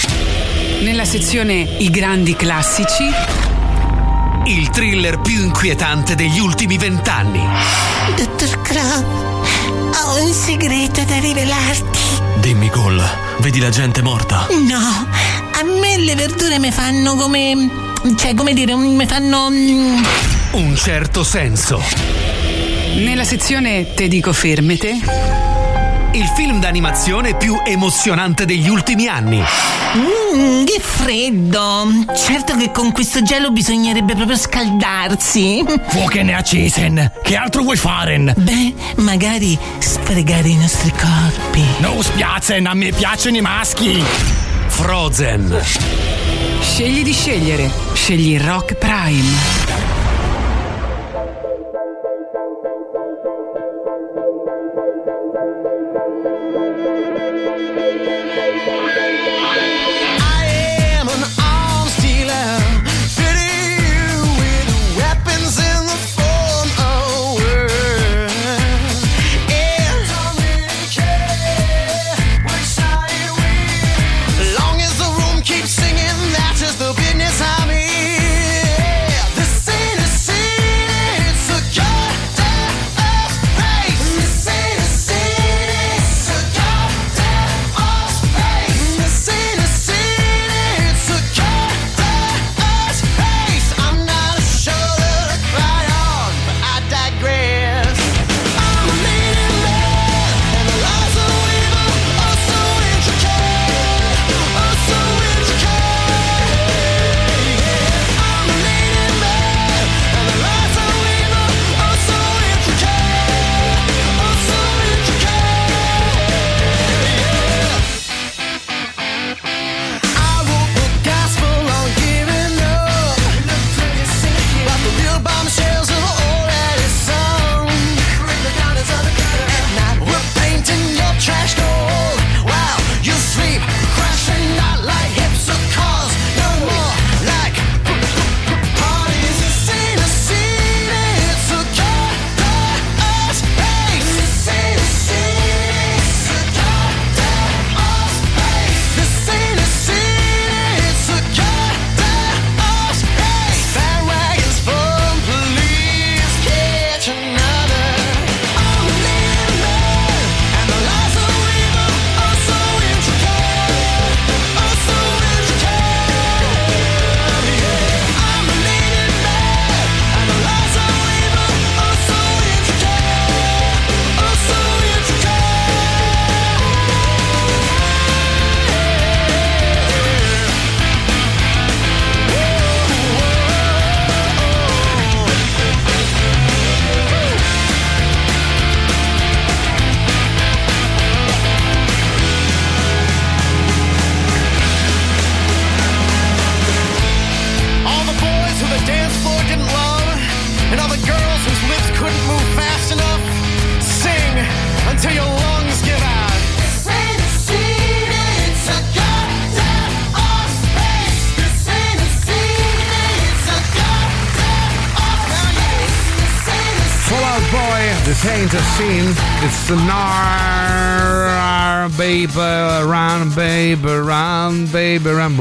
Nella 0.82 1.06
sezione 1.06 1.62
I 1.80 1.90
grandi 1.90 2.36
classici 2.36 3.06
Il 4.46 4.70
thriller 4.70 5.20
più 5.20 5.42
inquietante 5.44 6.16
degli 6.16 6.40
ultimi 6.40 6.78
vent'anni. 6.78 7.42
Dottor 8.18 8.62
Crow, 8.62 9.44
ho 9.94 10.24
un 10.24 10.34
segreto 10.34 11.02
da 11.04 11.18
rivelarti. 11.20 12.00
Dimmi, 12.40 12.70
Cole, 12.70 13.04
vedi 13.40 13.60
la 13.60 13.70
gente 13.70 14.02
morta? 14.02 14.48
No, 14.50 14.78
a 14.80 15.64
me 15.64 15.98
le 15.98 16.16
verdure 16.16 16.60
mi 16.60 16.72
fanno 16.72 17.16
come. 17.16 17.70
cioè, 18.18 18.34
come 18.34 18.54
dire, 18.54 18.76
mi 18.76 19.06
fanno. 19.08 19.50
mm, 19.50 20.04
Un 20.52 20.76
certo 20.76 21.24
senso. 21.24 21.82
Nella 22.96 23.24
sezione 23.24 23.94
Te 23.96 24.08
dico 24.08 24.32
fermete 24.34 25.00
Il 26.16 26.28
film 26.36 26.60
d'animazione 26.60 27.36
più 27.36 27.56
emozionante 27.66 28.46
degli 28.46 28.70
ultimi 28.70 29.08
anni. 29.08 29.42
mm, 29.98 30.64
che 30.64 30.80
freddo! 30.80 31.88
Certo 32.16 32.56
che 32.56 32.70
con 32.72 32.92
questo 32.92 33.24
gelo 33.24 33.52
bisognerebbe 33.52 34.14
proprio 34.14 34.38
scaldarsi. 34.38 35.64
Fuoche 35.88 36.22
ne 36.22 36.36
accesen, 36.36 37.14
che 37.24 37.36
altro 37.36 37.64
vuoi 37.64 37.78
fare? 37.78 38.20
Beh, 38.38 38.74
magari 38.98 39.58
sfregare 39.80 40.50
i 40.50 40.56
nostri 40.56 40.92
corpi. 40.92 41.64
Non 41.80 42.04
spiacen, 42.04 42.68
a 42.68 42.76
me 42.76 42.92
piacciono 42.92 43.38
i 43.38 43.42
maschi. 43.42 44.04
Frozen. 44.68 45.62
Scegli 46.62 47.02
di 47.02 47.12
scegliere. 47.14 47.72
Scegli 47.94 48.40
Rock 48.40 48.76
Prime. 48.76 49.93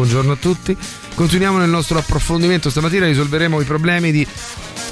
Buongiorno 0.02 0.32
a 0.32 0.36
tutti. 0.36 0.76
Continuiamo 1.14 1.58
nel 1.58 1.68
nostro 1.68 1.96
approfondimento. 1.96 2.70
Stamattina 2.70 3.06
risolveremo 3.06 3.60
i 3.60 3.64
problemi 3.64 4.10
di 4.10 4.26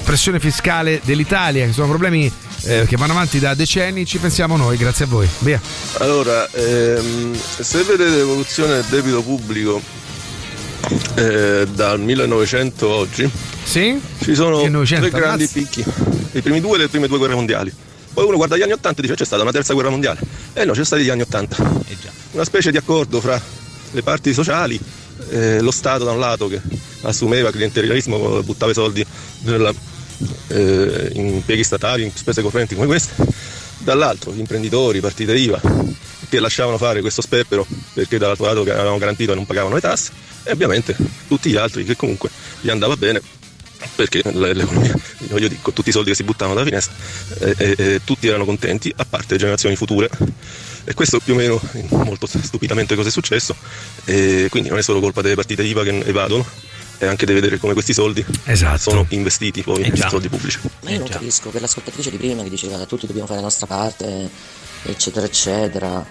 pressione 0.05 0.39
fiscale 0.39 1.01
dell'Italia, 1.03 1.67
che 1.67 1.73
sono 1.73 1.89
problemi 1.89 2.33
eh, 2.63 2.85
che 2.87 2.97
vanno 2.97 3.11
avanti 3.11 3.41
da 3.41 3.55
decenni. 3.55 4.07
Ci 4.07 4.19
pensiamo 4.19 4.57
noi, 4.57 4.77
grazie 4.77 5.07
a 5.07 5.09
voi. 5.09 5.29
Via. 5.41 5.61
Allora, 5.95 6.49
ehm, 6.53 7.37
se 7.37 7.83
vedete 7.83 8.19
l'evoluzione 8.19 8.75
del 8.75 8.85
debito 8.85 9.21
pubblico 9.23 9.83
eh, 11.17 11.67
dal 11.69 11.99
1900 11.99 12.87
a 12.89 12.95
oggi, 12.95 13.29
sì? 13.65 14.01
ci 14.23 14.37
sono 14.37 14.59
1900, 14.59 15.09
tre 15.09 15.19
grandi 15.19 15.43
ammazza. 15.43 15.59
picchi, 15.59 15.85
i 16.39 16.41
primi 16.41 16.61
due 16.61 16.77
delle 16.77 16.89
prime 16.89 17.09
due 17.09 17.19
guerre 17.19 17.35
mondiali. 17.35 17.75
Poi 18.15 18.25
uno 18.27 18.37
guarda 18.37 18.57
gli 18.57 18.63
anni 18.63 18.73
80 18.73 18.99
e 19.01 19.03
dice 19.03 19.17
c'è 19.17 19.25
stata 19.25 19.43
una 19.43 19.51
terza 19.51 19.73
guerra 19.75 19.91
mondiale. 19.91 20.21
Eh 20.53 20.65
no, 20.65 20.73
c'è 20.73 20.85
stati 20.85 21.03
gli 21.03 21.11
anni 21.11 21.23
80. 21.23 21.57
Una 22.33 22.45
specie 22.45 22.71
di 22.71 22.77
accordo 22.77 23.21
fra 23.21 23.59
le 23.91 24.03
parti 24.03 24.32
sociali, 24.32 24.78
eh, 25.30 25.61
lo 25.61 25.70
Stato 25.70 26.05
da 26.05 26.12
un 26.12 26.20
lato 26.20 26.49
che 26.49 26.61
assumeva 27.03 27.51
clientelismo, 27.51 28.43
buttava 28.43 28.70
i 28.70 28.74
soldi 28.74 29.05
nella, 29.43 29.72
eh, 30.49 31.11
in 31.14 31.26
impieghi 31.26 31.64
statali, 31.64 32.05
in 32.05 32.12
spese 32.14 32.43
correnti 32.43 32.74
come 32.74 32.86
queste, 32.86 33.14
dall'altro 33.78 34.32
gli 34.32 34.41
imprenditori, 34.41 35.01
partite 35.01 35.36
IVA 35.36 35.61
che 36.28 36.38
lasciavano 36.38 36.78
fare 36.78 37.01
questo 37.01 37.22
sperpero 37.22 37.66
perché 37.93 38.16
dall'altro 38.16 38.47
lato 38.47 38.61
avevano 38.61 38.99
garantito 38.99 39.32
e 39.32 39.34
non 39.34 39.47
pagavano 39.47 39.74
le 39.74 39.80
tasse 39.80 40.12
e 40.45 40.53
ovviamente 40.53 40.97
tutti 41.26 41.51
gli 41.51 41.57
altri 41.57 41.84
che 41.84 41.97
comunque 41.97 42.30
gli 42.61 42.70
andava 42.70 42.97
bene 42.97 43.20
perché 43.95 44.22
l'economia, 44.24 44.95
voglio 45.28 45.49
dire, 45.49 45.61
con 45.62 45.72
tutti 45.72 45.88
i 45.88 45.93
soldi 45.93 46.11
che 46.11 46.16
si 46.16 46.22
buttavano 46.22 46.55
dalla 46.55 46.66
finestra, 46.66 46.95
eh, 47.41 47.55
eh, 47.57 47.74
eh, 47.76 48.01
tutti 48.05 48.28
erano 48.28 48.45
contenti, 48.45 48.93
a 48.95 49.07
parte 49.09 49.32
le 49.32 49.38
generazioni 49.38 49.76
future. 49.76 50.09
E 50.91 50.95
questo 50.95 51.20
più 51.20 51.34
o 51.34 51.36
meno, 51.36 51.61
molto 51.91 52.26
stupidamente, 52.26 52.97
cosa 52.97 53.11
è 53.11 53.12
successo. 53.12 53.55
E 54.07 54.49
quindi 54.51 54.70
non 54.70 54.78
è 54.78 54.82
solo 54.82 54.99
colpa 54.99 55.22
delle 55.22 55.36
partite 55.36 55.62
IVA 55.62 55.84
che 55.84 56.03
evadono, 56.05 56.45
è 56.99 57.07
anche 57.07 57.26
di 57.26 57.32
vedere 57.32 57.59
come 57.59 57.74
questi 57.74 57.93
soldi 57.93 58.26
sono 58.76 59.07
investiti 59.11 59.62
poi 59.62 59.86
in 59.86 59.95
soldi 59.95 60.28
pubblici. 60.28 60.59
Ma 60.82 60.91
io 60.91 60.99
non 60.99 61.09
capisco 61.09 61.51
per 61.51 61.61
l'ascoltatrice 61.61 62.11
di 62.11 62.16
prima 62.16 62.43
che 62.43 62.51
diceva 62.51 62.84
tutti 62.86 63.07
dobbiamo 63.07 63.28
fare 63.28 63.38
la 63.38 63.45
nostra 63.45 63.68
parte, 63.68 64.28
eccetera, 64.82 65.26
eccetera, 65.26 66.05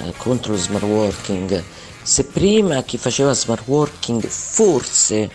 eh, 0.00 0.12
contro 0.18 0.52
lo 0.52 0.58
smart 0.58 0.84
working. 0.84 1.64
Se 2.02 2.24
prima 2.24 2.82
chi 2.82 2.98
faceva 2.98 3.32
smart 3.32 3.62
working 3.68 4.22
forse 4.26 5.30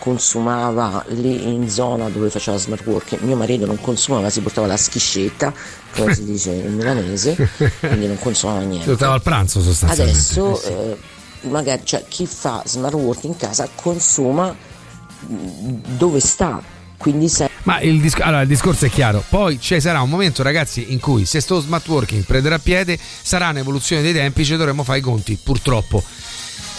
consumava 0.00 1.04
lì 1.08 1.52
in 1.52 1.68
zona 1.68 2.08
dove 2.08 2.30
faceva 2.30 2.56
smart 2.56 2.84
working, 2.86 3.20
mio 3.20 3.36
marito 3.36 3.66
non 3.66 3.78
consumava, 3.78 4.30
si 4.30 4.40
portava 4.40 4.66
la 4.66 4.78
schiscetta, 4.78 5.52
come 5.94 6.14
si 6.14 6.24
dice 6.24 6.52
in 6.52 6.74
milanese, 6.74 7.36
quindi 7.78 8.06
non 8.06 8.18
consumava 8.18 8.60
niente. 8.60 8.88
Si 8.88 8.94
stava 8.94 9.12
al 9.12 9.22
pranzo 9.22 9.60
sostanzialmente. 9.60 10.18
Adesso 10.18 10.62
eh, 10.62 10.96
magari 11.42 11.82
cioè, 11.84 12.04
chi 12.08 12.26
fa 12.26 12.62
smart 12.64 12.94
working 12.94 13.34
in 13.34 13.38
casa 13.38 13.68
consuma 13.74 14.56
mh, 15.26 15.96
dove 15.98 16.18
sta, 16.18 16.62
quindi 16.96 17.28
se 17.28 17.50
Ma 17.64 17.80
il, 17.80 18.00
dis- 18.00 18.18
allora, 18.20 18.40
il 18.40 18.48
discorso 18.48 18.86
è 18.86 18.90
chiaro. 18.90 19.22
Poi 19.28 19.60
ci 19.60 19.78
sarà 19.80 20.00
un 20.00 20.08
momento, 20.08 20.42
ragazzi, 20.42 20.92
in 20.92 20.98
cui 20.98 21.26
se 21.26 21.40
sto 21.40 21.60
smart 21.60 21.86
working 21.86 22.24
prenderà 22.24 22.58
piede, 22.58 22.98
sarà 22.98 23.50
un'evoluzione 23.50 24.00
dei 24.00 24.14
tempi, 24.14 24.46
ci 24.46 24.56
dovremo 24.56 24.82
fare 24.82 24.98
i 24.98 25.02
conti, 25.02 25.38
purtroppo. 25.42 26.02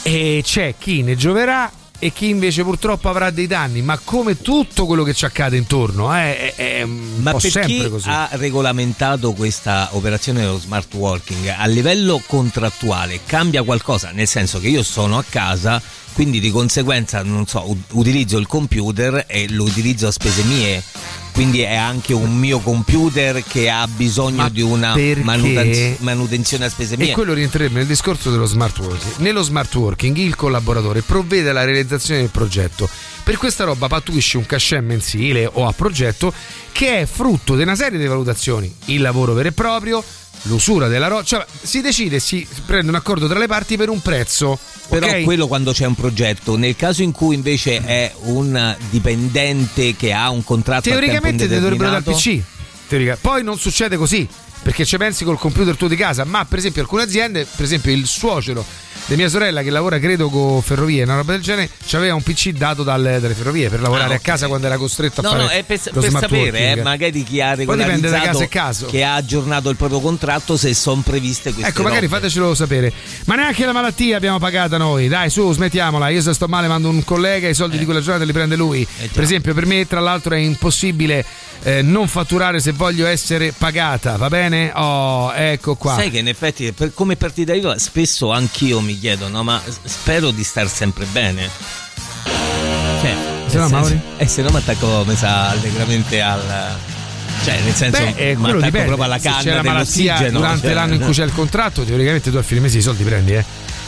E 0.02 0.42
c'è 0.44 0.74
chi 0.80 1.04
ne 1.04 1.16
gioverà 1.16 1.72
e 2.04 2.12
chi 2.12 2.30
invece 2.30 2.64
purtroppo 2.64 3.10
avrà 3.10 3.30
dei 3.30 3.45
danni, 3.45 3.84
ma 3.84 3.95
come 4.04 4.41
tutto 4.41 4.88
quello 4.88 5.04
che 5.04 5.14
ci 5.14 5.24
accade 5.26 5.56
intorno, 5.56 6.12
eh, 6.18 6.56
è, 6.56 6.80
è 6.80 6.86
Ma 6.86 7.39
sempre 7.39 7.66
chi 7.68 7.89
così. 7.89 8.10
ha 8.10 8.28
regolamentato 8.32 9.34
questa 9.34 9.89
operazione 9.91 10.39
dello 10.39 10.58
smart 10.58 10.91
working 10.95 11.54
a 11.56 11.68
livello 11.68 12.20
contrattuale 12.26 13.20
cambia 13.24 13.62
qualcosa? 13.62 14.10
Nel 14.10 14.28
senso 14.28 14.60
che 14.60 14.70
io 14.70 14.82
sono 14.82 15.20
a 15.20 15.24
casa, 15.30 15.80
quindi 16.14 16.39
di 16.39 16.49
conseguenza 16.49 17.22
non 17.22 17.45
so, 17.45 17.78
utilizzo 17.91 18.39
il 18.39 18.47
computer 18.47 19.26
e 19.28 19.47
lo 19.52 19.66
utilizzo 19.66 20.08
a 20.08 20.12
spese 20.12 20.41
mie. 20.45 20.84
Quindi 21.34 21.62
è 21.62 21.76
anche 21.76 22.14
un 22.14 22.38
mio 22.38 22.60
computer 22.60 23.44
che 23.44 23.70
ha 23.70 23.88
bisogno 23.88 24.38
Ma 24.38 24.50
di 24.50 24.62
una 24.62 24.96
manutenz- 25.24 26.00
manutenzione 26.00 26.66
a 26.66 26.70
spese 26.70 26.98
mie. 26.98 27.12
E 27.12 27.14
quello 27.14 27.34
rientrerebbe 27.34 27.80
nel 27.80 27.88
discorso 27.88 28.32
dello 28.32 28.46
smart 28.46 28.78
working. 28.80 29.16
Nello 29.18 29.42
smart 29.42 29.74
working 29.76 30.16
il 30.18 30.36
collaboratore 30.36 31.02
provvede 31.02 31.50
alla 31.50 31.64
realizzazione 31.64 32.22
del 32.22 32.30
progetto. 32.30 32.90
Per 33.24 33.38
questa 33.38 33.64
roba 33.64 33.88
pattuisce 33.88 34.38
un 34.38 34.46
cachet 34.46 34.82
mensile 34.82 35.50
o 35.52 35.68
a 35.68 35.72
progetto 35.74 36.34
che 36.72 37.02
è 37.02 37.06
frutto 37.06 37.56
di 37.56 37.62
una 37.62 37.76
serie 37.76 38.00
di 38.00 38.06
valutazioni. 38.06 38.74
Il 38.86 39.02
lavoro 39.02 39.34
vero 39.34 39.50
e 39.50 39.52
proprio, 39.52 40.04
l'usura 40.44 40.88
della 40.88 41.08
roba, 41.08 41.24
cioè 41.24 41.46
si 41.62 41.82
decide, 41.82 42.20
si 42.20 42.48
prende 42.66 42.89
un 42.89 42.96
accordo 42.96 43.28
tra 43.28 43.38
le 43.38 43.48
parti 43.48 43.78
per 43.78 43.89
un 43.89 44.02
prezzo. 44.02 44.58
Però 44.88 45.08
ok? 45.08 45.24
quello 45.24 45.48
quando 45.48 45.72
c'è 45.72 45.86
un 45.86 45.96
progetto, 45.96 46.58
nel 46.58 46.76
caso 46.76 47.02
in 47.02 47.12
cui 47.12 47.36
invece 47.36 47.82
è 47.82 48.14
un 48.24 48.76
dipendente 48.89 49.96
che 49.96 50.12
ha 50.12 50.30
un 50.30 50.44
contratto 50.44 50.89
Teoricamente 50.89 51.48
ti 51.48 51.54
dovrebbero 51.54 51.89
dare 51.89 52.04
indeterminato, 52.06 52.12
PC. 52.12 52.88
Teorica- 52.88 53.18
Poi 53.22 53.44
non 53.44 53.58
succede 53.58 53.96
così. 53.96 54.28
Perché 54.62 54.86
ci 54.86 54.96
pensi 54.98 55.24
col 55.24 55.39
computer 55.39 55.76
tuo 55.76 55.88
di 55.88 55.96
casa, 55.96 56.24
ma 56.24 56.46
per 56.46 56.60
esempio 56.60 56.84
alcune 56.84 57.02
aziende, 57.02 57.48
per 57.56 57.66
esempio 57.66 57.92
il 57.92 58.06
suocero 58.06 58.64
di 59.06 59.16
mia 59.18 59.28
sorella 59.30 59.62
che 59.62 59.70
lavora 59.70 59.99
credo 59.99 60.30
con 60.30 60.62
ferrovie, 60.62 61.04
una 61.04 61.16
roba 61.16 61.34
del 61.34 61.41
genere, 61.41 61.70
aveva 61.93 62.16
un 62.16 62.24
PC 62.24 62.49
dato 62.52 62.84
dalle, 62.84 63.20
dalle 63.20 63.34
ferrovie 63.34 63.68
per 63.70 63.82
lavorare 63.82 64.14
Ah, 64.14 64.18
a 64.18 64.20
casa 64.20 64.47
quando 64.47 64.68
era 64.68 64.78
costretto 64.78 65.20
a 65.20 65.24
No, 65.24 65.30
fare 65.32 65.41
no, 65.43 65.49
è 65.49 65.64
per, 65.64 65.80
lo 65.91 65.99
per 66.02 66.10
sapere, 66.12 66.72
eh, 66.72 66.82
magari 66.82 67.24
chi 67.24 67.41
ha 67.41 67.54
regolarizzato 67.56 68.45
caso 68.49 68.86
che 68.86 69.04
ha 69.04 69.16
aggiornato 69.16 69.70
il 69.70 69.76
proprio 69.76 69.99
contratto 69.99 70.56
se 70.56 70.74
sono 70.74 71.02
previste 71.02 71.52
queste 71.54 71.72
Ecco, 71.72 71.84
magari 71.84 72.06
robe. 72.06 72.16
fatecelo 72.20 72.56
sapere. 72.56 72.93
Ma 73.26 73.36
neanche 73.36 73.66
la 73.66 73.74
malattia 73.74 74.16
abbiamo 74.18 74.39
pagata 74.39 74.78
noi. 74.78 75.08
Dai, 75.08 75.30
su, 75.30 75.52
smettiamola. 75.52 76.08
Io 76.10 76.22
se 76.22 76.34
sto 76.34 76.47
male 76.47 76.68
mando 76.68 76.88
un 76.89 77.04
collega, 77.04 77.47
i 77.49 77.54
soldi 77.54 77.78
di 77.78 77.86
quella 77.86 77.99
giornata 78.02 78.24
li 78.26 78.32
prende 78.32 78.56
lui. 78.56 78.88
per 79.12 79.24
esempio, 79.24 79.54
per 79.54 79.66
me, 79.66 79.86
tra 79.88 79.99
l'altro, 79.99 80.34
è 80.36 80.38
impossibile 80.38 81.26
eh, 81.64 81.82
non 81.82 82.08
fatturare 82.08 82.60
se 82.60 82.72
voglio 82.72 83.06
essere 83.08 83.54
pagata, 83.58 84.16
va 84.18 84.30
bene? 84.30 84.72
Oh, 84.74 85.32
ecco 85.34 85.76
qua. 85.76 85.95
Sai 85.95 86.10
che 86.10 86.20
in 86.20 86.28
effetti 86.28 86.72
per- 86.72 86.93
come 86.93 87.16
partita 87.16 87.54
IVA 87.54 87.78
spesso 87.78 88.32
anch'io 88.32 88.80
mi 88.82 88.91
chiedo, 89.00 89.28
no, 89.28 89.44
ma 89.44 89.62
spero 89.84 90.32
di 90.32 90.44
star 90.44 90.70
sempre 90.70 91.06
bene. 91.06 91.50
Cioè, 93.02 93.16
Se 93.48 93.58
no, 93.58 93.70
Mauri? 93.70 94.00
Eh, 94.18 94.28
se 94.28 94.42
no 94.42 94.50
mi 94.52 94.58
attacco, 94.58 95.04
mi 95.08 95.16
sa, 95.16 95.50
allegramente 95.50 96.22
al... 96.22 96.76
Cioè, 97.44 97.60
nel 97.62 97.74
senso, 97.74 98.02
Beh, 98.02 98.14
eh, 98.18 98.36
mi 98.36 98.42
quello 98.42 98.58
attacco 98.58 98.66
dipende. 98.66 98.86
proprio 98.86 99.04
alla 99.06 99.18
Se 99.18 99.28
canna 99.30 99.42
c'è 99.42 99.54
la 99.56 99.64
malattia 99.64 100.04
dell'ossigeno. 100.14 100.38
durante 100.39 100.66
cioè, 100.68 100.74
l'anno 100.76 100.94
in 100.94 101.02
cui 101.02 101.12
c'è 101.14 101.24
il 101.24 101.34
contratto, 101.34 101.84
teoricamente 101.84 102.30
tu 102.30 102.38
a 102.38 102.44
fine 102.44 102.60
mese 102.60 102.78
i 102.78 102.82
soldi 102.82 103.04
prendi, 103.04 103.34
eh. 103.34 103.44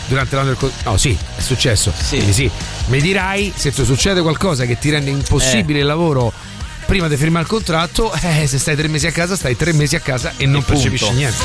Durante 0.07 0.35
l'anno 0.35 0.47
del 0.49 0.57
contratto. 0.57 0.89
No, 0.89 0.97
sì, 0.97 1.15
è 1.37 1.41
successo. 1.41 1.93
Quindi 2.09 2.33
sì. 2.33 2.49
Mi 2.87 2.99
dirai 2.99 3.53
se 3.55 3.71
ti 3.71 3.85
succede 3.85 4.21
qualcosa 4.21 4.65
che 4.65 4.77
ti 4.79 4.89
rende 4.89 5.11
impossibile 5.11 5.79
il 5.79 5.85
lavoro 5.85 6.33
prima 6.85 7.07
di 7.07 7.15
firmare 7.15 7.43
il 7.43 7.49
contratto, 7.49 8.11
eh, 8.13 8.45
se 8.47 8.57
stai 8.57 8.75
tre 8.75 8.87
mesi 8.87 9.07
a 9.07 9.11
casa, 9.11 9.35
stai 9.35 9.55
tre 9.55 9.71
mesi 9.71 9.95
a 9.95 9.99
casa 9.99 10.33
e 10.35 10.45
non 10.47 10.63
percepisci 10.63 11.11
niente. 11.11 11.37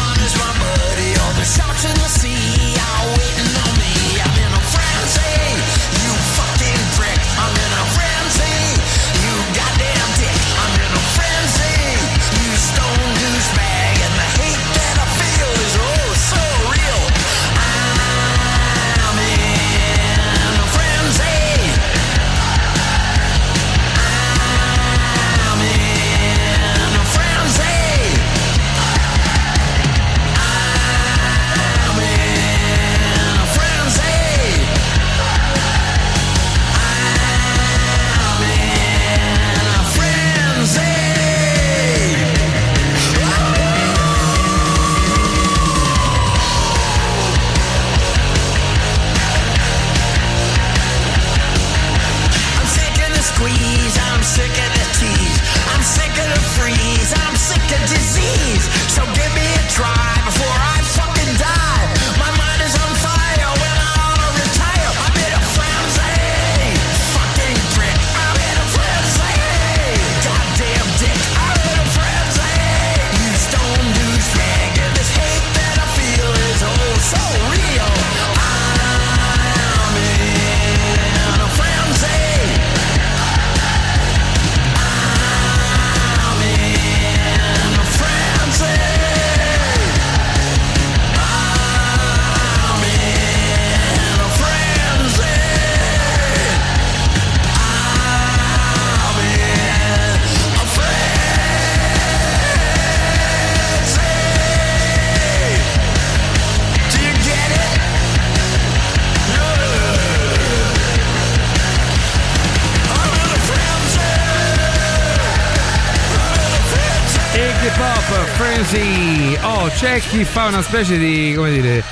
Chi 120.19 120.25
fa 120.25 120.47
una 120.47 120.63
specie 120.63 120.99
di, 120.99 121.33
come 121.37 121.53
dire, 121.53 121.85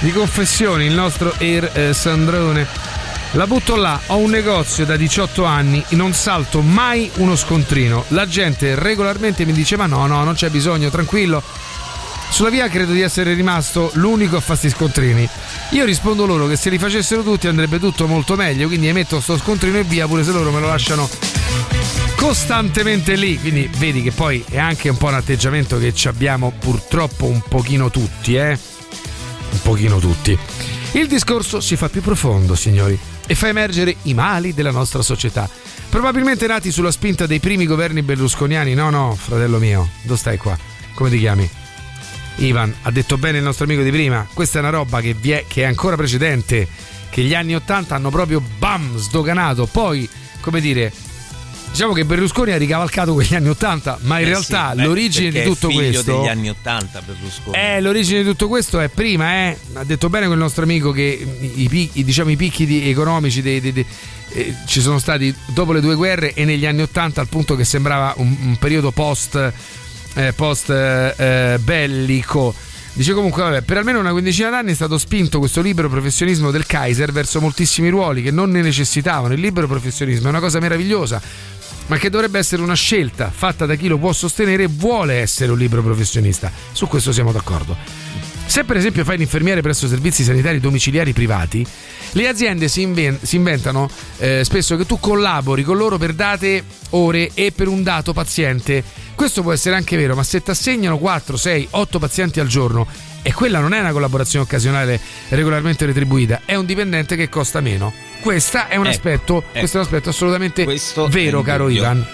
di 0.00 0.10
confessioni, 0.10 0.86
il 0.86 0.94
nostro 0.94 1.32
Air 1.38 1.70
eh, 1.72 1.94
Sandrone. 1.94 2.66
La 3.34 3.46
butto 3.46 3.76
là, 3.76 4.00
ho 4.06 4.16
un 4.16 4.30
negozio 4.30 4.84
da 4.84 4.96
18 4.96 5.44
anni, 5.44 5.84
non 5.90 6.12
salto 6.12 6.60
mai 6.60 7.08
uno 7.18 7.36
scontrino. 7.36 8.04
La 8.08 8.26
gente 8.26 8.74
regolarmente 8.74 9.44
mi 9.44 9.52
dice 9.52 9.76
ma 9.76 9.86
no, 9.86 10.08
no, 10.08 10.24
non 10.24 10.34
c'è 10.34 10.50
bisogno, 10.50 10.90
tranquillo. 10.90 11.40
Sulla 12.30 12.50
via 12.50 12.66
credo 12.68 12.90
di 12.90 13.00
essere 13.00 13.32
rimasto 13.34 13.92
l'unico 13.94 14.38
a 14.38 14.40
fare 14.40 14.58
sti 14.58 14.70
scontrini. 14.70 15.28
Io 15.70 15.84
rispondo 15.84 16.26
loro 16.26 16.48
che 16.48 16.56
se 16.56 16.70
li 16.70 16.78
facessero 16.78 17.22
tutti 17.22 17.46
andrebbe 17.46 17.78
tutto 17.78 18.08
molto 18.08 18.34
meglio, 18.34 18.66
quindi 18.66 18.88
emetto 18.88 19.20
sto 19.20 19.38
scontrino 19.38 19.78
e 19.78 19.84
via, 19.84 20.08
pure 20.08 20.24
se 20.24 20.32
loro 20.32 20.50
me 20.50 20.58
lo 20.58 20.66
lasciano 20.66 21.08
costantemente 22.18 23.14
lì. 23.14 23.38
Quindi 23.38 23.70
vedi 23.78 24.02
che 24.02 24.10
poi 24.10 24.44
è 24.50 24.58
anche 24.58 24.88
un 24.88 24.96
po' 24.96 25.06
un 25.06 25.14
atteggiamento 25.14 25.78
che 25.78 25.94
ci 25.94 26.08
abbiamo 26.08 26.52
purtroppo 26.58 27.26
un 27.26 27.40
pochino 27.48 27.90
tutti, 27.90 28.34
eh? 28.34 28.58
Un 29.50 29.60
pochino 29.62 29.98
tutti. 29.98 30.36
Il 30.92 31.06
discorso 31.06 31.60
si 31.60 31.76
fa 31.76 31.88
più 31.88 32.02
profondo, 32.02 32.56
signori, 32.56 32.98
e 33.26 33.34
fa 33.34 33.48
emergere 33.48 33.96
i 34.02 34.14
mali 34.14 34.52
della 34.52 34.72
nostra 34.72 35.00
società. 35.00 35.48
Probabilmente 35.88 36.46
nati 36.46 36.72
sulla 36.72 36.90
spinta 36.90 37.26
dei 37.26 37.38
primi 37.38 37.66
governi 37.66 38.02
berlusconiani. 38.02 38.74
No, 38.74 38.90
no, 38.90 39.14
fratello 39.14 39.58
mio, 39.58 39.88
dove 40.02 40.18
stai 40.18 40.36
qua? 40.38 40.58
Come 40.94 41.10
ti 41.10 41.18
chiami? 41.18 41.48
Ivan, 42.36 42.74
ha 42.82 42.90
detto 42.90 43.16
bene 43.16 43.38
il 43.38 43.44
nostro 43.44 43.64
amico 43.64 43.82
di 43.82 43.90
prima, 43.90 44.26
questa 44.32 44.58
è 44.58 44.60
una 44.60 44.70
roba 44.70 45.00
che, 45.00 45.14
vi 45.14 45.32
è, 45.32 45.44
che 45.48 45.62
è 45.62 45.66
ancora 45.66 45.96
precedente, 45.96 46.68
che 47.10 47.22
gli 47.22 47.34
anni 47.34 47.54
80 47.54 47.94
hanno 47.94 48.10
proprio 48.10 48.40
bam 48.58 48.96
sdoganato, 48.96 49.66
poi 49.66 50.08
come 50.40 50.60
dire, 50.60 50.92
diciamo 51.70 51.92
che 51.92 52.04
Berlusconi 52.04 52.52
ha 52.52 52.56
ricavalcato 52.56 53.12
quegli 53.12 53.34
anni 53.34 53.48
80, 53.48 53.98
ma 54.02 54.18
in 54.18 54.26
Eh 54.26 54.28
realtà 54.30 54.70
sì, 54.70 54.76
beh, 54.76 54.84
l'origine 54.84 55.30
di 55.30 55.42
tutto 55.42 55.68
figlio 55.68 55.80
questo... 55.90 56.16
degli 56.18 56.28
anni 56.28 56.48
80 56.50 57.02
Berlusconi. 57.02 57.56
Eh, 57.56 57.80
l'origine 57.80 58.22
di 58.22 58.28
tutto 58.28 58.48
questo 58.48 58.80
è 58.80 58.88
prima, 58.88 59.32
eh. 59.48 59.56
Ha 59.74 59.84
detto 59.84 60.08
bene 60.08 60.26
quel 60.26 60.38
nostro 60.38 60.64
amico 60.64 60.90
che 60.90 61.26
i, 61.54 61.68
picchi, 61.68 62.02
diciamo, 62.04 62.30
i 62.30 62.36
picchi 62.36 62.88
economici 62.90 63.42
dei- 63.42 63.60
dei- 63.60 63.72
dei- 63.72 63.86
eh, 64.30 64.54
ci 64.66 64.80
sono 64.80 64.98
stati 64.98 65.34
dopo 65.46 65.72
le 65.72 65.80
due 65.80 65.94
guerre 65.94 66.34
e 66.34 66.44
negli 66.44 66.66
anni 66.66 66.82
80 66.82 67.20
al 67.20 67.28
punto 67.28 67.54
che 67.56 67.64
sembrava 67.64 68.12
un, 68.16 68.36
un 68.42 68.56
periodo 68.58 68.90
post, 68.90 69.52
eh, 70.14 70.32
post 70.34 70.70
eh, 70.70 71.14
eh, 71.16 71.58
bellico. 71.58 72.54
Dice 72.92 73.12
comunque, 73.12 73.42
vabbè, 73.42 73.60
per 73.62 73.76
almeno 73.76 74.00
una 74.00 74.10
quindicina 74.10 74.50
d'anni 74.50 74.72
è 74.72 74.74
stato 74.74 74.98
spinto 74.98 75.38
questo 75.38 75.60
libero 75.62 75.88
professionismo 75.88 76.50
del 76.50 76.66
Kaiser 76.66 77.12
verso 77.12 77.40
moltissimi 77.40 77.90
ruoli 77.90 78.22
che 78.22 78.32
non 78.32 78.50
ne 78.50 78.60
necessitavano. 78.60 79.34
Il 79.34 79.40
libero 79.40 79.68
professionismo 79.68 80.26
è 80.26 80.30
una 80.30 80.40
cosa 80.40 80.58
meravigliosa, 80.58 81.22
ma 81.88 81.98
che 81.98 82.08
dovrebbe 82.10 82.38
essere 82.38 82.62
una 82.62 82.74
scelta 82.74 83.30
fatta 83.34 83.66
da 83.66 83.74
chi 83.74 83.88
lo 83.88 83.98
può 83.98 84.12
sostenere 84.12 84.62
e 84.62 84.68
vuole 84.68 85.16
essere 85.16 85.52
un 85.52 85.58
libero 85.58 85.82
professionista. 85.82 86.50
Su 86.72 86.86
questo 86.86 87.12
siamo 87.12 87.32
d'accordo. 87.32 87.76
Se 88.46 88.64
per 88.64 88.78
esempio 88.78 89.04
fai 89.04 89.18
l'infermiere 89.18 89.60
presso 89.60 89.86
servizi 89.86 90.24
sanitari 90.24 90.58
domiciliari 90.58 91.12
privati, 91.12 91.66
le 92.12 92.28
aziende 92.28 92.68
si, 92.68 92.80
inven- 92.80 93.18
si 93.20 93.36
inventano 93.36 93.90
eh, 94.18 94.42
spesso 94.42 94.76
che 94.76 94.86
tu 94.86 94.98
collabori 94.98 95.62
con 95.62 95.76
loro 95.76 95.98
per 95.98 96.14
date 96.14 96.64
ore 96.90 97.30
e 97.34 97.52
per 97.52 97.68
un 97.68 97.82
dato 97.82 98.14
paziente. 98.14 98.82
Questo 99.14 99.42
può 99.42 99.52
essere 99.52 99.76
anche 99.76 99.96
vero, 99.96 100.14
ma 100.14 100.22
se 100.22 100.42
ti 100.42 100.50
assegnano 100.50 100.96
4, 100.96 101.36
6, 101.36 101.68
8 101.70 101.98
pazienti 101.98 102.40
al 102.40 102.46
giorno 102.46 102.86
e 103.20 103.34
quella 103.34 103.60
non 103.60 103.74
è 103.74 103.80
una 103.80 103.92
collaborazione 103.92 104.46
occasionale 104.46 104.98
regolarmente 105.28 105.84
retribuita, 105.84 106.42
è 106.46 106.54
un 106.54 106.64
dipendente 106.64 107.16
che 107.16 107.28
costa 107.28 107.60
meno. 107.60 108.07
Questa 108.28 108.68
è 108.68 108.76
un 108.76 108.84
Ecco, 108.84 108.94
aspetto, 108.94 109.38
ecco. 109.38 109.58
questo 109.58 109.76
è 109.78 109.80
un 109.80 109.86
aspetto 109.86 110.08
assolutamente 110.10 110.64
Questo 110.64 111.08
vero, 111.08 111.40
caro 111.40 111.68
indubbio. 111.68 111.82
Ivan. 111.90 112.06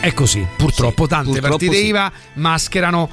È 0.00 0.14
così, 0.14 0.46
purtroppo 0.56 1.06
tante 1.06 1.32
purtroppo 1.32 1.56
partite 1.58 1.76
sì. 1.76 1.86
IVA 1.88 2.10
mascherano 2.36 3.10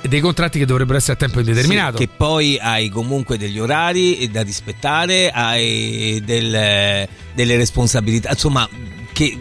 dei 0.00 0.18
contratti 0.18 0.58
che 0.58 0.66
dovrebbero 0.66 0.98
essere 0.98 1.12
a 1.12 1.16
tempo 1.16 1.38
indeterminato. 1.38 1.98
Sì, 1.98 2.06
che 2.06 2.12
poi 2.16 2.58
hai 2.60 2.88
comunque 2.88 3.38
degli 3.38 3.60
orari 3.60 4.28
da 4.28 4.42
rispettare, 4.42 5.30
hai 5.30 6.20
del- 6.24 7.06
delle 7.32 7.56
responsabilità, 7.56 8.30
insomma, 8.30 8.68
che 9.12 9.38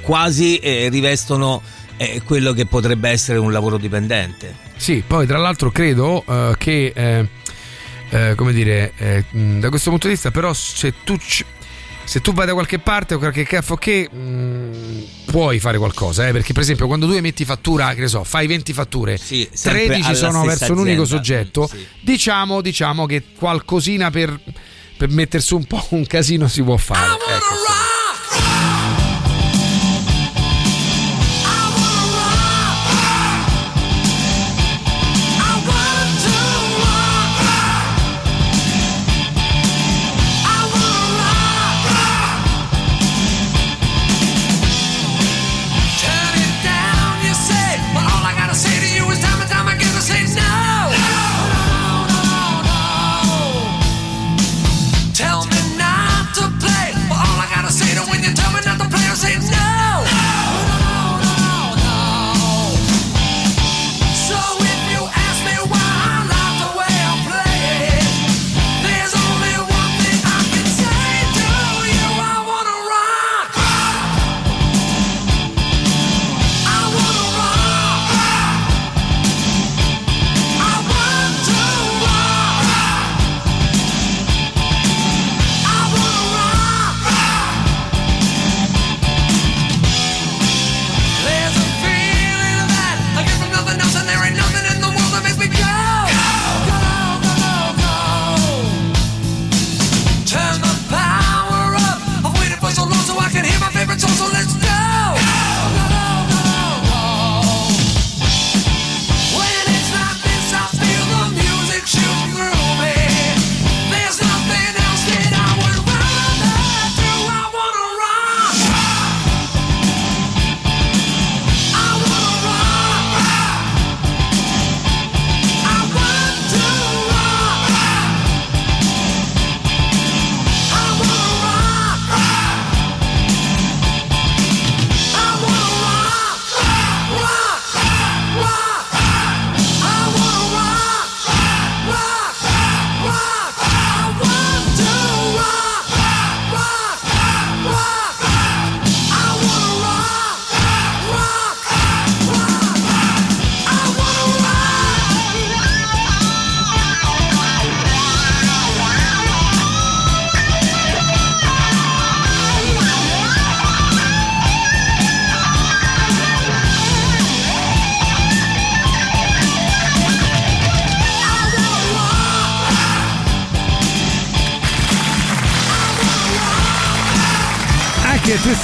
quasi 0.00 0.56
eh, 0.56 0.88
rivestono 0.90 1.62
eh, 1.98 2.20
quello 2.24 2.52
che 2.52 2.66
potrebbe 2.66 3.10
essere 3.10 3.38
un 3.38 3.52
lavoro 3.52 3.78
dipendente. 3.78 4.56
Sì, 4.74 5.04
poi 5.06 5.24
tra 5.24 5.38
l'altro 5.38 5.70
credo 5.70 6.24
eh, 6.28 6.54
che, 6.58 6.92
eh, 8.10 8.34
come 8.36 8.52
dire, 8.52 8.92
eh, 8.96 9.24
da 9.30 9.68
questo 9.68 9.90
punto 9.90 10.06
di 10.06 10.14
vista, 10.14 10.30
però 10.30 10.52
se 10.52 10.94
tu, 11.04 11.16
se 12.04 12.20
tu 12.20 12.32
vai 12.32 12.46
da 12.46 12.52
qualche 12.52 12.78
parte 12.78 13.14
o 13.14 13.18
qualche 13.18 13.44
caffè 13.44 13.76
che 13.78 14.08
mh, 14.10 15.24
puoi 15.26 15.58
fare 15.58 15.78
qualcosa, 15.78 16.26
eh, 16.28 16.32
perché 16.32 16.52
per 16.52 16.62
esempio 16.62 16.86
quando 16.86 17.06
tu 17.06 17.12
emetti 17.12 17.44
fattura, 17.44 17.92
che 17.94 18.00
ne 18.00 18.08
so, 18.08 18.24
fai 18.24 18.46
20 18.46 18.72
fatture, 18.72 19.16
sempre 19.16 19.50
13 19.86 20.08
alla 20.08 20.16
sono 20.16 20.44
verso 20.44 20.72
un 20.72 20.78
unico 20.78 21.02
azienda. 21.02 21.24
soggetto, 21.24 21.70
diciamo, 22.00 22.60
diciamo 22.60 23.06
che 23.06 23.22
qualcosina 23.36 24.10
per, 24.10 24.38
per 24.96 25.08
mettere 25.10 25.42
su 25.42 25.56
un 25.56 25.64
po' 25.64 25.84
un 25.90 26.06
casino 26.06 26.48
si 26.48 26.62
può 26.62 26.76
fare. 26.76 27.12
Ecco. 27.12 27.83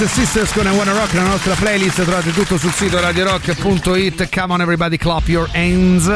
Twisted 0.01 0.23
Sisters 0.25 0.51
con 0.53 0.65
I 0.65 0.75
Wanna 0.75 0.93
Rock, 0.93 1.13
la 1.13 1.21
nostra 1.21 1.53
playlist, 1.53 2.01
trovate 2.01 2.33
tutto 2.33 2.57
sul 2.57 2.71
sito 2.73 2.99
radiorock.it. 2.99 4.29
Come 4.35 4.53
on 4.53 4.61
everybody, 4.61 4.97
clap 4.97 5.27
your 5.27 5.47
hands. 5.53 6.07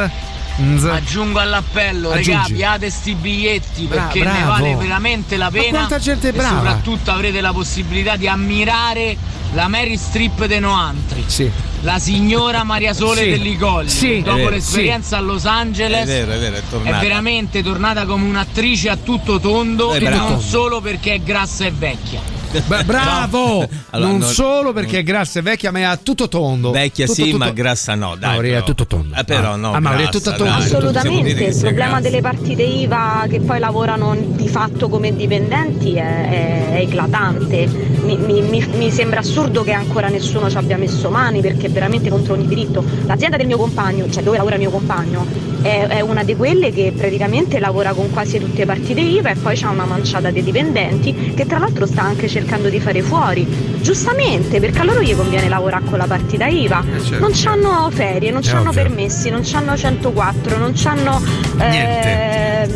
Hands. 0.57 0.83
Aggiungo 0.85 1.37
all'appello, 1.37 2.09
Aggiungi. 2.09 2.31
regà, 2.31 2.45
piate 2.51 2.89
sti 2.89 3.13
biglietti 3.13 3.83
Bra- 3.85 4.01
perché 4.05 4.19
ne 4.23 4.31
bravo. 4.31 4.47
vale 4.47 4.75
veramente 4.77 5.37
la 5.37 5.51
Ma 5.53 5.59
pena. 5.59 5.69
quanta 5.77 5.99
gente 5.99 6.29
è 6.29 6.31
e 6.31 6.33
brava. 6.33 6.55
soprattutto 6.55 7.11
avrete 7.11 7.41
la 7.41 7.51
possibilità 7.53 8.15
di 8.15 8.27
ammirare 8.27 9.15
la 9.53 9.67
Mary 9.67 9.97
Strip 9.97 10.45
dei 10.47 10.59
Noantri. 10.59 11.23
Sì. 11.27 11.51
La 11.81 11.99
signora 11.99 12.63
Maria 12.63 12.93
Sole 12.93 13.21
Sì. 13.21 13.29
degli 13.29 13.55
Colli, 13.55 13.89
Sì. 13.89 14.21
Dopo 14.23 14.37
vero, 14.37 14.49
l'esperienza 14.49 15.17
a 15.17 15.19
Los 15.19 15.45
Angeles, 15.45 16.01
È 16.01 16.05
vero, 16.05 16.31
è 16.31 16.39
vero, 16.39 16.55
è 16.55 16.61
è 16.89 16.99
veramente 17.01 17.61
tornata 17.61 18.05
come 18.05 18.25
un'attrice 18.27 18.89
a 18.89 18.95
tutto 18.97 19.39
tondo 19.39 19.93
e 19.93 19.99
non 20.09 20.41
solo 20.41 20.81
perché 20.81 21.13
è 21.13 21.19
grassa 21.21 21.65
e 21.65 21.71
vecchia. 21.71 22.34
Bra- 22.65 22.83
bravo! 22.83 23.67
Allora, 23.91 24.09
non 24.11 24.19
non- 24.19 24.29
solo 24.29 24.73
perché 24.73 24.99
è 24.99 25.03
grassa 25.03 25.39
e 25.39 25.41
vecchia, 25.41 25.71
ma 25.71 25.79
è 25.79 25.83
a 25.83 25.97
tutto 25.97 26.27
tondo. 26.27 26.71
Vecchia 26.71 27.05
Tutto, 27.05 27.23
sì, 27.23 27.31
tutto- 27.31 27.43
ma 27.45 27.51
grassa 27.51 27.95
no. 27.95 28.15
Dai, 28.17 28.31
Mauri, 28.31 28.47
è 28.49 28.53
però. 28.53 28.65
tutto 28.65 28.87
tondo. 28.87 29.15
Eh, 29.15 29.23
però 29.23 29.55
no. 29.55 29.73
Ah, 29.73 29.79
Mauri, 29.79 30.03
è 30.03 30.09
tutto 30.09 30.33
tondo. 30.35 30.53
Assolutamente, 30.53 31.43
il 31.43 31.57
problema 31.59 31.87
grassa. 31.87 31.99
delle 32.01 32.21
partite 32.21 32.63
IVA 32.63 33.25
che 33.29 33.39
poi 33.39 33.59
lavorano 33.59 34.15
di 34.17 34.47
fatto 34.47 34.89
come 34.89 35.15
dipendenti 35.15 35.93
è, 35.93 36.01
è- 36.29 36.69
è 36.75 36.79
eclatante. 36.81 37.67
Mi, 38.03 38.17
mi- 38.17 38.41
mi- 38.41 38.65
mi 38.75 38.91
sembra 38.91 39.19
assurdo 39.19 39.63
che 39.63 39.71
ancora 39.71 40.07
nessuno 40.09 40.49
ci 40.49 40.57
abbia 40.57 40.77
messo 40.77 41.09
mani 41.09 41.41
perché 41.41 41.67
è 41.67 41.69
veramente 41.69 42.09
contro 42.09 42.33
ogni 42.33 42.47
diritto. 42.47 42.83
L'azienda 43.05 43.37
del 43.37 43.47
mio 43.47 43.57
compagno, 43.57 44.09
cioè 44.09 44.23
dove 44.23 44.37
lavora 44.37 44.57
mio 44.57 44.69
compagno, 44.69 45.25
è, 45.61 45.87
è 45.87 46.01
una 46.01 46.23
di 46.23 46.35
quelle 46.35 46.71
che 46.71 46.93
praticamente 46.95 47.59
lavora 47.59 47.93
con 47.93 48.11
quasi 48.11 48.37
tutte 48.39 48.57
le 48.59 48.65
partite 48.65 48.99
IVA 49.01 49.31
e 49.31 49.35
poi 49.35 49.57
c'ha 49.57 49.69
una 49.69 49.85
manciata 49.85 50.29
di 50.29 50.43
dipendenti 50.43 51.33
che 51.35 51.45
tra 51.47 51.57
l'altro 51.57 51.85
sta 51.87 52.03
anche 52.03 52.27
cercando 52.27 52.43
di 52.69 52.79
fare 52.79 53.01
fuori. 53.01 53.45
Giustamente, 53.81 54.59
perché 54.59 54.79
a 54.79 54.83
loro 54.83 55.01
gli 55.01 55.15
conviene 55.15 55.47
lavorare 55.49 55.83
con 55.85 55.97
la 55.97 56.05
partita 56.05 56.45
IVA. 56.47 56.83
certo. 57.03 57.19
Non 57.19 57.31
c'hanno 57.33 57.89
ferie, 57.91 58.31
non 58.31 58.41
ovvio. 58.69 58.71
permessi, 58.71 59.29
non 59.29 59.41
c'hanno 59.43 59.75
104, 59.75 60.57
non 60.57 60.71
c'hanno 60.75 61.21
eh, 61.59 62.67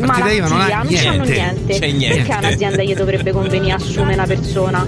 Partita 0.00 0.06
malattia, 0.06 0.32
IVA 0.32 0.48
non 0.48 0.60
ha 0.60 0.76
non 0.76 0.86
niente. 0.86 1.04
c'hanno 1.04 1.24
niente. 1.24 1.78
C'è 1.78 1.90
niente. 1.90 2.22
Perché 2.22 2.46
un'azienda 2.46 2.82
gli 2.82 2.94
dovrebbe 2.94 3.32
convenire 3.32 3.74
assumere 3.74 4.14
una 4.14 4.26
persona? 4.26 4.86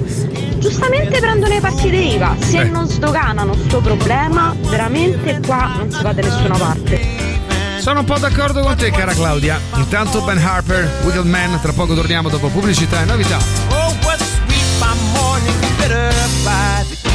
Giustamente 0.58 1.18
prendono 1.20 1.52
le 1.52 1.60
partite 1.60 1.96
IVA, 1.96 2.36
se 2.38 2.60
Eh. 2.60 2.64
non 2.64 2.86
sdoganano 2.88 3.54
sto 3.54 3.80
problema, 3.80 4.54
veramente 4.70 5.40
qua 5.44 5.74
non 5.78 5.90
si 5.90 6.02
va 6.02 6.12
da 6.12 6.22
nessuna 6.22 6.56
parte. 6.56 7.30
Sono 7.80 7.98
un 8.00 8.04
po' 8.04 8.16
d'accordo 8.18 8.60
con 8.60 8.76
te, 8.76 8.90
cara 8.92 9.12
Claudia. 9.12 9.58
Intanto 9.74 10.20
Ben 10.22 10.38
Harper, 10.38 10.88
Wicked 11.04 11.24
Man, 11.26 11.58
tra 11.60 11.72
poco 11.72 11.94
torniamo 11.94 12.28
dopo 12.28 12.46
pubblicità 12.48 13.02
e 13.02 13.04
novità. 13.06 13.81
Morning, 15.32 15.60
bitter 15.78 16.10
by 16.44 16.84
the 16.90 17.11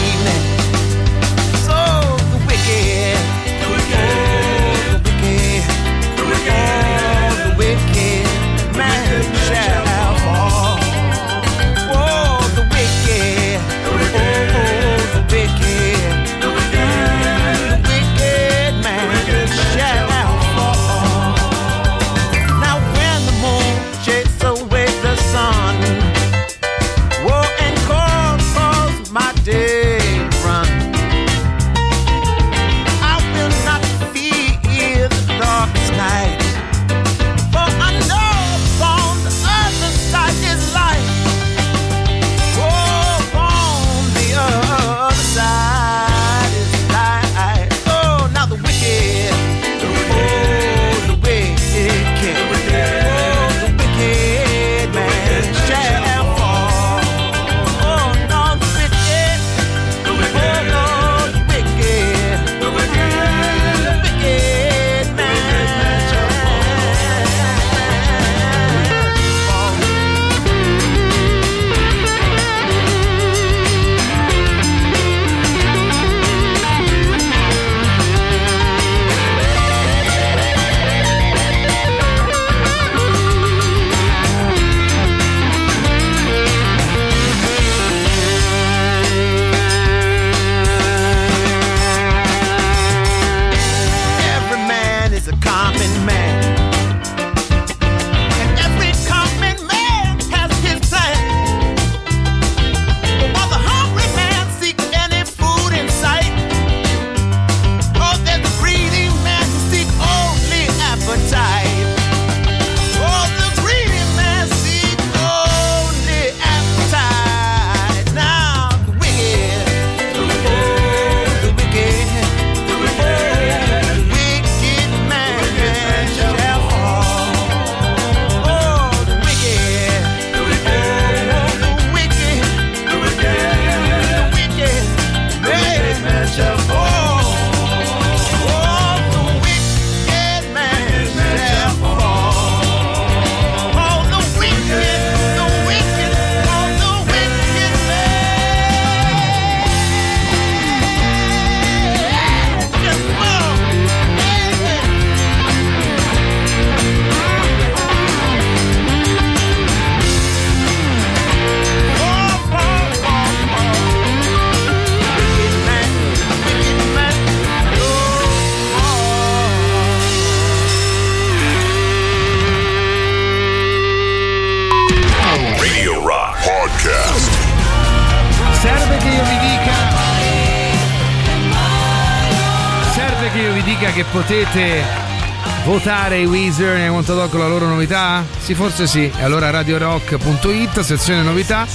votare 185.88 186.20
i 186.20 186.26
Weezer 186.26 186.76
nei 186.76 186.90
Montadoc 186.90 187.30
con 187.30 187.40
la 187.40 187.48
loro 187.48 187.66
novità? 187.66 188.26
Sì, 188.40 188.54
forse 188.54 188.88
sì. 188.88 189.10
E 189.18 189.24
allora 189.24 189.50
radiorock.it, 189.52 190.82
sezione 190.82 191.22
novità, 191.22 191.66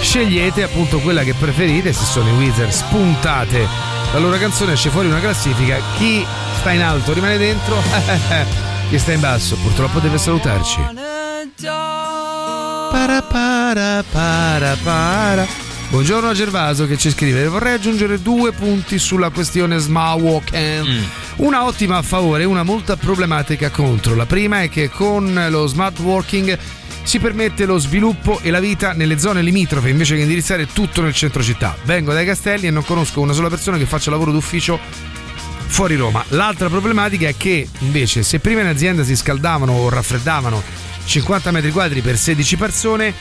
scegliete 0.00 0.62
appunto 0.62 1.00
quella 1.00 1.22
che 1.22 1.34
preferite, 1.34 1.92
se 1.92 2.04
sono 2.06 2.30
i 2.30 2.32
Weezer, 2.32 2.72
spuntate 2.72 3.68
la 4.10 4.18
loro 4.20 4.38
canzone, 4.38 4.72
esce 4.72 4.88
fuori 4.88 5.08
una 5.08 5.20
classifica. 5.20 5.76
Chi 5.98 6.24
sta 6.60 6.72
in 6.72 6.80
alto 6.80 7.12
rimane 7.12 7.36
dentro, 7.36 7.76
chi 8.88 8.98
sta 8.98 9.12
in 9.12 9.20
basso 9.20 9.54
purtroppo 9.56 9.98
deve 9.98 10.16
salutarci. 10.16 10.80
Para 12.90 13.20
para 13.20 14.02
para 14.10 14.76
para. 14.82 15.46
Buongiorno 15.90 16.30
a 16.30 16.32
Gervaso 16.32 16.86
che 16.86 16.96
ci 16.96 17.10
scrive: 17.10 17.48
Vorrei 17.48 17.74
aggiungere 17.74 18.22
due 18.22 18.52
punti 18.52 18.98
sulla 18.98 19.28
questione 19.28 19.76
smart 19.76 20.20
walking. 20.20 20.86
Mm. 20.88 21.02
Una 21.38 21.64
ottima 21.64 21.98
a 21.98 22.02
favore 22.02 22.42
e 22.42 22.46
una 22.46 22.64
molto 22.64 22.96
problematica 22.96 23.70
contro. 23.70 24.16
La 24.16 24.26
prima 24.26 24.62
è 24.62 24.68
che 24.68 24.90
con 24.90 25.46
lo 25.50 25.68
smart 25.68 26.00
working 26.00 26.58
si 27.04 27.20
permette 27.20 27.64
lo 27.64 27.78
sviluppo 27.78 28.40
e 28.42 28.50
la 28.50 28.58
vita 28.58 28.92
nelle 28.92 29.20
zone 29.20 29.40
limitrofe 29.40 29.88
invece 29.88 30.16
che 30.16 30.22
indirizzare 30.22 30.66
tutto 30.66 31.00
nel 31.00 31.14
centro 31.14 31.40
città. 31.40 31.76
Vengo 31.84 32.12
dai 32.12 32.26
Castelli 32.26 32.66
e 32.66 32.70
non 32.72 32.84
conosco 32.84 33.20
una 33.20 33.32
sola 33.32 33.48
persona 33.48 33.78
che 33.78 33.86
faccia 33.86 34.10
lavoro 34.10 34.32
d'ufficio 34.32 34.80
fuori 35.66 35.94
Roma. 35.94 36.24
L'altra 36.30 36.68
problematica 36.68 37.28
è 37.28 37.36
che 37.36 37.68
invece 37.78 38.24
se 38.24 38.40
prima 38.40 38.62
in 38.62 38.66
azienda 38.66 39.04
si 39.04 39.14
scaldavano 39.14 39.74
o 39.74 39.88
raffreddavano 39.88 40.60
50 41.04 41.52
metri 41.52 41.70
quadri 41.70 42.00
per 42.00 42.18
16 42.18 42.56
persone, 42.56 43.14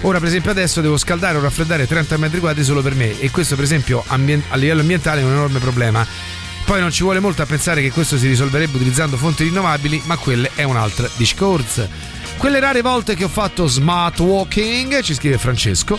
ora 0.00 0.18
per 0.18 0.28
esempio 0.28 0.50
adesso 0.50 0.80
devo 0.80 0.96
scaldare 0.96 1.36
o 1.36 1.42
raffreddare 1.42 1.86
30 1.86 2.16
metri 2.16 2.40
quadri 2.40 2.64
solo 2.64 2.80
per 2.80 2.94
me 2.94 3.20
e 3.20 3.30
questo 3.30 3.54
per 3.54 3.64
esempio 3.64 4.02
ambien- 4.06 4.44
a 4.48 4.56
livello 4.56 4.80
ambientale 4.80 5.20
è 5.20 5.24
un 5.24 5.32
enorme 5.32 5.58
problema. 5.58 6.29
Poi 6.70 6.78
non 6.78 6.92
ci 6.92 7.02
vuole 7.02 7.18
molto 7.18 7.42
a 7.42 7.46
pensare 7.46 7.82
che 7.82 7.90
questo 7.90 8.16
si 8.16 8.28
risolverebbe 8.28 8.76
utilizzando 8.76 9.16
fonti 9.16 9.42
rinnovabili, 9.42 10.02
ma 10.04 10.16
quelle 10.16 10.52
è 10.54 10.62
un'altra 10.62 11.08
discorso. 11.16 11.88
Quelle 12.36 12.60
rare 12.60 12.80
volte 12.80 13.16
che 13.16 13.24
ho 13.24 13.28
fatto 13.28 13.66
smart 13.66 14.20
walking, 14.20 15.00
ci 15.00 15.14
scrive 15.14 15.36
Francesco, 15.36 15.98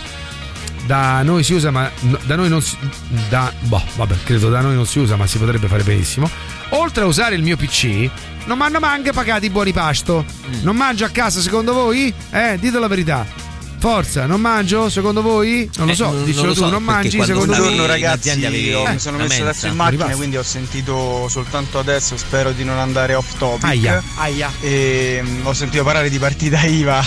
da 0.85 1.23
noi 1.23 1.43
si 1.43 1.55
usa, 1.55 1.71
ma 1.71 1.91
da 2.23 2.37
noi 2.37 2.47
non 2.47 2.61
si. 2.61 2.77
Da, 3.27 3.51
boh, 3.63 3.83
vabbè, 3.97 4.15
credo 4.23 4.47
da 4.47 4.61
noi 4.61 4.75
non 4.75 4.85
si 4.85 4.99
usa, 4.99 5.17
ma 5.17 5.27
si 5.27 5.39
potrebbe 5.39 5.67
fare 5.67 5.83
benissimo. 5.83 6.29
Oltre 6.69 7.03
a 7.03 7.07
usare 7.07 7.35
il 7.35 7.43
mio 7.43 7.57
PC, 7.57 8.09
non 8.45 8.57
mi 8.57 8.63
hanno 8.63 8.79
manco 8.79 9.11
pagati 9.11 9.47
i 9.47 9.49
buoni 9.49 9.73
pasto. 9.73 10.23
Non 10.61 10.77
mangio 10.77 11.03
a 11.03 11.09
casa 11.09 11.41
secondo 11.41 11.73
voi? 11.73 12.13
Eh, 12.29 12.57
dite 12.57 12.79
la 12.79 12.87
verità. 12.87 13.40
Forza, 13.81 14.27
non 14.27 14.39
mangio 14.39 14.89
secondo 14.91 15.23
voi? 15.23 15.67
Non 15.77 15.87
lo 15.87 15.91
Eh, 15.93 15.95
so, 15.95 16.23
dicelo 16.23 16.45
lo 16.47 16.53
tu, 16.53 16.59
so, 16.59 16.69
non 16.69 16.83
mangi 16.83 17.09
secondo 17.09 17.45
voi? 17.45 17.55
Buongiorno 17.57 17.85
ragazzi, 17.87 18.29
io 18.39 18.81
una 18.81 18.91
mi 18.91 18.99
sono 18.99 19.17
messo 19.17 19.29
mensa. 19.29 19.43
adesso 19.49 19.65
in 19.67 19.73
macchina 19.75 19.87
Arrivato. 20.03 20.17
quindi 20.17 20.37
ho 20.37 20.43
sentito 20.43 21.27
soltanto 21.27 21.79
adesso, 21.79 22.15
spero 22.15 22.51
di 22.51 22.63
non 22.63 22.77
andare 22.77 23.15
off 23.15 23.35
topic. 23.39 23.63
Aia. 23.65 24.03
Aia. 24.17 24.51
E, 24.61 25.21
mm, 25.23 25.47
ho 25.47 25.53
sentito 25.53 25.83
parlare 25.83 26.11
di 26.11 26.19
partita 26.19 26.61
IVA 26.63 27.03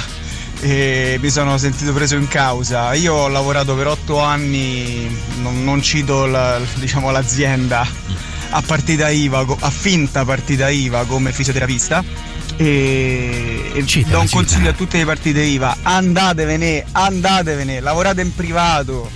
e 0.62 1.16
mi 1.22 1.30
sono 1.30 1.56
sentito 1.59 1.92
preso 1.92 2.16
in 2.16 2.26
causa. 2.26 2.92
Io 2.94 3.14
ho 3.14 3.28
lavorato 3.28 3.76
per 3.76 3.86
otto 3.86 4.18
anni, 4.20 5.16
non, 5.42 5.62
non 5.62 5.80
cito 5.80 6.26
la- 6.26 6.59
diciamo, 6.74 7.12
l'azienda, 7.12 7.86
a 8.51 8.62
partita 8.62 9.10
IVA, 9.10 9.46
a 9.60 9.70
finta 9.70 10.24
partita 10.24 10.68
IVA 10.70 11.05
come 11.05 11.30
fisioterapista. 11.32 12.32
E, 12.56 13.70
e 13.74 14.05
do 14.09 14.20
un 14.20 14.28
consiglio 14.28 14.70
a 14.70 14.72
tutte 14.72 14.98
le 14.98 15.05
partite 15.05 15.40
IVA: 15.43 15.78
andatevene, 15.82 16.85
andatevene, 16.93 17.81
lavorate 17.81 18.20
in 18.20 18.35
privato, 18.35 19.10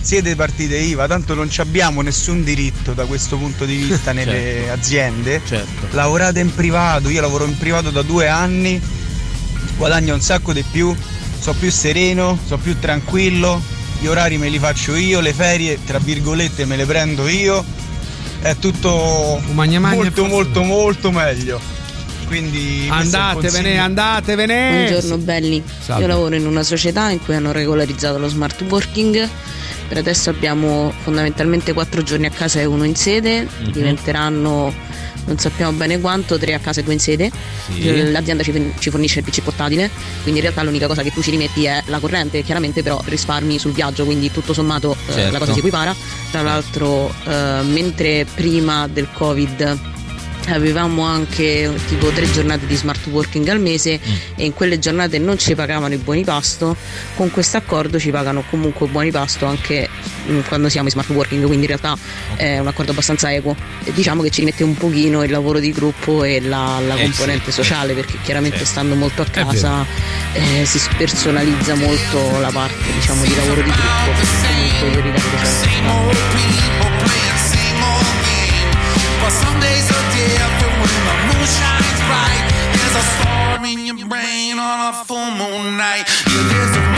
siete 0.00 0.36
partite 0.36 0.76
IVA, 0.76 1.06
tanto 1.06 1.34
non 1.34 1.48
abbiamo 1.56 2.02
nessun 2.02 2.44
diritto 2.44 2.92
da 2.92 3.04
questo 3.06 3.36
punto 3.36 3.64
di 3.64 3.76
vista 3.76 4.12
nelle 4.12 4.32
Certo. 4.32 4.72
aziende. 4.72 5.40
Certo. 5.44 5.88
Lavorate 5.90 6.40
in 6.40 6.54
privato, 6.54 7.08
io 7.08 7.20
lavoro 7.20 7.46
in 7.46 7.56
privato 7.56 7.90
da 7.90 8.02
due 8.02 8.28
anni, 8.28 8.80
guadagno 9.76 10.14
un 10.14 10.20
sacco 10.20 10.52
di 10.52 10.64
più, 10.70 10.94
sono 11.40 11.58
più 11.58 11.70
sereno, 11.70 12.38
sono 12.46 12.62
più 12.62 12.78
tranquillo, 12.78 13.60
gli 13.98 14.06
orari 14.06 14.38
me 14.38 14.48
li 14.48 14.58
faccio 14.58 14.94
io, 14.94 15.20
le 15.20 15.32
ferie 15.32 15.78
tra 15.84 15.98
virgolette 15.98 16.64
me 16.64 16.76
le 16.76 16.84
prendo 16.84 17.26
io, 17.26 17.64
è 18.40 18.54
tutto 18.56 19.40
magna 19.52 19.80
molto 19.80 20.26
molto 20.26 20.62
molto 20.62 21.10
meglio. 21.10 21.73
Quindi 22.38 22.88
Andatevene, 22.90 23.78
andatevene. 23.78 24.88
Buongiorno 24.88 25.18
belli, 25.18 25.62
Salve. 25.80 26.02
io 26.02 26.08
lavoro 26.08 26.34
in 26.34 26.44
una 26.48 26.64
società 26.64 27.08
in 27.10 27.22
cui 27.22 27.36
hanno 27.36 27.52
regolarizzato 27.52 28.18
lo 28.18 28.26
smart 28.26 28.60
working. 28.62 29.28
Per 29.86 29.96
adesso 29.98 30.30
abbiamo 30.30 30.92
fondamentalmente 31.04 31.72
quattro 31.72 32.02
giorni 32.02 32.26
a 32.26 32.30
casa 32.30 32.58
e 32.58 32.64
uno 32.64 32.82
in 32.82 32.96
sede, 32.96 33.42
Mhm. 33.46 33.70
diventeranno 33.70 34.74
non 35.26 35.38
sappiamo 35.38 35.70
bene 35.78 36.00
quanto, 36.00 36.36
tre 36.36 36.54
a 36.54 36.58
casa 36.58 36.80
e 36.80 36.82
due 36.82 36.94
in 36.94 36.98
sede. 36.98 37.30
Sì. 37.72 37.86
Eh, 37.88 38.10
L'azienda 38.10 38.42
ci, 38.42 38.72
ci 38.80 38.90
fornisce 38.90 39.20
il 39.20 39.24
PC 39.24 39.40
portatile, 39.42 39.88
quindi 40.22 40.40
in 40.40 40.46
realtà 40.46 40.64
l'unica 40.64 40.88
cosa 40.88 41.02
che 41.02 41.12
tu 41.12 41.22
ci 41.22 41.30
rimetti 41.30 41.64
è 41.66 41.80
la 41.86 42.00
corrente, 42.00 42.42
chiaramente 42.42 42.82
però 42.82 43.00
risparmi 43.04 43.60
sul 43.60 43.70
viaggio, 43.70 44.04
quindi 44.04 44.32
tutto 44.32 44.52
sommato 44.52 44.96
eh, 45.06 45.12
Certo. 45.12 45.30
la 45.32 45.38
cosa 45.38 45.52
si 45.52 45.60
equipara. 45.60 45.94
Tra 46.32 46.42
l'altro 46.42 47.14
eh, 47.28 47.60
mentre 47.62 48.26
prima 48.34 48.88
del 48.88 49.06
Covid 49.12 49.92
avevamo 50.48 51.02
anche 51.02 51.70
tipo 51.88 52.08
tre 52.10 52.30
giornate 52.30 52.66
di 52.66 52.76
smart 52.76 53.06
working 53.06 53.46
al 53.48 53.60
mese 53.60 53.98
e 54.36 54.44
in 54.44 54.52
quelle 54.52 54.78
giornate 54.78 55.18
non 55.18 55.38
ci 55.38 55.54
pagavano 55.54 55.94
i 55.94 55.98
buoni 55.98 56.24
pasto. 56.24 56.76
Con 57.16 57.30
questo 57.30 57.56
accordo 57.56 57.98
ci 57.98 58.10
pagano 58.10 58.44
comunque 58.50 58.86
buoni 58.88 59.10
pasto 59.10 59.46
anche 59.46 59.88
mm, 60.28 60.40
quando 60.48 60.68
siamo 60.68 60.86
in 60.88 60.92
smart 60.92 61.08
working 61.10 61.44
quindi 61.46 61.66
in 61.66 61.78
realtà 61.78 61.96
è 62.36 62.58
un 62.58 62.66
accordo 62.66 62.92
abbastanza 62.92 63.32
equo. 63.32 63.56
E 63.84 63.92
diciamo 63.92 64.22
che 64.22 64.30
ci 64.30 64.40
rimette 64.40 64.64
un 64.64 64.74
pochino 64.76 65.22
il 65.22 65.30
lavoro 65.30 65.58
di 65.58 65.72
gruppo 65.72 66.24
e 66.24 66.40
la, 66.40 66.80
la 66.86 66.96
Eh, 66.96 67.02
componente 67.02 67.50
sì, 67.50 67.62
sociale 67.62 67.94
perché 67.94 68.18
chiaramente 68.22 68.58
Sì. 68.58 68.64
stando 68.66 68.94
molto 68.94 69.22
a 69.22 69.26
casa 69.26 69.84
eh, 70.32 70.64
si 70.64 70.78
spersonalizza 70.78 71.74
molto 71.74 72.38
la 72.40 72.50
parte 72.52 72.92
diciamo 72.92 73.22
di 73.24 73.34
lavoro 73.34 73.62
di 73.62 73.70
gruppo. 73.70 74.32
Comunque 74.80 75.12
your 83.98 84.08
brain 84.08 84.58
on 84.58 84.94
a 84.94 85.04
full 85.04 85.30
moon 85.30 85.76
night. 85.76 86.93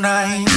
Night. 0.00 0.49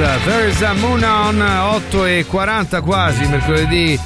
Oasis, 0.00 0.24
There 0.24 0.48
is 0.48 0.62
a 0.62 0.72
Moon 0.74 1.02
on 1.02 1.40
8 1.40 2.06
e 2.06 2.24
40 2.26 2.80
quasi, 2.80 3.26
mercoledì 3.26 3.98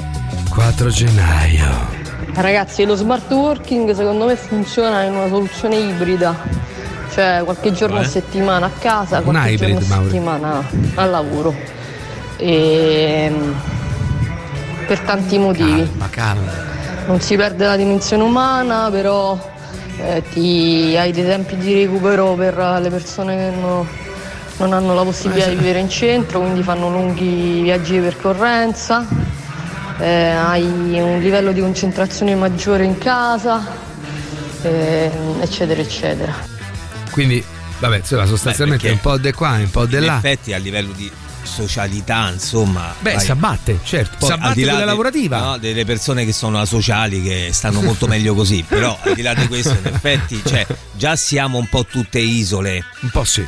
4 0.51 0.89
gennaio. 0.91 1.93
Ragazzi, 2.35 2.85
lo 2.85 2.97
smart 2.97 3.31
working 3.31 3.95
secondo 3.95 4.25
me 4.27 4.35
funziona 4.37 5.03
in 5.05 5.15
una 5.15 5.29
soluzione 5.29 5.77
ibrida, 5.77 6.35
cioè 7.13 7.43
qualche 7.45 7.73
giorno 7.73 7.99
a 7.99 8.03
Cioè? 8.03 8.11
settimana 8.11 8.67
a 8.67 8.71
casa, 8.71 9.19
Un 9.19 9.25
qualche 9.25 9.51
hybrid, 9.51 9.79
giorno 9.79 9.95
a 9.95 10.03
settimana 10.03 10.69
al 10.97 11.11
lavoro. 11.11 11.55
E, 12.37 13.33
per 14.87 14.99
tanti 15.01 15.39
motivi. 15.39 15.89
Ma 15.97 16.09
calma. 16.11 16.51
Non 17.07 17.21
si 17.21 17.37
perde 17.37 17.67
la 17.67 17.77
dimensione 17.77 18.23
umana, 18.25 18.89
però 18.91 19.39
eh, 19.99 20.23
ti, 20.33 20.97
hai 20.99 21.13
dei 21.13 21.25
tempi 21.25 21.57
di 21.57 21.85
recupero 21.85 22.33
per 22.35 22.57
le 22.81 22.91
persone 22.91 23.37
che 23.37 23.57
no- 23.57 23.87
non 24.59 24.73
hanno 24.73 24.95
la 24.95 25.03
possibilità 25.03 25.49
di 25.49 25.57
vivere 25.57 25.81
in 25.81 25.89
centro, 25.89 26.41
quindi 26.41 26.63
fanno 26.63 26.89
lunghi 26.91 27.63
viaggi 27.63 27.95
di 27.95 28.01
percorrenza, 28.01 29.07
eh, 29.99 30.31
hai 30.31 30.65
un 30.65 31.19
livello 31.21 31.53
di 31.53 31.61
concentrazione 31.61 32.35
maggiore 32.35 32.85
in 32.85 32.97
casa, 32.99 33.67
eh, 34.63 35.11
eccetera, 35.41 35.81
eccetera. 35.81 36.35
Quindi, 37.11 37.45
vabbè, 37.79 37.99
insomma, 37.99 38.27
sostanzialmente 38.27 38.87
Beh, 38.87 38.93
un 38.93 39.01
po' 39.01 39.19
di 39.19 39.33
qua, 39.33 39.51
un 39.53 39.71
po' 39.71 39.87
di 39.87 39.97
In 39.97 40.05
là. 40.05 40.17
effetti 40.17 40.53
a 40.53 40.59
livello 40.59 40.93
di 40.93 41.11
socialità, 41.43 42.31
insomma. 42.31 42.95
Beh, 42.99 43.21
si 43.21 43.31
abbatte, 43.31 43.79
certo. 43.85 44.17
Poi, 44.19 44.29
si 44.29 44.33
al 44.33 44.39
abbatte 44.39 44.55
di 44.55 44.65
là 44.65 44.71
quella 44.71 44.85
de- 44.85 44.91
lavorativa. 44.91 45.39
no, 45.39 45.59
delle 45.59 45.85
persone 45.85 46.25
che 46.25 46.33
sono 46.33 46.59
asociali 46.59 47.23
che 47.23 47.51
stanno 47.53 47.83
molto 47.83 48.07
meglio 48.07 48.35
così 48.35 48.65
però 48.67 48.99
al 49.03 49.15
di 49.15 49.21
là 49.23 49.35
di 49.35 49.47
questo 49.47 49.71
in 49.73 49.87
effetti 49.93 50.41
cioè, 50.45 50.67
già 50.93 51.15
siamo 51.17 51.59
un 51.59 51.69
po' 51.69 51.85
tutte 51.85 52.19
isole 52.19 52.83
un 53.01 53.11
po' 53.11 53.25
sì 53.25 53.47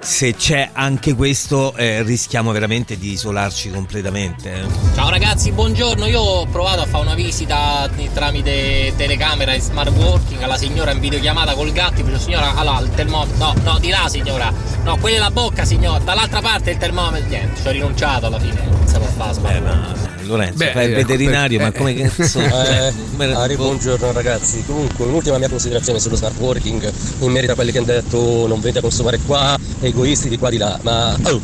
se 0.00 0.34
c'è 0.34 0.70
anche 0.72 1.14
questo 1.14 1.74
eh, 1.74 2.02
rischiamo 2.02 2.52
veramente 2.52 2.96
di 2.98 3.12
isolarci 3.12 3.70
completamente 3.70 4.52
eh. 4.52 4.66
Ciao 4.94 5.10
ragazzi, 5.10 5.52
buongiorno. 5.52 6.06
Io 6.06 6.20
ho 6.20 6.46
provato 6.46 6.80
a 6.80 6.86
fare 6.86 7.04
una 7.04 7.14
visita 7.14 7.88
tramite 8.14 8.94
telecamera 8.96 9.52
e 9.52 9.60
smart 9.60 9.90
working 9.90 10.40
alla 10.42 10.56
signora 10.56 10.92
in 10.92 11.00
videochiamata 11.00 11.54
col 11.54 11.70
gatto. 11.72 11.96
Dicevo, 11.96 12.18
signora, 12.18 12.54
allora 12.54 12.80
il 12.80 12.90
termometro. 12.90 13.36
No, 13.36 13.54
no, 13.62 13.78
di 13.78 13.90
là 13.90 14.08
signora. 14.08 14.52
No, 14.84 14.96
quella 14.96 15.16
è 15.16 15.20
la 15.20 15.30
bocca, 15.30 15.64
signora. 15.64 15.98
Dall'altra 15.98 16.40
parte 16.40 16.70
il 16.70 16.78
termometro. 16.78 17.28
Niente, 17.28 17.60
ci 17.60 17.68
ho 17.68 17.70
rinunciato 17.70 18.26
alla 18.26 18.38
fine. 18.38 18.64
Non 18.64 18.86
si 18.86 18.94
può 18.94 19.06
fare 19.06 19.32
smart 19.34 19.60
working. 19.60 20.05
Lorenzo 20.26 20.58
Beh, 20.64 20.72
fai 20.72 20.86
il 20.86 20.92
eh, 20.92 20.96
veterinario 20.96 21.60
ma 21.60 21.68
eh, 21.68 21.72
come 21.72 21.94
cazzo 21.94 22.40
cioè, 22.40 22.92
Eh, 23.18 23.32
Ari, 23.32 23.56
buongiorno 23.56 24.12
ragazzi. 24.12 24.62
Comunque, 24.66 25.06
un'ultima 25.06 25.38
mia 25.38 25.48
considerazione 25.48 25.98
sullo 25.98 26.16
smart 26.16 26.38
working 26.38 26.92
in 27.20 27.30
merito 27.30 27.52
a 27.52 27.54
quelli 27.54 27.72
che 27.72 27.78
hanno 27.78 27.86
detto 27.86 28.46
non 28.46 28.60
venite 28.60 28.78
a 28.78 28.82
consumare 28.82 29.18
qua, 29.24 29.56
egoisti 29.80 30.28
di 30.28 30.38
qua 30.38 30.50
di 30.50 30.58
là. 30.58 30.78
Ma 30.82 31.16
oh, 31.22 31.40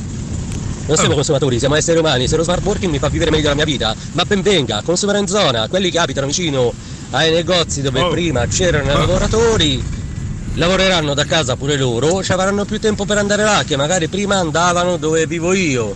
non 0.86 0.96
siamo 0.96 1.14
consumatori, 1.14 1.58
siamo 1.58 1.74
esseri 1.76 1.98
umani. 1.98 2.28
Se 2.28 2.36
lo 2.36 2.42
smart 2.42 2.62
working 2.64 2.90
mi 2.90 2.98
fa 2.98 3.08
vivere 3.08 3.30
meglio 3.30 3.48
la 3.48 3.54
mia 3.54 3.64
vita, 3.64 3.94
ma 4.12 4.24
ben 4.24 4.42
venga, 4.42 4.82
consumare 4.84 5.18
in 5.18 5.26
zona. 5.26 5.68
Quelli 5.68 5.90
che 5.90 5.98
abitano 5.98 6.26
vicino 6.26 6.72
ai 7.10 7.30
negozi 7.30 7.82
dove 7.82 8.00
Oh. 8.00 8.10
prima 8.10 8.46
c'erano 8.46 8.90
i 8.90 8.94
lavoratori. 8.94 9.82
Lavoreranno 10.54 11.14
da 11.14 11.24
casa 11.24 11.56
pure 11.56 11.76
loro, 11.76 12.22
ci 12.22 12.32
avranno 12.32 12.66
più 12.66 12.78
tempo 12.78 13.06
per 13.06 13.16
andare 13.16 13.42
là, 13.42 13.62
che 13.66 13.76
magari 13.76 14.08
prima 14.08 14.36
andavano 14.36 14.98
dove 14.98 15.26
vivo 15.26 15.54
io. 15.54 15.94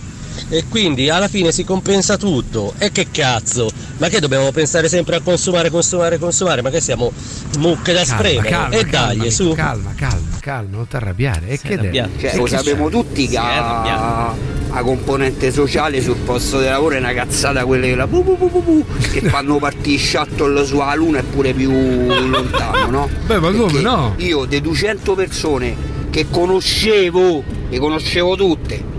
E 0.49 0.63
quindi 0.69 1.09
alla 1.09 1.27
fine 1.27 1.51
si 1.51 1.63
compensa 1.65 2.15
tutto. 2.17 2.73
E 2.77 2.91
che 2.91 3.07
cazzo? 3.11 3.69
Ma 3.97 4.07
che 4.07 4.19
dobbiamo 4.21 4.51
pensare 4.51 4.87
sempre 4.87 5.17
a 5.17 5.21
consumare, 5.21 5.69
consumare, 5.69 6.17
consumare? 6.17 6.61
Ma 6.61 6.69
che 6.69 6.79
siamo 6.79 7.11
mucche 7.57 7.91
da 7.93 8.03
Calma, 8.03 8.15
spremere? 8.23 8.49
calma, 8.49 8.75
e 8.77 8.85
calma, 8.85 9.29
su. 9.29 9.53
Calma, 9.53 9.93
calma, 9.95 10.37
calma, 10.39 10.69
non 10.77 10.87
ti 10.87 10.95
arrabbiare. 10.95 11.47
E 11.49 11.59
che 11.59 11.73
arrabbiato. 11.73 12.09
devi? 12.11 12.21
Cioè, 12.21 12.33
E 12.33 12.37
lo 12.37 12.43
che 12.43 12.49
sappiamo 12.49 12.85
c'è? 12.85 12.91
tutti 12.91 13.27
che 13.27 13.33
la, 13.33 14.33
la 14.71 14.81
componente 14.83 15.51
sociale 15.51 16.01
sul 16.01 16.15
posto 16.17 16.59
di 16.59 16.65
lavoro 16.65 16.95
è 16.95 16.99
una 16.99 17.13
cazzata 17.13 17.65
quelle 17.65 17.89
che, 17.89 17.95
la 17.95 18.07
bu 18.07 18.23
bu 18.23 18.37
bu 18.37 18.49
bu 18.49 18.63
bu, 18.63 18.85
che 19.11 19.21
fanno 19.27 19.57
partire 19.57 19.97
shuttle 19.97 20.65
sulla 20.65 20.95
luna 20.95 21.19
e 21.19 21.23
pure 21.23 21.51
più 21.53 21.71
lontano, 21.71 22.89
no? 22.89 23.09
Beh, 23.25 23.39
ma 23.39 23.51
come 23.51 23.81
no? 23.81 24.13
Io 24.17 24.45
dei 24.45 24.61
200 24.61 25.13
persone 25.13 25.75
che 26.09 26.27
conoscevo, 26.29 27.43
le 27.69 27.79
conoscevo 27.79 28.35
tutte 28.37 28.95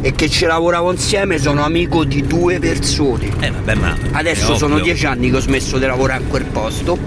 e 0.00 0.12
che 0.12 0.28
ci 0.28 0.44
lavoravo 0.44 0.90
insieme 0.92 1.38
sono 1.38 1.64
amico 1.64 2.04
di 2.04 2.26
due 2.26 2.58
persone. 2.58 3.30
Eh, 3.40 3.50
vabbè, 3.50 3.74
ma 3.74 3.96
Adesso 4.12 4.56
sono 4.56 4.78
dieci 4.78 5.06
anni 5.06 5.30
che 5.30 5.36
ho 5.36 5.40
smesso 5.40 5.78
di 5.78 5.86
lavorare 5.86 6.22
in 6.22 6.28
quel 6.28 6.44
posto. 6.44 6.98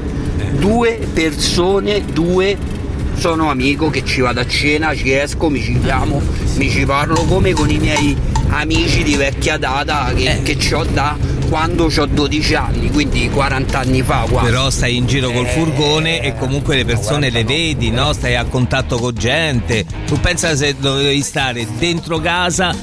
Due 0.51 0.99
persone, 1.13 2.03
due 2.11 2.57
sono 3.15 3.49
amico 3.49 3.89
che 3.89 4.03
ci 4.03 4.21
vado 4.21 4.39
a 4.39 4.45
cena, 4.45 4.95
ci 4.95 5.11
esco, 5.11 5.49
mi 5.49 5.61
ci 5.61 5.79
chiamo, 5.79 6.21
mi 6.55 6.69
ci 6.69 6.85
parlo 6.85 7.23
come 7.23 7.53
con 7.53 7.69
i 7.69 7.77
miei 7.77 8.17
amici 8.51 9.03
di 9.03 9.15
vecchia 9.15 9.57
data 9.57 10.11
che, 10.15 10.41
che 10.43 10.57
ci 10.57 10.73
ho 10.73 10.83
da 10.83 11.17
quando 11.49 11.91
ho 11.93 12.05
12 12.05 12.55
anni, 12.55 12.89
quindi 12.91 13.29
40 13.29 13.79
anni 13.79 14.01
fa 14.03 14.25
quasi. 14.29 14.45
però 14.49 14.69
stai 14.69 14.95
in 14.95 15.05
giro 15.05 15.31
col 15.31 15.45
Eh, 15.45 15.49
furgone 15.49 16.21
e 16.21 16.33
comunque 16.37 16.75
le 16.77 16.85
persone 16.85 17.29
le 17.29 17.43
vedi, 17.43 17.91
no? 17.91 18.13
Stai 18.13 18.35
a 18.37 18.45
contatto 18.45 18.97
con 18.97 19.13
gente. 19.13 19.85
Tu 20.05 20.17
pensa 20.19 20.55
se 20.55 20.75
dovevi 20.79 21.21
stare 21.21 21.67
dentro 21.77 22.19
casa 22.19 22.73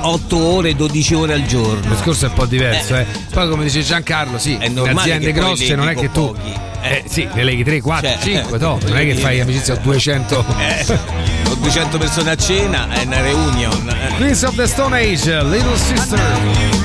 8 0.00 0.36
ore, 0.38 0.74
12 0.74 1.14
ore 1.14 1.34
al 1.34 1.44
giorno. 1.44 1.82
Il 1.82 1.88
discorso 1.90 2.24
è 2.24 2.28
un 2.28 2.34
po' 2.34 2.46
diverso, 2.46 2.96
eh. 2.96 3.04
Poi 3.30 3.48
come 3.50 3.64
dice 3.64 3.82
Giancarlo, 3.82 4.38
sì, 4.38 4.56
in 4.62 4.72
normale 4.72 5.00
aziende 5.00 5.32
grosse 5.32 5.74
non 5.74 5.88
è 5.90 5.94
che 5.94 6.10
tu 6.10 6.28
pochi. 6.32 6.52
eh, 6.82 7.04
sì, 7.06 7.28
ne 7.34 7.44
leghi 7.44 7.64
3, 7.64 7.80
4, 7.82 8.08
Cioè, 8.08 8.18
5, 8.22 8.56
eh, 8.56 8.60
no, 8.60 8.78
non 8.86 8.96
è 8.96 9.04
che 9.04 9.14
fai 9.16 9.40
amicizia 9.40 9.74
a 9.74 9.76
200. 9.76 11.35
Ho 11.66 11.68
200 11.68 11.98
persone 11.98 12.30
a 12.30 12.36
cena, 12.36 12.88
è 12.90 13.02
una 13.02 13.20
reunion. 13.22 13.92
Queens 14.18 14.44
of 14.44 14.54
the 14.54 14.68
Stone 14.68 14.96
Age, 14.96 15.42
Little 15.42 15.76
Sister. 15.76 16.75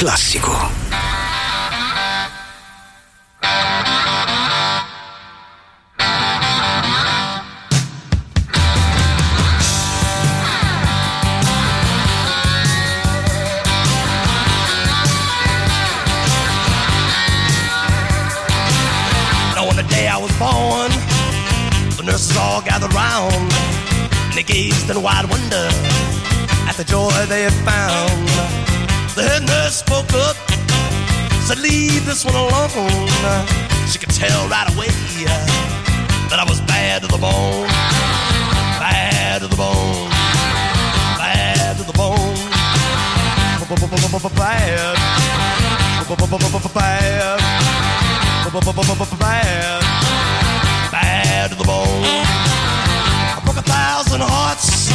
Classico. 0.00 0.59
This 32.10 32.24
one 32.24 32.34
alone. 32.34 32.68
She 33.86 33.98
could 34.00 34.10
tell 34.10 34.48
right 34.48 34.66
away 34.74 34.90
that 36.28 36.38
I 36.42 36.44
was 36.48 36.60
bad 36.62 37.02
to 37.02 37.08
the 37.08 37.18
bone, 37.18 37.68
bad 38.82 39.42
to 39.42 39.46
the 39.46 39.54
bone, 39.54 40.10
bad 41.22 41.76
to 41.78 41.84
the 41.84 41.92
bone, 41.92 42.34
bad, 43.14 44.26
bad, 44.34 44.98
bad, 49.20 49.80
bad 50.90 51.50
to 51.50 51.56
the 51.56 51.64
bone. 51.64 51.86
I 51.86 53.40
broke 53.44 53.56
a 53.56 53.62
thousand 53.62 54.22
hearts 54.22 54.90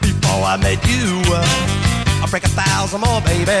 before 0.00 0.42
I 0.42 0.56
met 0.56 0.80
you. 0.88 1.20
I 2.24 2.26
break 2.30 2.44
a 2.44 2.48
thousand 2.48 3.02
more, 3.02 3.20
baby, 3.20 3.60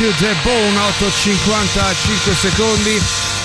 To 0.00 0.06
the 0.16 0.34
Bone, 0.42 0.78
8.55 0.78 2.34
secondi, 2.34 2.98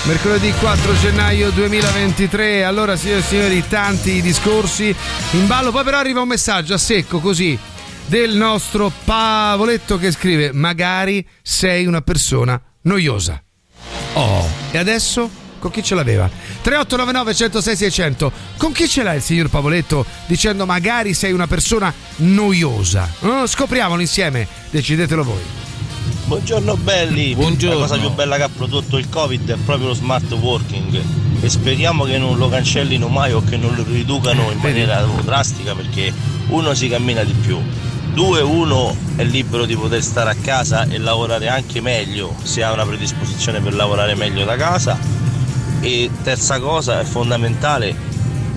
mercoledì 0.04 0.50
4 0.52 0.96
gennaio 0.96 1.50
2023. 1.50 2.64
Allora, 2.64 2.96
signore 2.96 3.20
e 3.20 3.24
signori, 3.24 3.68
tanti 3.68 4.22
discorsi 4.22 4.94
in 5.32 5.46
ballo, 5.46 5.70
poi 5.70 5.84
però 5.84 5.98
arriva 5.98 6.22
un 6.22 6.28
messaggio 6.28 6.72
a 6.72 6.78
secco 6.78 7.20
così 7.20 7.58
del 8.06 8.36
nostro 8.36 8.90
Pavoletto 9.04 9.98
che 9.98 10.10
scrive: 10.10 10.50
Magari 10.52 11.26
sei 11.42 11.84
una 11.84 12.00
persona 12.00 12.58
noiosa. 12.82 13.42
Oh, 14.14 14.48
e 14.70 14.78
adesso 14.78 15.28
con 15.58 15.70
chi 15.70 15.82
ce 15.82 15.94
l'aveva? 15.94 16.26
3899 16.62 17.34
106 17.34 17.76
600. 17.76 18.32
Con 18.56 18.72
chi 18.72 18.88
ce 18.88 19.02
l'ha 19.02 19.12
il 19.12 19.20
signor 19.20 19.50
Pavoletto 19.50 20.06
dicendo 20.24 20.64
magari 20.64 21.12
sei 21.12 21.32
una 21.32 21.46
persona 21.46 21.92
noiosa? 22.16 23.12
Eh, 23.20 23.46
scopriamolo 23.46 24.00
insieme, 24.00 24.48
decidetelo 24.70 25.22
voi. 25.22 25.65
Buongiorno 26.26 26.76
belli, 26.78 27.36
Buongiorno. 27.36 27.78
la 27.78 27.86
cosa 27.86 28.00
più 28.00 28.10
bella 28.10 28.34
che 28.34 28.42
ha 28.42 28.48
prodotto 28.48 28.96
il 28.96 29.08
Covid 29.08 29.48
è 29.48 29.56
proprio 29.64 29.86
lo 29.86 29.94
smart 29.94 30.32
working. 30.32 31.00
E 31.40 31.48
speriamo 31.48 32.02
che 32.02 32.18
non 32.18 32.36
lo 32.36 32.48
cancellino 32.48 33.06
mai 33.06 33.32
o 33.32 33.44
che 33.44 33.56
non 33.56 33.76
lo 33.76 33.84
riducano 33.84 34.50
in 34.50 34.58
maniera 34.58 35.06
drastica 35.22 35.76
perché 35.76 36.12
uno 36.48 36.74
si 36.74 36.88
cammina 36.88 37.22
di 37.22 37.32
più, 37.32 37.60
due 38.12 38.40
uno 38.40 38.92
è 39.14 39.22
libero 39.22 39.66
di 39.66 39.76
poter 39.76 40.02
stare 40.02 40.30
a 40.30 40.34
casa 40.34 40.88
e 40.88 40.98
lavorare 40.98 41.46
anche 41.46 41.80
meglio 41.80 42.34
se 42.42 42.64
ha 42.64 42.72
una 42.72 42.84
predisposizione 42.84 43.60
per 43.60 43.74
lavorare 43.74 44.16
meglio 44.16 44.44
da 44.44 44.56
casa. 44.56 44.98
E 45.80 46.10
terza 46.24 46.58
cosa 46.58 46.98
è 46.98 47.04
fondamentale 47.04 47.94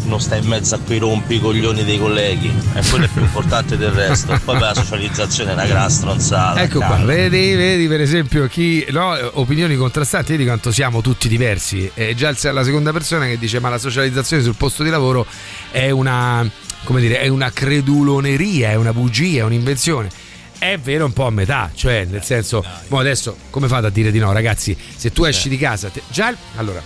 non 0.10 0.20
sta 0.20 0.36
in 0.36 0.46
mezzo 0.46 0.76
a 0.76 0.80
quei 0.80 1.00
rompicoglioni 1.00 1.86
dei 1.86 1.98
colleghi, 1.98 2.52
è 2.74 2.82
quello 2.90 3.06
è 3.06 3.08
più 3.08 3.22
importante 3.22 3.78
del 3.78 3.92
resto, 3.92 4.38
poi 4.44 4.60
la 4.60 4.74
socializzazione 4.74 5.52
è 5.52 5.54
una 5.54 5.66
gran 5.66 5.90
stronzata. 5.90 6.62
Ecco 6.62 6.80
qua, 6.80 6.98
vedi, 6.98 7.56
vedi 7.56 7.88
per 7.88 8.02
esempio 8.02 8.48
chi 8.48 8.86
no, 8.90 9.16
opinioni 9.34 9.76
contrastanti, 9.78 10.32
vedi 10.34 10.44
quanto 10.44 10.72
siamo 10.72 11.02
tutti 11.02 11.30
diversi. 11.30 11.90
È 11.94 12.14
già 12.16 12.36
la 12.52 12.64
seconda 12.64 12.92
persona 12.92 13.26
che 13.26 13.38
dice: 13.38 13.60
Ma 13.60 13.70
la 13.70 13.78
socializzazione 13.78 14.44
sul 14.44 14.56
posto 14.56 14.84
di 14.84 14.90
lavoro 14.90 15.26
è 15.72 15.90
una 15.92 16.50
come 16.84 17.02
dire, 17.02 17.20
è 17.20 17.28
una 17.28 17.52
creduloneria, 17.52 18.70
è 18.70 18.76
una 18.76 18.94
bugia, 18.94 19.40
è 19.40 19.44
un'invenzione. 19.44 20.10
È 20.58 20.78
vero 20.78 21.06
un 21.06 21.14
po' 21.14 21.26
a 21.26 21.30
metà, 21.30 21.72
cioè 21.74 22.06
nel 22.06 22.24
senso, 22.24 22.66
mo 22.88 23.00
adesso 23.00 23.38
come 23.50 23.68
fate 23.68 23.88
a 23.88 23.90
dire 23.90 24.12
di 24.12 24.20
no, 24.20 24.32
ragazzi? 24.34 24.76
Se 24.96 25.12
tu 25.12 25.24
esci 25.24 25.48
di 25.48 25.58
casa, 25.58 25.88
te- 25.90 26.02
già 26.10 26.36
allora, 26.58 26.82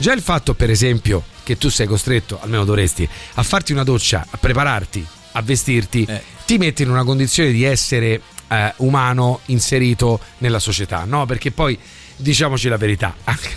già 0.00 0.12
il 0.12 0.22
fatto 0.22 0.54
per 0.54 0.70
esempio 0.70 1.22
che 1.44 1.56
tu 1.58 1.68
sei 1.68 1.86
costretto, 1.86 2.40
almeno 2.42 2.64
dovresti, 2.64 3.08
a 3.34 3.42
farti 3.42 3.72
una 3.72 3.84
doccia, 3.84 4.26
a 4.28 4.36
prepararti, 4.36 5.06
a 5.32 5.42
vestirti, 5.42 6.08
ti 6.46 6.58
metti 6.58 6.82
in 6.82 6.90
una 6.90 7.04
condizione 7.04 7.52
di 7.52 7.62
essere 7.64 8.20
eh, 8.48 8.72
umano 8.78 9.40
inserito 9.46 10.18
nella 10.38 10.58
società, 10.58 11.04
no? 11.04 11.26
Perché 11.26 11.50
poi 11.52 11.78
diciamoci 12.16 12.68
la 12.68 12.76
verità, 12.76 13.16
anche 13.24 13.56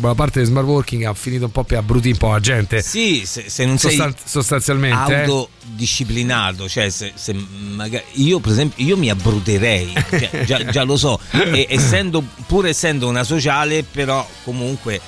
la 0.00 0.14
parte 0.14 0.38
del 0.38 0.48
smart 0.48 0.66
working 0.66 1.04
ha 1.04 1.14
finito 1.14 1.46
un 1.46 1.50
po' 1.50 1.64
per 1.64 1.78
abbrutire 1.78 2.12
un 2.12 2.18
po' 2.18 2.30
la 2.30 2.40
gente. 2.40 2.82
Sì, 2.82 3.22
se, 3.26 3.48
se 3.48 3.64
non 3.64 3.78
sei 3.78 3.92
Sostan- 3.96 4.14
sostanzialmente. 4.24 5.12
eh. 5.12 5.20
autodisciplinato, 5.24 6.68
cioè 6.68 6.90
se, 6.90 7.12
se 7.14 7.32
magari 7.32 8.04
io 8.14 8.38
per 8.38 8.52
esempio 8.52 8.84
io 8.84 8.96
mi 8.96 9.10
abbruterei, 9.10 9.92
cioè, 10.10 10.44
già, 10.44 10.64
già 10.64 10.82
lo 10.82 10.96
so, 10.96 11.18
e, 11.30 11.66
essendo, 11.68 12.22
pur 12.46 12.66
essendo 12.66 13.08
una 13.08 13.24
sociale, 13.24 13.82
però 13.82 14.26
comunque 14.44 15.00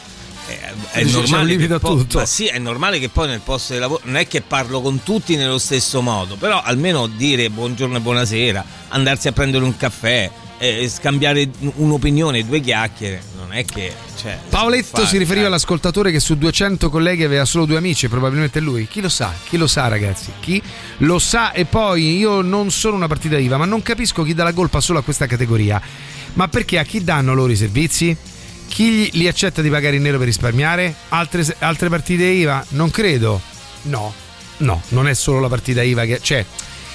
eh, 0.48 0.58
è 0.92 1.02
un 1.02 1.10
normale 1.10 1.56
che 1.56 1.78
poi- 1.78 2.06
ma 2.14 2.26
sì, 2.26 2.46
è 2.46 2.58
normale 2.58 2.98
che 2.98 3.08
poi 3.08 3.28
nel 3.28 3.40
posto 3.40 3.72
di 3.72 3.78
lavoro 3.78 4.00
non 4.04 4.16
è 4.16 4.26
che 4.26 4.42
parlo 4.42 4.80
con 4.80 5.02
tutti 5.02 5.36
nello 5.36 5.58
stesso 5.58 6.00
modo, 6.02 6.36
però 6.36 6.62
almeno 6.62 7.06
dire 7.06 7.50
buongiorno 7.50 7.96
e 7.96 8.00
buonasera, 8.00 8.64
andarsi 8.88 9.28
a 9.28 9.32
prendere 9.32 9.64
un 9.64 9.76
caffè, 9.76 10.30
eh, 10.58 10.88
scambiare 10.88 11.48
un'opinione, 11.74 12.44
due 12.46 12.60
chiacchiere, 12.60 13.22
non 13.36 13.52
è 13.52 13.64
che 13.64 13.92
cioè, 14.16 14.38
Paoletto 14.48 14.96
fare, 14.96 15.06
si 15.06 15.18
riferiva 15.18 15.42
dai. 15.42 15.52
all'ascoltatore 15.52 16.10
che 16.10 16.20
su 16.20 16.36
200 16.36 16.88
colleghi 16.88 17.24
aveva 17.24 17.44
solo 17.44 17.64
due 17.66 17.76
amici, 17.76 18.08
probabilmente 18.08 18.60
lui. 18.60 18.88
Chi 18.88 19.00
lo 19.00 19.08
sa? 19.08 19.32
Chi 19.48 19.56
lo 19.56 19.66
sa, 19.66 19.88
ragazzi? 19.88 20.32
Chi 20.40 20.60
lo 20.98 21.18
sa? 21.18 21.52
E 21.52 21.64
poi 21.66 22.16
io 22.16 22.40
non 22.40 22.70
sono 22.70 22.96
una 22.96 23.06
partita 23.06 23.36
IVA, 23.36 23.58
ma 23.58 23.66
non 23.66 23.82
capisco 23.82 24.22
chi 24.22 24.34
dà 24.34 24.44
la 24.44 24.52
colpa 24.52 24.80
solo 24.80 25.00
a 25.00 25.02
questa 25.02 25.26
categoria. 25.26 25.80
Ma 26.32 26.48
perché 26.48 26.78
a 26.78 26.84
chi 26.84 27.04
danno 27.04 27.34
loro 27.34 27.52
i 27.52 27.56
servizi? 27.56 28.16
Chi 28.68 29.08
li 29.14 29.26
accetta 29.28 29.62
di 29.62 29.70
pagare 29.70 29.96
in 29.96 30.02
nero 30.02 30.18
per 30.18 30.26
risparmiare? 30.26 30.94
Altre, 31.08 31.44
altre 31.60 31.88
partite 31.88 32.24
IVA? 32.24 32.64
Non 32.70 32.90
credo. 32.90 33.40
No, 33.82 34.12
no, 34.58 34.82
non 34.88 35.08
è 35.08 35.14
solo 35.14 35.40
la 35.40 35.48
partita 35.48 35.82
IVA 35.82 36.04
che 36.04 36.20
c'è. 36.20 36.44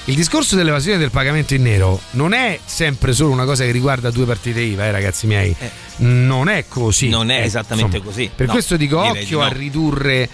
Il 0.05 0.15
discorso 0.15 0.55
dell'evasione 0.55 0.97
del 0.97 1.11
pagamento 1.11 1.53
in 1.53 1.61
nero 1.61 2.01
non 2.11 2.33
è 2.33 2.59
sempre 2.65 3.13
solo 3.13 3.31
una 3.31 3.45
cosa 3.45 3.63
che 3.65 3.71
riguarda 3.71 4.09
due 4.09 4.25
partite 4.25 4.59
IVA, 4.59 4.85
eh, 4.85 4.91
ragazzi 4.91 5.27
miei. 5.27 5.55
Non 5.97 6.49
è 6.49 6.65
così. 6.67 7.07
Non 7.09 7.29
è 7.29 7.41
Eh, 7.41 7.45
esattamente 7.45 7.97
insomma, 7.97 8.11
così. 8.15 8.29
Per 8.35 8.47
No, 8.47 8.51
questo 8.53 8.77
dico 8.77 8.99
occhio 8.99 9.37
di 9.37 9.43
a 9.43 9.47
no. 9.47 9.53
ridurre 9.53 10.29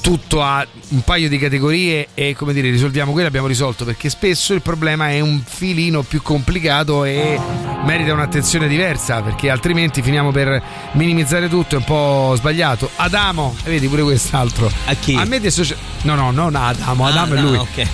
tutto 0.00 0.42
a 0.42 0.66
un 0.88 1.02
paio 1.02 1.28
di 1.28 1.36
categorie 1.38 2.08
e 2.14 2.34
come 2.34 2.52
dire 2.54 2.70
risolviamo 2.70 3.12
quello 3.12 3.28
abbiamo 3.28 3.46
risolto 3.46 3.84
perché 3.84 4.08
spesso 4.08 4.54
il 4.54 4.62
problema 4.62 5.10
è 5.10 5.20
un 5.20 5.42
filino 5.46 6.02
più 6.02 6.22
complicato 6.22 7.04
e 7.04 7.38
merita 7.84 8.12
un'attenzione 8.14 8.66
diversa 8.66 9.20
perché 9.20 9.50
altrimenti 9.50 10.00
finiamo 10.02 10.30
per 10.32 10.60
minimizzare 10.92 11.48
tutto 11.48 11.74
è 11.74 11.78
un 11.78 11.84
po' 11.84 12.32
sbagliato 12.36 12.90
Adamo 12.96 13.54
e 13.64 13.70
vedi 13.70 13.88
pure 13.88 14.02
quest'altro 14.02 14.70
a 14.86 14.94
chi? 14.94 15.14
a 15.14 15.24
me 15.26 15.38
di 15.38 15.50
socia- 15.50 15.76
no 16.02 16.14
no 16.14 16.30
non 16.30 16.54
Adamo 16.56 17.04
Ah, 17.06 17.10
Adamo 17.10 17.34
è 17.34 17.40
no, 17.40 17.48
lui 17.48 17.56
ok. 17.58 17.86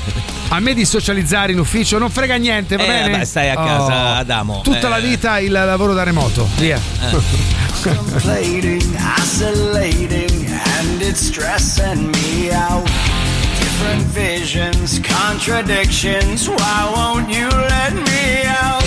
a 0.51 0.61
me 0.61 0.74
di 0.74 0.85
socializzare 0.85 1.53
in 1.53 1.59
ufficio 1.59 1.99
non 1.99 2.09
frega 2.11 2.37
niente 2.37 2.77
va 2.77 2.85
Eh, 2.85 2.87
bene 2.87 3.11
vabbè, 3.11 3.24
stai 3.24 3.51
a 3.51 3.55
casa, 3.57 4.15
Adamo. 4.16 4.61
tutta 4.62 4.87
Eh. 4.87 4.89
la 4.91 4.99
vita 5.01 5.39
il 5.41 5.51
lavoro 5.51 5.93
da 5.93 6.05
remoto 6.05 6.49
via 6.57 6.81
contemplating, 7.83 8.83
isolating, 9.19 10.49
and 10.78 11.01
it's 11.03 11.27
stressing 11.27 11.95
me 11.97 12.51
out. 12.51 12.85
Different 13.59 14.02
visions, 14.02 14.98
contradictions. 15.01 16.48
Why 16.48 16.93
won't 16.94 17.28
you 17.28 17.48
let 17.48 17.93
me 17.94 18.47
out? 18.47 18.86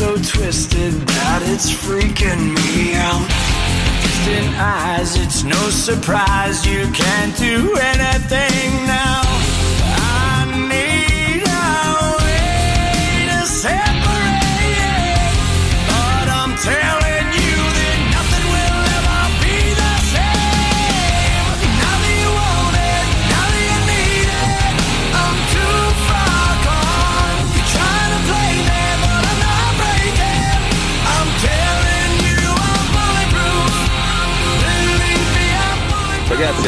So 0.00 0.16
twisted 0.16 0.94
that 0.94 1.42
it's 1.44 1.68
freaking 1.68 2.56
me 2.56 2.94
out. 2.96 3.20
Distant 4.00 4.56
eyes, 4.56 5.14
it's 5.16 5.44
no 5.44 5.68
surprise 5.68 6.64
you 6.64 6.90
can't 6.92 7.36
do 7.36 7.76
anything 7.76 8.86
now. 8.86 9.29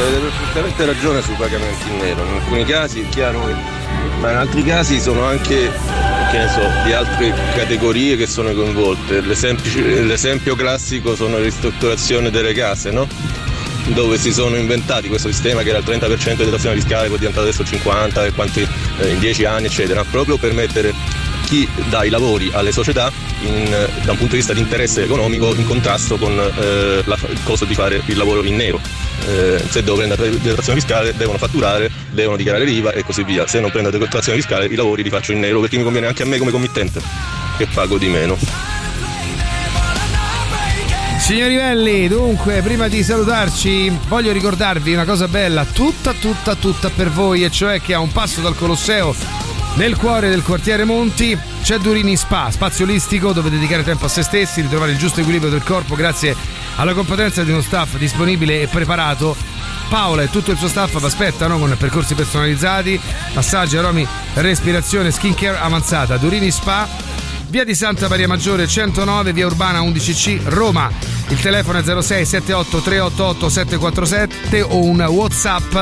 Avete 0.03 0.21
perfettamente 0.21 0.85
ragione 0.85 1.23
sui 1.23 1.35
pagamenti 1.35 1.89
in 1.89 1.97
nero. 1.99 2.25
In 2.25 2.35
alcuni 2.35 2.65
casi 2.65 3.01
è 3.01 3.09
chiaro. 3.09 3.41
Ma 4.21 4.31
in 4.31 4.37
altri 4.37 4.63
casi 4.63 5.01
sono 5.01 5.25
anche, 5.25 5.71
che 6.31 6.39
ne 6.39 6.49
so, 6.49 6.61
di 6.85 6.93
altre 6.93 7.35
categorie 7.55 8.17
che 8.17 8.27
sono 8.27 8.53
coinvolte. 8.53 9.21
L'esempio, 9.21 9.83
l'esempio 10.05 10.55
classico 10.55 11.15
sono 11.15 11.39
le 11.39 11.45
ristrutturazioni 11.45 12.31
delle 12.31 12.53
case, 12.53 12.91
no? 12.91 13.09
Dove 13.87 14.17
si 14.17 14.33
sono 14.33 14.57
inventati 14.57 15.09
questo 15.09 15.29
sistema 15.29 15.63
che 15.63 15.71
era 15.71 15.79
il 15.79 15.85
30% 15.85 16.31
di 16.31 16.45
detrazione 16.45 16.77
fiscale, 16.77 17.07
poi 17.09 17.17
è 17.17 17.19
diventato 17.19 17.47
adesso 17.47 17.63
il 17.63 17.69
50% 17.69 18.27
e 18.27 18.33
quanti, 18.33 18.69
eh, 18.99 19.09
in 19.09 19.19
10 19.19 19.45
anni, 19.45 19.67
eccetera, 19.67 20.05
proprio 20.05 20.37
per 20.37 20.53
mettere 20.53 20.95
chi 21.53 21.69
dà 21.91 22.03
i 22.03 22.09
lavori 22.09 22.51
alle 22.55 22.73
società 22.73 23.13
in, 23.43 23.69
da 24.05 24.13
un 24.13 24.17
punto 24.17 24.31
di 24.31 24.37
vista 24.37 24.55
di 24.55 24.61
interesse 24.61 25.03
economico 25.05 25.55
in 25.55 25.67
contrasto 25.67 26.17
con 26.17 26.33
eh, 26.33 27.03
la- 27.05 27.19
il 27.29 27.41
costo 27.45 27.67
di 27.67 27.75
fare 27.75 28.01
il 28.07 28.17
lavoro 28.17 28.43
in 28.43 28.57
nero. 28.57 28.81
Eh, 29.29 29.63
se 29.69 29.83
devo 29.83 29.99
prendere 29.99 30.31
detrazione 30.41 30.81
fiscale 30.81 31.15
devono 31.15 31.37
fatturare, 31.37 31.91
devono 32.11 32.39
dichiarare 32.39 32.65
l'IVA 32.65 32.93
e 32.93 33.05
così 33.05 33.23
via. 33.23 33.47
Se 33.47 33.61
non 33.61 33.71
prendo 33.71 33.91
detrazione 33.91 34.39
fiscale 34.39 34.65
i 34.65 34.75
lavori 34.75 35.03
li 35.03 35.11
faccio 35.11 35.33
in 35.33 35.41
nero 35.41 35.61
perché 35.61 35.77
mi 35.77 35.83
conviene 35.83 36.07
anche 36.07 36.23
a 36.23 36.27
me 36.27 36.39
come 36.39 36.53
committente 36.53 37.03
che 37.59 37.67
pago 37.67 37.99
di 37.99 38.07
meno. 38.07 38.39
Signori 41.19 41.55
belli, 41.55 42.09
dunque, 42.09 42.63
prima 42.63 42.89
di 42.89 43.03
salutarci, 43.03 43.93
voglio 44.09 44.33
ricordarvi 44.33 44.95
una 44.95 45.05
cosa 45.05 45.29
bella, 45.29 45.67
tutta, 45.67 46.15
tutta, 46.15 46.55
tutta 46.55 46.89
per 46.89 47.11
voi, 47.11 47.45
e 47.45 47.51
cioè 47.51 47.81
che 47.83 47.93
a 47.93 48.01
un 48.01 48.11
passo 48.11 48.41
dal 48.41 48.57
Colosseo, 48.57 49.15
nel 49.75 49.97
cuore 49.97 50.29
del 50.29 50.43
quartiere 50.43 50.85
Monti, 50.85 51.39
c'è 51.63 51.79
Durini 51.79 52.17
Spa, 52.17 52.51
spazio 52.51 52.85
olistico 52.85 53.33
dove 53.33 53.51
dedicare 53.51 53.83
tempo 53.83 54.05
a 54.05 54.09
se 54.09 54.23
stessi, 54.23 54.61
ritrovare 54.61 54.93
il 54.93 54.99
giusto 54.99 55.21
equilibrio 55.21 55.51
del 55.51 55.63
corpo 55.63 55.95
grazie 55.95 56.37
alla 56.77 56.93
competenza 56.95 57.43
di 57.43 57.51
uno 57.51 57.63
staff 57.63 57.97
disponibile 57.97 58.61
e 58.61 58.67
preparato. 58.67 59.37
Paola 59.89 60.23
e 60.23 60.31
tutto 60.31 60.51
il 60.51 60.57
suo 60.57 60.69
staff 60.69 60.99
vi 60.99 61.05
aspettano 61.05 61.59
con 61.59 61.75
percorsi 61.79 62.15
personalizzati, 62.15 62.99
massaggi, 63.35 63.77
aromi, 63.77 64.07
respirazione, 64.35 65.11
skincare 65.11 65.59
avanzata. 65.59 66.17
Durini 66.17 66.51
Spa, 66.51 66.89
via 67.53 67.65
di 67.65 67.75
Santa 67.75 68.09
Maria 68.09 68.27
Maggiore 68.27 68.67
109, 68.67 69.35
via 69.35 69.45
Urbana 69.45 69.83
11C, 69.83 70.41
Roma. 70.45 70.91
Il 71.29 71.39
telefono 71.39 71.81
è 71.81 71.83
06 71.83 72.25
78 72.25 72.81
388 72.81 73.49
747 73.51 74.63
o 74.63 74.83
un 74.83 75.03
WhatsApp 75.03 75.75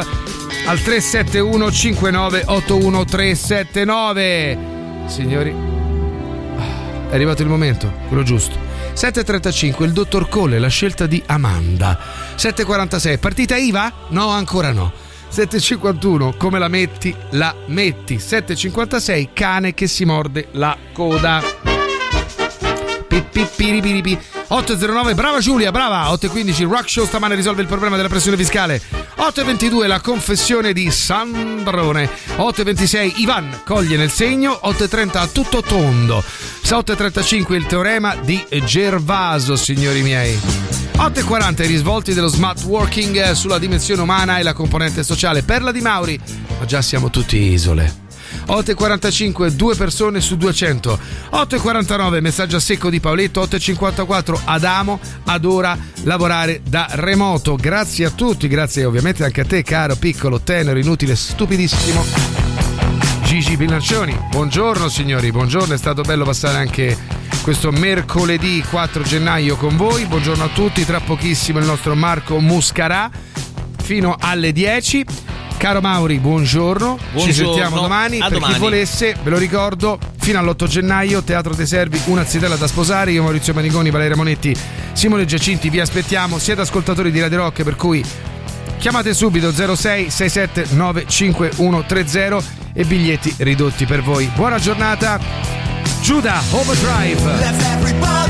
al 0.66 0.82
371 0.82 1.70
5981 1.70 3.04
379. 3.04 4.58
Signori, 5.06 5.54
è 7.08 7.14
arrivato 7.14 7.42
il 7.42 7.48
momento, 7.48 7.92
quello 8.08 8.24
giusto. 8.24 8.58
7.35, 8.92 9.84
il 9.84 9.92
dottor 9.92 10.28
Cole, 10.28 10.58
la 10.58 10.66
scelta 10.66 11.06
di 11.06 11.22
Amanda. 11.24 11.96
7.46, 12.34 13.18
partita 13.20 13.54
IVA? 13.54 13.92
No, 14.08 14.30
ancora 14.30 14.72
no. 14.72 14.92
7.51, 15.30 16.36
come 16.36 16.58
la 16.58 16.68
metti? 16.68 17.14
La 17.30 17.54
metti. 17.66 18.16
7.56, 18.16 19.28
cane 19.32 19.74
che 19.74 19.86
si 19.86 20.04
morde 20.04 20.48
la 20.52 20.76
coda. 20.92 21.40
Pipipiripiripi. 23.06 24.18
8.09, 24.50 25.14
brava 25.14 25.38
Giulia, 25.38 25.70
brava. 25.70 26.10
8.15, 26.10 26.68
Rock 26.68 26.90
Show 26.90 27.06
stamane 27.06 27.36
risolve 27.36 27.62
il 27.62 27.68
problema 27.68 27.94
della 27.96 28.08
pressione 28.08 28.36
fiscale. 28.36 28.82
8.22, 29.16 29.86
la 29.86 30.00
confessione 30.00 30.72
di 30.72 30.90
Sandrone. 30.90 32.10
8.26, 32.36 33.12
Ivan 33.16 33.60
coglie 33.64 33.96
nel 33.96 34.10
segno. 34.10 34.60
8.30, 34.64 35.18
a 35.18 35.26
tutto 35.28 35.62
tondo. 35.62 36.22
8.35, 36.64 37.54
il 37.54 37.66
teorema 37.66 38.16
di 38.16 38.44
Gervaso, 38.64 39.54
signori 39.54 40.02
miei. 40.02 40.89
8.40 40.96 41.64
i 41.64 41.66
risvolti 41.66 42.14
dello 42.14 42.28
smart 42.28 42.62
working 42.64 43.32
sulla 43.32 43.58
dimensione 43.58 44.02
umana 44.02 44.38
e 44.38 44.42
la 44.42 44.52
componente 44.52 45.02
sociale. 45.02 45.42
Perla 45.42 45.72
di 45.72 45.80
Mauri, 45.80 46.20
ma 46.58 46.64
già 46.64 46.82
siamo 46.82 47.10
tutti 47.10 47.36
isole. 47.36 48.08
8.45 48.46 49.50
due 49.50 49.74
persone 49.74 50.20
su 50.20 50.36
200 50.36 50.98
8.49 51.32 52.20
messaggio 52.20 52.56
a 52.56 52.60
secco 52.60 52.90
di 52.90 53.00
Paoletto 53.00 53.42
8.54 53.42 54.40
Adamo 54.44 55.00
adora 55.24 55.76
lavorare 56.04 56.60
da 56.64 56.86
remoto 56.90 57.56
grazie 57.56 58.06
a 58.06 58.10
tutti 58.10 58.48
grazie 58.48 58.84
ovviamente 58.84 59.24
anche 59.24 59.40
a 59.40 59.44
te 59.44 59.62
caro 59.62 59.96
piccolo 59.96 60.40
tenero 60.40 60.78
inutile 60.78 61.16
stupidissimo 61.16 62.69
Gigi 63.30 63.56
Pinaccioni 63.56 64.12
buongiorno 64.28 64.88
signori 64.88 65.30
buongiorno 65.30 65.72
è 65.72 65.78
stato 65.78 66.02
bello 66.02 66.24
passare 66.24 66.58
anche 66.58 66.98
questo 67.42 67.70
mercoledì 67.70 68.60
4 68.68 69.04
gennaio 69.04 69.54
con 69.54 69.76
voi 69.76 70.04
buongiorno 70.06 70.42
a 70.42 70.48
tutti 70.48 70.84
tra 70.84 70.98
pochissimo 70.98 71.60
il 71.60 71.64
nostro 71.64 71.94
Marco 71.94 72.40
Muscarà 72.40 73.08
fino 73.80 74.16
alle 74.18 74.50
10 74.50 75.06
Caro 75.56 75.82
Mauri, 75.82 76.18
buongiorno. 76.18 76.96
Ci 76.96 77.04
Buongiorno. 77.12 77.52
sentiamo 77.52 77.80
domani. 77.82 78.18
A 78.18 78.28
per 78.28 78.38
domani. 78.38 78.54
chi 78.54 78.60
volesse, 78.60 79.14
ve 79.22 79.28
lo 79.28 79.36
ricordo, 79.36 79.98
fino 80.16 80.38
all'8 80.38 80.66
gennaio, 80.66 81.22
Teatro 81.22 81.54
dei 81.54 81.66
Servi, 81.66 82.00
una 82.06 82.24
zitella 82.24 82.56
da 82.56 82.66
sposare. 82.66 83.10
Io, 83.10 83.22
Maurizio 83.22 83.52
Maniconi, 83.52 83.90
Valeria 83.90 84.16
Monetti, 84.16 84.56
Simone 84.94 85.26
Giacinti, 85.26 85.68
vi 85.68 85.78
aspettiamo. 85.78 86.38
Siete 86.38 86.62
ascoltatori 86.62 87.10
di 87.10 87.20
Radio 87.20 87.40
Rock, 87.40 87.62
per 87.62 87.76
cui 87.76 88.02
chiamate 88.80 89.12
subito 89.12 89.52
06 89.52 90.08
67 90.10 90.74
95130 90.74 92.42
e 92.72 92.84
biglietti 92.84 93.34
ridotti 93.38 93.84
per 93.84 94.02
voi. 94.02 94.28
Buona 94.34 94.58
giornata. 94.58 95.20
Giuda 96.00 96.40
Overdrive. 96.50 98.29